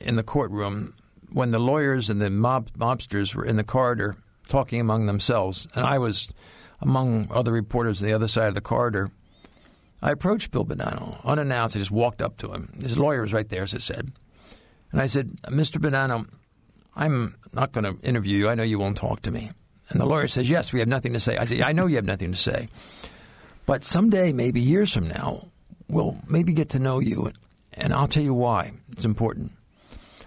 in 0.00 0.16
the 0.16 0.22
courtroom, 0.22 0.94
when 1.32 1.52
the 1.52 1.60
lawyers 1.60 2.10
and 2.10 2.20
the 2.20 2.28
mob, 2.28 2.70
mobsters 2.72 3.34
were 3.34 3.44
in 3.44 3.56
the 3.56 3.64
corridor 3.64 4.16
talking 4.48 4.80
among 4.80 5.06
themselves, 5.06 5.68
and 5.74 5.86
I 5.86 5.98
was 5.98 6.28
among 6.80 7.28
other 7.30 7.52
reporters 7.52 8.02
on 8.02 8.08
the 8.08 8.14
other 8.14 8.28
side 8.28 8.48
of 8.48 8.54
the 8.54 8.60
corridor, 8.60 9.10
I 10.02 10.10
approached 10.10 10.50
Bill 10.50 10.64
Bonanno 10.64 11.22
unannounced. 11.24 11.76
I 11.76 11.78
just 11.78 11.90
walked 11.90 12.22
up 12.22 12.38
to 12.38 12.52
him. 12.52 12.72
His 12.80 12.98
lawyer 12.98 13.20
was 13.20 13.32
right 13.32 13.48
there, 13.48 13.62
as 13.62 13.74
I 13.74 13.78
said. 13.78 14.12
And 14.90 15.00
I 15.00 15.06
said, 15.06 15.28
Mr. 15.44 15.76
Bonanno, 15.76 16.26
I'm 17.00 17.34
not 17.54 17.72
going 17.72 17.84
to 17.84 18.06
interview 18.06 18.36
you. 18.36 18.48
I 18.48 18.54
know 18.54 18.62
you 18.62 18.78
won't 18.78 18.98
talk 18.98 19.22
to 19.22 19.30
me. 19.30 19.50
And 19.88 20.00
the 20.00 20.06
lawyer 20.06 20.28
says, 20.28 20.48
Yes, 20.48 20.72
we 20.72 20.78
have 20.80 20.88
nothing 20.88 21.14
to 21.14 21.20
say. 21.20 21.36
I 21.36 21.46
said, 21.46 21.62
I 21.62 21.72
know 21.72 21.86
you 21.86 21.96
have 21.96 22.04
nothing 22.04 22.32
to 22.32 22.38
say. 22.38 22.68
But 23.66 23.84
someday, 23.84 24.32
maybe 24.32 24.60
years 24.60 24.92
from 24.92 25.08
now, 25.08 25.48
we'll 25.88 26.18
maybe 26.28 26.52
get 26.52 26.68
to 26.70 26.78
know 26.78 26.98
you, 26.98 27.30
and 27.72 27.92
I'll 27.92 28.06
tell 28.06 28.22
you 28.22 28.34
why 28.34 28.72
it's 28.92 29.04
important. 29.04 29.52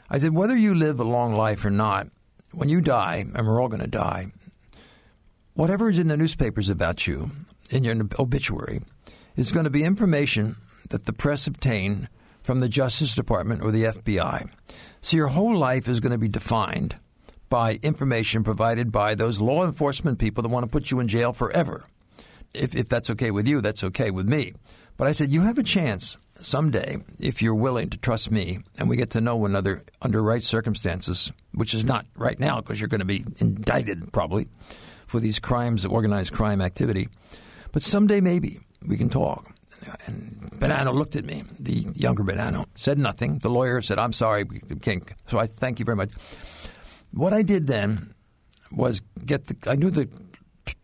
I 0.10 0.18
said, 0.18 0.34
whether 0.34 0.58
you 0.58 0.76
live 0.76 1.00
a 1.00 1.04
long 1.04 1.34
life 1.34 1.64
or 1.64 1.70
not, 1.70 2.08
when 2.52 2.70
you 2.70 2.82
die, 2.82 3.26
and 3.34 3.48
we're 3.48 3.62
all 3.62 3.68
going 3.68 3.82
to 3.82 3.88
die, 3.88 4.28
whatever 5.54 5.90
is 5.90 6.00
in 6.00 6.08
the 6.08 6.18
newspapers 6.18 6.70
about 6.70 7.08
you, 7.08 7.32
in 7.70 7.84
your 7.84 7.96
obituary, 8.20 8.82
is 9.36 9.52
going 9.52 9.66
to 9.66 9.70
be 9.70 9.84
information 9.84 10.56
that 10.90 11.06
the 11.06 11.14
press 11.14 11.48
obtain 11.48 12.10
from 12.44 12.60
the 12.60 12.70
Justice 12.70 13.16
Department 13.16 13.62
or 13.62 13.72
the 13.72 13.84
FBI. 13.84 14.50
So 15.04 15.18
your 15.18 15.28
whole 15.28 15.58
life 15.58 15.90
is 15.90 16.00
going 16.00 16.14
to 16.14 16.18
be 16.18 16.30
defined 16.30 16.96
by 17.50 17.78
information 17.84 18.42
provided 18.42 18.90
by 18.90 19.16
those 19.16 19.42
law 19.42 19.66
enforcement 19.66 20.18
people 20.18 20.42
that 20.42 20.50
want 20.50 20.64
to 20.64 20.72
put 20.72 20.92
you 20.92 21.02
in 21.02 21.10
jail 21.10 21.34
forever. 21.34 21.86
If, 22.54 22.74
if 22.74 22.88
that's 22.88 23.10
okay 23.10 23.30
with 23.30 23.46
you, 23.46 23.60
that's 23.60 23.84
okay 23.84 24.12
with 24.12 24.30
me. 24.30 24.54
But 24.96 25.10
I 25.10 25.12
said, 25.12 25.30
you 25.30 25.42
have 25.42 25.58
a 25.58 25.64
chance 25.64 26.16
someday, 26.40 27.04
if 27.20 27.42
you're 27.42 27.54
willing 27.54 27.90
to 27.90 27.98
trust 27.98 28.32
me, 28.32 28.60
and 28.80 28.88
we 28.88 28.96
get 28.96 29.10
to 29.12 29.22
know 29.22 29.36
one 29.36 29.52
another 29.52 29.84
under 30.02 30.24
right 30.24 30.42
circumstances, 30.42 31.34
which 31.54 31.74
is 31.74 31.84
not 31.84 32.06
right 32.16 32.40
now 32.40 32.62
because 32.62 32.80
you're 32.80 32.88
going 32.88 33.00
to 33.00 33.06
be 33.06 33.26
indicted 33.40 34.14
probably 34.14 34.48
for 35.06 35.20
these 35.20 35.38
crimes, 35.38 35.86
organized 35.86 36.34
crime 36.34 36.62
activity. 36.62 37.10
But 37.74 37.84
someday 37.84 38.22
maybe 38.22 38.62
we 38.82 38.96
can 38.96 39.10
talk. 39.10 39.54
And 40.06 40.43
Bonanno 40.64 40.94
looked 40.94 41.18
at 41.18 41.26
me, 41.26 41.44
the 41.60 41.86
younger 41.94 42.24
Bonanno, 42.24 42.66
said 42.74 42.98
nothing. 42.98 43.40
The 43.40 43.50
lawyer 43.50 43.82
said, 43.82 44.00
I'm 44.00 44.14
sorry, 44.14 44.46
can't. 44.82 45.04
So 45.28 45.38
I 45.38 45.46
thank 45.46 45.80
you 45.80 45.86
very 45.86 45.98
much. 45.98 46.12
What 47.12 47.34
I 47.34 47.42
did 47.42 47.68
then 47.68 48.14
was 48.72 49.02
get 49.26 49.48
the, 49.48 49.58
I 49.70 49.76
knew 49.76 49.90
the, 49.90 50.10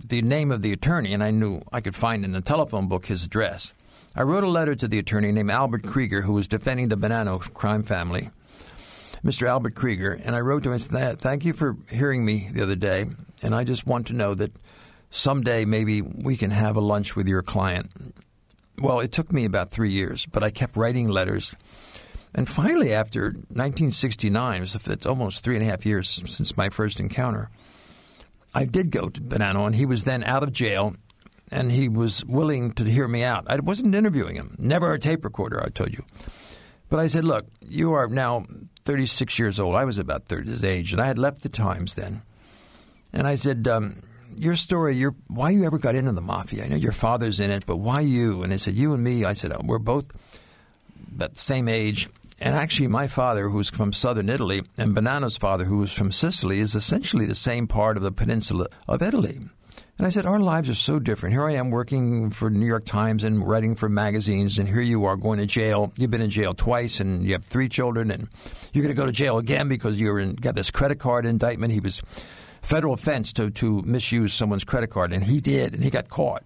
the 0.04 0.22
name 0.22 0.52
of 0.52 0.62
the 0.62 0.74
attorney, 0.74 1.14
and 1.14 1.24
I 1.24 1.32
knew 1.32 1.62
I 1.72 1.80
could 1.80 1.96
find 1.96 2.26
in 2.26 2.34
the 2.34 2.42
telephone 2.42 2.90
book 2.90 3.06
his 3.06 3.24
address. 3.24 3.74
I 4.16 4.24
wrote 4.24 4.44
a 4.44 4.50
letter 4.50 4.76
to 4.76 4.88
the 4.88 5.00
attorney 5.00 5.32
named 5.32 5.50
Albert 5.50 5.84
Krieger, 5.88 6.24
who 6.24 6.34
was 6.34 6.50
defending 6.50 6.90
the 6.90 6.98
Bonanno 6.98 7.54
crime 7.54 7.84
family, 7.84 8.32
Mr. 9.24 9.48
Albert 9.48 9.76
Krieger, 9.76 10.12
and 10.12 10.36
I 10.36 10.42
wrote 10.42 10.64
to 10.64 10.74
him 10.74 10.80
said, 10.80 11.20
Thank 11.20 11.46
you 11.46 11.54
for 11.54 11.78
hearing 11.90 12.26
me 12.26 12.50
the 12.52 12.64
other 12.64 12.76
day, 12.76 13.06
and 13.42 13.56
I 13.56 13.64
just 13.64 13.88
want 13.88 14.08
to 14.08 14.14
know 14.14 14.36
that 14.36 14.52
someday 15.10 15.64
maybe 15.64 16.02
we 16.02 16.36
can 16.36 16.52
have 16.52 16.76
a 16.76 16.82
lunch 16.82 17.16
with 17.16 17.30
your 17.30 17.42
client. 17.42 17.92
Well, 18.82 19.00
it 19.00 19.12
took 19.12 19.32
me 19.32 19.46
about 19.46 19.72
three 19.72 19.92
years, 19.92 20.26
but 20.26 20.44
I 20.44 20.52
kept 20.52 20.78
writing 20.78 21.10
letters. 21.10 21.56
And 22.34 22.48
finally, 22.48 22.94
after 22.94 23.26
1969, 23.26 24.62
it's 24.62 25.06
almost 25.06 25.44
three 25.44 25.56
and 25.56 25.64
a 25.64 25.68
half 25.68 25.86
years 25.86 26.10
since 26.10 26.56
my 26.56 26.70
first 26.70 27.00
encounter, 27.00 27.50
I 28.54 28.66
did 28.66 28.92
go 28.92 29.10
to 29.10 29.22
Bonanno, 29.22 29.66
and 29.66 29.76
he 29.76 29.86
was 29.86 30.04
then 30.04 30.24
out 30.24 30.44
of 30.44 30.52
jail 30.52 30.96
and 31.52 31.72
he 31.72 31.90
was 31.90 32.24
willing 32.26 32.72
to 32.74 32.84
hear 32.84 33.08
me 33.08 33.24
out. 33.24 33.46
I 33.48 33.60
wasn't 33.60 33.96
interviewing 33.96 34.36
him, 34.36 34.56
never 34.60 34.94
a 34.94 35.00
tape 35.00 35.24
recorder, 35.24 35.62
I 35.64 35.70
told 35.70 35.94
you. 35.94 36.06
But 36.90 37.00
I 37.00 37.08
said, 37.08 37.24
Look, 37.24 37.48
you 37.62 37.94
are 37.94 38.08
now 38.08 38.46
36 38.86 39.38
years 39.40 39.60
old. 39.60 39.76
I 39.76 39.86
was 39.86 39.98
about 39.98 40.26
30 40.26 40.50
his 40.50 40.64
age, 40.64 40.92
and 40.92 41.02
I 41.02 41.06
had 41.06 41.20
left 41.20 41.42
the 41.42 41.50
Times 41.50 41.96
then. 41.96 42.24
And 43.14 43.28
I 43.28 43.36
said, 43.36 43.68
um, 43.68 44.02
Your 44.38 44.56
story, 44.56 44.96
your, 44.96 45.16
why 45.28 45.50
you 45.50 45.66
ever 45.66 45.78
got 45.78 45.96
into 45.96 46.12
the 46.12 46.22
mafia? 46.22 46.64
I 46.64 46.68
know 46.68 46.76
your 46.76 46.92
father's 46.92 47.40
in 47.40 47.52
it, 47.52 47.66
but 47.66 47.78
why 47.78 48.02
you? 48.02 48.44
And 48.44 48.52
they 48.52 48.58
said, 48.58 48.76
You 48.76 48.94
and 48.94 49.04
me. 49.04 49.26
I 49.26 49.34
said, 49.34 49.52
oh, 49.52 49.62
We're 49.64 49.80
both 49.80 50.06
about 51.14 51.34
the 51.34 51.40
same 51.40 51.68
age. 51.68 52.08
And 52.42 52.56
actually, 52.56 52.88
my 52.88 53.08
father, 53.08 53.50
who's 53.50 53.70
from 53.70 53.92
southern 53.92 54.30
Italy, 54.30 54.64
and 54.78 54.96
Bonanno's 54.96 55.38
father, 55.38 55.66
who 55.66 55.78
was 55.78 55.92
from 55.92 56.12
Sicily, 56.12 56.60
is 56.60 56.74
essentially 56.74 57.26
the 57.26 57.36
same 57.36 57.68
part 57.68 57.98
of 57.98 58.04
the 58.04 58.14
peninsula 58.14 58.68
of 58.88 59.02
Italy. 59.02 59.42
And 59.98 60.08
I 60.08 60.12
said, 60.12 60.26
Our 60.26 60.40
lives 60.40 60.70
are 60.70 60.76
so 60.76 61.00
different. 61.00 61.34
Here 61.34 61.46
I 61.46 61.56
am 61.56 61.72
working 61.72 62.30
for 62.30 62.50
New 62.50 62.66
York 62.66 62.86
Times 62.86 63.26
and 63.26 63.46
writing 63.46 63.76
for 63.76 63.90
magazines, 63.90 64.58
and 64.58 64.70
here 64.70 64.80
you 64.80 65.04
are 65.04 65.18
going 65.18 65.40
to 65.40 65.46
jail. 65.46 65.92
You've 65.98 66.12
been 66.12 66.22
in 66.22 66.30
jail 66.30 66.54
twice, 66.54 67.02
and 67.02 67.26
you 67.26 67.34
have 67.34 67.44
three 67.44 67.68
children, 67.68 68.10
and 68.10 68.30
you're 68.72 68.84
going 68.84 68.96
to 68.96 69.02
go 69.02 69.06
to 69.06 69.12
jail 69.12 69.38
again 69.38 69.68
because 69.68 70.00
you 70.00 70.34
got 70.36 70.56
this 70.56 70.72
credit 70.72 71.00
card 71.00 71.26
indictment. 71.26 71.74
He 71.74 71.82
was 71.82 72.02
federal 72.62 72.93
offense 72.93 73.34
to, 73.34 73.49
to 73.51 73.82
misuse 73.84 74.34
someone's 74.34 74.64
credit 74.64 74.89
card, 74.89 75.14
and 75.14 75.24
he 75.24 75.39
did, 75.39 75.74
and 75.74 75.84
he 75.84 75.89
got 75.89 76.10
caught. 76.10 76.43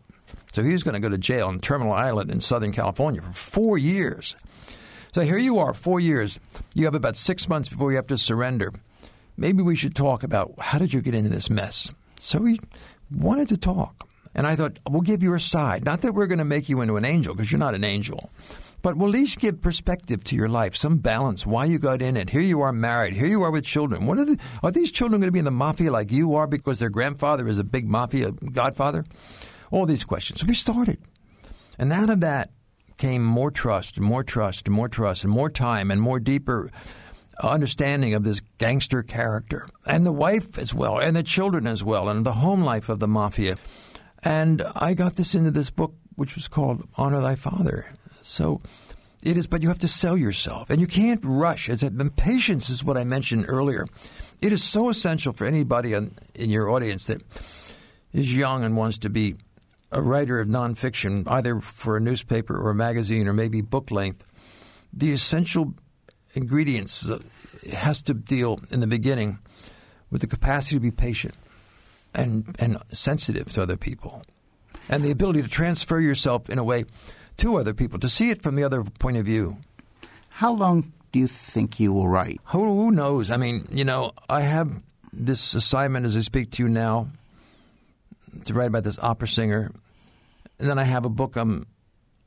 So 0.54 0.64
he 0.64 0.72
was 0.72 0.84
going 0.84 0.94
to 0.94 1.00
go 1.00 1.10
to 1.10 1.18
jail 1.18 1.48
on 1.48 1.60
Terminal 1.60 1.94
Island 1.94 2.30
in 2.30 2.40
Southern 2.40 2.72
California 2.72 3.22
for 3.22 3.32
four 3.32 3.78
years. 3.78 4.36
So 5.14 5.22
here 5.22 5.38
you 5.38 5.60
are, 5.60 5.74
four 5.74 6.00
years. 6.00 6.40
You 6.74 6.86
have 6.86 6.96
about 6.96 7.18
six 7.18 7.50
months 7.50 7.70
before 7.70 7.92
you 7.92 7.98
have 7.98 8.08
to 8.08 8.18
surrender. 8.18 8.72
Maybe 9.36 9.64
we 9.64 9.76
should 9.76 9.96
talk 9.96 10.24
about 10.24 10.54
how 10.60 10.80
did 10.80 10.94
you 10.94 11.02
get 11.02 11.16
into 11.16 11.30
this 11.30 11.50
mess? 11.50 11.90
So 12.20 12.40
we 12.40 12.60
wanted 13.12 13.50
to 13.50 13.58
talk. 13.58 14.08
And 14.36 14.48
I 14.48 14.56
thought, 14.56 14.80
we'll 14.90 15.02
give 15.02 15.22
you 15.22 15.34
a 15.36 15.40
side. 15.40 15.86
Not 15.86 16.02
that 16.02 16.14
we're 16.14 16.28
going 16.28 16.40
to 16.40 16.46
make 16.46 16.68
you 16.68 16.82
into 16.82 16.98
an 16.98 17.06
angel, 17.06 17.36
because 17.36 17.52
you're 17.52 17.60
not 17.60 17.76
an 17.76 17.84
angel. 17.84 18.32
But 18.84 18.98
we'll 18.98 19.10
at 19.10 19.14
least 19.14 19.40
give 19.40 19.62
perspective 19.62 20.24
to 20.26 20.36
your 20.36 20.50
life, 20.50 20.76
some 20.76 20.98
balance, 20.98 21.48
why 21.48 21.66
you 21.66 21.80
got 21.80 22.02
in 22.02 22.18
it. 22.18 22.30
Here 22.30 22.42
you 22.42 22.62
are 22.62 22.74
married. 22.74 23.16
Here 23.16 23.26
you 23.26 23.42
are 23.42 23.50
with 23.50 23.64
children. 23.64 24.06
What 24.06 24.20
are, 24.20 24.26
the, 24.26 24.38
are 24.62 24.72
these 24.72 24.92
children 24.92 25.22
going 25.22 25.30
to 25.30 25.32
be 25.32 25.40
in 25.40 25.46
the 25.46 25.52
mafia 25.52 25.90
like 25.90 26.12
you 26.12 26.36
are 26.36 26.48
because 26.48 26.80
their 26.80 26.90
grandfather 26.90 27.48
is 27.48 27.58
a 27.58 27.64
big 27.64 27.88
mafia 27.88 28.32
godfather? 28.32 29.06
All 29.72 29.86
these 29.86 30.04
questions. 30.04 30.42
So 30.42 30.48
we 30.48 30.54
started. 30.54 31.00
And 31.80 31.92
out 31.94 32.10
of 32.10 32.20
that 32.20 32.52
came 32.98 33.24
more 33.24 33.52
trust, 33.52 34.02
more 34.02 34.24
trust, 34.24 34.70
more 34.70 34.90
trust, 34.90 35.24
and 35.24 35.32
more 35.32 35.50
time, 35.50 35.90
and 35.90 36.02
more 36.02 36.20
deeper 36.20 36.70
understanding 37.42 38.14
of 38.14 38.24
this 38.24 38.42
gangster 38.58 39.02
character, 39.02 39.68
and 39.86 40.06
the 40.06 40.12
wife 40.12 40.58
as 40.58 40.74
well, 40.74 41.00
and 41.00 41.16
the 41.16 41.24
children 41.24 41.68
as 41.68 41.84
well, 41.84 42.10
and 42.10 42.26
the 42.26 42.34
home 42.34 42.64
life 42.64 42.90
of 42.90 43.00
the 43.00 43.08
mafia. 43.08 43.58
And 44.24 44.62
I 44.76 44.94
got 44.94 45.16
this 45.16 45.34
into 45.34 45.52
this 45.52 45.70
book, 45.70 45.96
which 46.16 46.36
was 46.36 46.48
called 46.48 46.88
Honor 46.96 47.22
Thy 47.22 47.36
Father. 47.36 47.88
So 48.24 48.60
it 49.22 49.38
is, 49.38 49.48
but 49.48 49.62
you 49.62 49.68
have 49.68 49.80
to 49.80 49.88
sell 49.88 50.18
yourself, 50.18 50.70
and 50.70 50.82
you 50.82 50.88
can't 50.88 51.22
rush. 51.24 51.70
As 51.70 51.88
patience 52.16 52.70
is 52.70 52.84
what 52.84 52.98
I 52.98 53.04
mentioned 53.04 53.46
earlier. 53.48 53.88
It 54.42 54.52
is 54.52 54.64
so 54.64 54.90
essential 54.90 55.32
for 55.32 55.46
anybody 55.46 55.94
in 55.94 56.50
your 56.50 56.70
audience 56.70 57.08
that 57.08 57.22
is 58.12 58.36
young 58.36 58.64
and 58.64 58.76
wants 58.76 58.98
to 59.00 59.10
be 59.10 59.36
a 59.92 60.02
writer 60.02 60.40
of 60.40 60.48
nonfiction, 60.48 61.24
either 61.28 61.62
for 61.62 61.96
a 61.96 62.02
newspaper 62.02 62.58
or 62.58 62.72
a 62.72 62.76
magazine 62.76 63.28
or 63.28 63.34
maybe 63.34 63.62
book 63.62 63.92
length. 63.92 64.26
The 64.92 65.14
essential 65.14 65.74
ingredients 66.34 67.08
uh, 67.08 67.20
has 67.72 68.02
to 68.04 68.14
deal 68.14 68.60
in 68.72 68.80
the 68.80 68.88
beginning 68.88 69.40
with 70.12 70.22
the 70.22 70.28
capacity 70.28 70.76
to 70.76 70.80
be 70.80 70.92
patient 70.92 71.36
and 72.14 72.56
and 72.60 72.78
sensitive 72.90 73.54
to 73.54 73.62
other 73.62 73.78
people, 73.78 74.24
and 74.90 75.04
the 75.04 75.12
ability 75.12 75.42
to 75.42 75.50
transfer 75.50 76.00
yourself 76.00 76.50
in 76.50 76.60
a 76.60 76.64
way 76.64 76.86
to 77.38 77.58
other 77.58 77.74
people 77.74 78.00
to 78.00 78.10
see 78.10 78.30
it 78.30 78.42
from 78.42 78.56
the 78.56 78.64
other 78.64 78.84
point 78.84 79.18
of 79.18 79.26
view. 79.26 79.58
How 80.30 80.52
long 80.52 80.94
do 81.12 81.20
you 81.20 81.28
think 81.28 81.80
you 81.80 81.94
will 81.94 82.08
write? 82.08 82.42
Who, 82.46 82.60
who 82.60 82.92
knows? 82.92 83.30
I 83.30 83.38
mean, 83.38 83.68
you 83.72 83.86
know, 83.86 84.14
I 84.30 84.42
have 84.42 84.82
this 85.12 85.54
assignment 85.54 86.06
as 86.06 86.18
I 86.18 86.22
speak 86.22 86.52
to 86.52 86.64
you 86.64 86.70
now 86.70 87.08
to 88.46 88.54
write 88.54 88.68
about 88.68 88.84
this 88.84 88.98
opera 89.00 89.28
singer, 89.28 89.72
and 90.60 90.68
then 90.68 90.80
I 90.80 90.84
have 90.84 91.06
a 91.06 91.10
book 91.10 91.36
I'm 91.36 91.68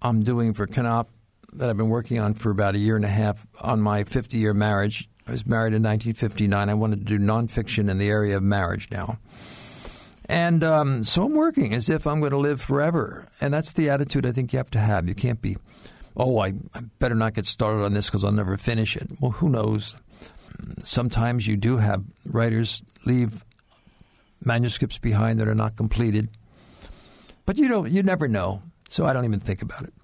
I'm 0.03 0.23
doing 0.23 0.53
for 0.53 0.67
Knopf 0.67 1.09
that 1.55 1.71
I've 1.71 1.77
been 1.77 1.89
working 1.89 2.19
on 2.19 2.35
for 2.35 2.51
about 2.51 2.75
a 2.75 2.79
year 2.79 2.97
and 2.97 3.05
a 3.05 3.09
half 3.09 3.47
on 3.61 3.81
my 3.81 4.05
50 4.05 4.37
year 4.39 4.55
marriage. 4.55 5.09
I 5.27 5.33
was 5.33 5.47
married 5.47 5.75
in 5.75 5.83
1959. 5.83 6.69
I 6.69 6.75
wanted 6.75 7.01
to 7.01 7.05
do 7.05 7.19
nonfiction 7.19 7.91
in 7.91 7.99
the 7.99 8.09
area 8.09 8.37
of 8.37 8.43
marriage 8.43 8.89
now. 8.91 9.19
And 10.29 10.65
um, 10.65 11.05
so 11.05 11.25
I'm 11.25 11.35
working 11.35 11.73
as 11.73 11.89
if 11.89 12.07
I'm 12.07 12.21
going 12.21 12.33
to 12.33 12.39
live 12.39 12.61
forever. 12.61 13.29
And 13.41 13.55
that's 13.55 13.73
the 13.73 13.91
attitude 13.91 14.27
I 14.27 14.33
think 14.33 14.53
you 14.53 14.57
have 14.59 14.71
to 14.73 14.81
have. 14.81 15.09
You 15.09 15.15
can't 15.15 15.41
be, 15.41 15.57
oh, 16.17 16.41
I, 16.41 16.55
I 16.75 16.81
better 16.99 17.15
not 17.15 17.35
get 17.35 17.47
started 17.47 17.85
on 17.85 17.95
this 17.95 18.07
because 18.07 18.25
I'll 18.25 18.33
never 18.33 18.57
finish 18.57 18.97
it. 18.97 19.09
Well, 19.21 19.33
who 19.33 19.49
knows? 19.49 19.95
Sometimes 20.83 21.47
you 21.47 21.57
do 21.57 21.77
have 21.77 22.03
writers 22.25 22.83
leave 23.05 23.45
manuscripts 24.45 24.99
behind 24.99 25.39
that 25.39 25.49
are 25.49 25.55
not 25.55 25.77
completed. 25.77 26.29
But 27.45 27.57
you 27.57 27.69
don't, 27.69 27.91
you 27.91 28.03
never 28.03 28.27
know. 28.27 28.63
So 28.89 29.07
I 29.07 29.13
don't 29.13 29.25
even 29.25 29.41
think 29.41 29.63
about 29.63 29.85
it. 29.85 29.95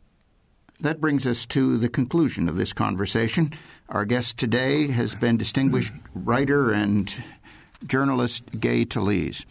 That 0.81 1.01
brings 1.01 1.27
us 1.27 1.47
to 1.47 1.77
the 1.77 1.89
conclusion 1.89 2.49
of 2.49 2.57
this 2.57 2.73
conversation. 2.73 3.53
Our 3.89 4.05
guest 4.05 4.39
today 4.39 4.89
has 4.89 5.15
been 5.15 5.37
distinguished 5.37 5.93
writer 6.15 6.73
and 6.73 7.13
journalist 7.87 8.45
Gay 8.59 8.85
Talese. 8.85 9.45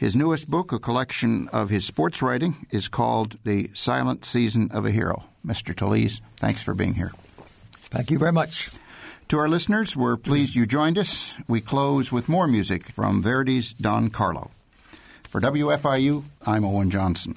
His 0.00 0.16
newest 0.16 0.48
book, 0.48 0.72
a 0.72 0.78
collection 0.78 1.46
of 1.48 1.68
his 1.68 1.84
sports 1.84 2.22
writing, 2.22 2.66
is 2.70 2.88
called 2.88 3.36
The 3.44 3.68
Silent 3.74 4.24
Season 4.24 4.70
of 4.72 4.86
a 4.86 4.90
Hero. 4.90 5.24
Mr. 5.44 5.74
Talese, 5.74 6.22
thanks 6.36 6.62
for 6.62 6.72
being 6.72 6.94
here. 6.94 7.12
Thank 7.74 8.10
you 8.10 8.18
very 8.18 8.32
much. 8.32 8.70
To 9.28 9.36
our 9.36 9.46
listeners, 9.46 9.94
we're 9.94 10.16
pleased 10.16 10.54
you 10.54 10.64
joined 10.64 10.96
us. 10.96 11.34
We 11.46 11.60
close 11.60 12.10
with 12.10 12.30
more 12.30 12.46
music 12.46 12.86
from 12.92 13.22
Verdi's 13.22 13.74
Don 13.74 14.08
Carlo. 14.08 14.50
For 15.28 15.38
WFIU, 15.38 16.24
I'm 16.46 16.64
Owen 16.64 16.90
Johnson. 16.90 17.36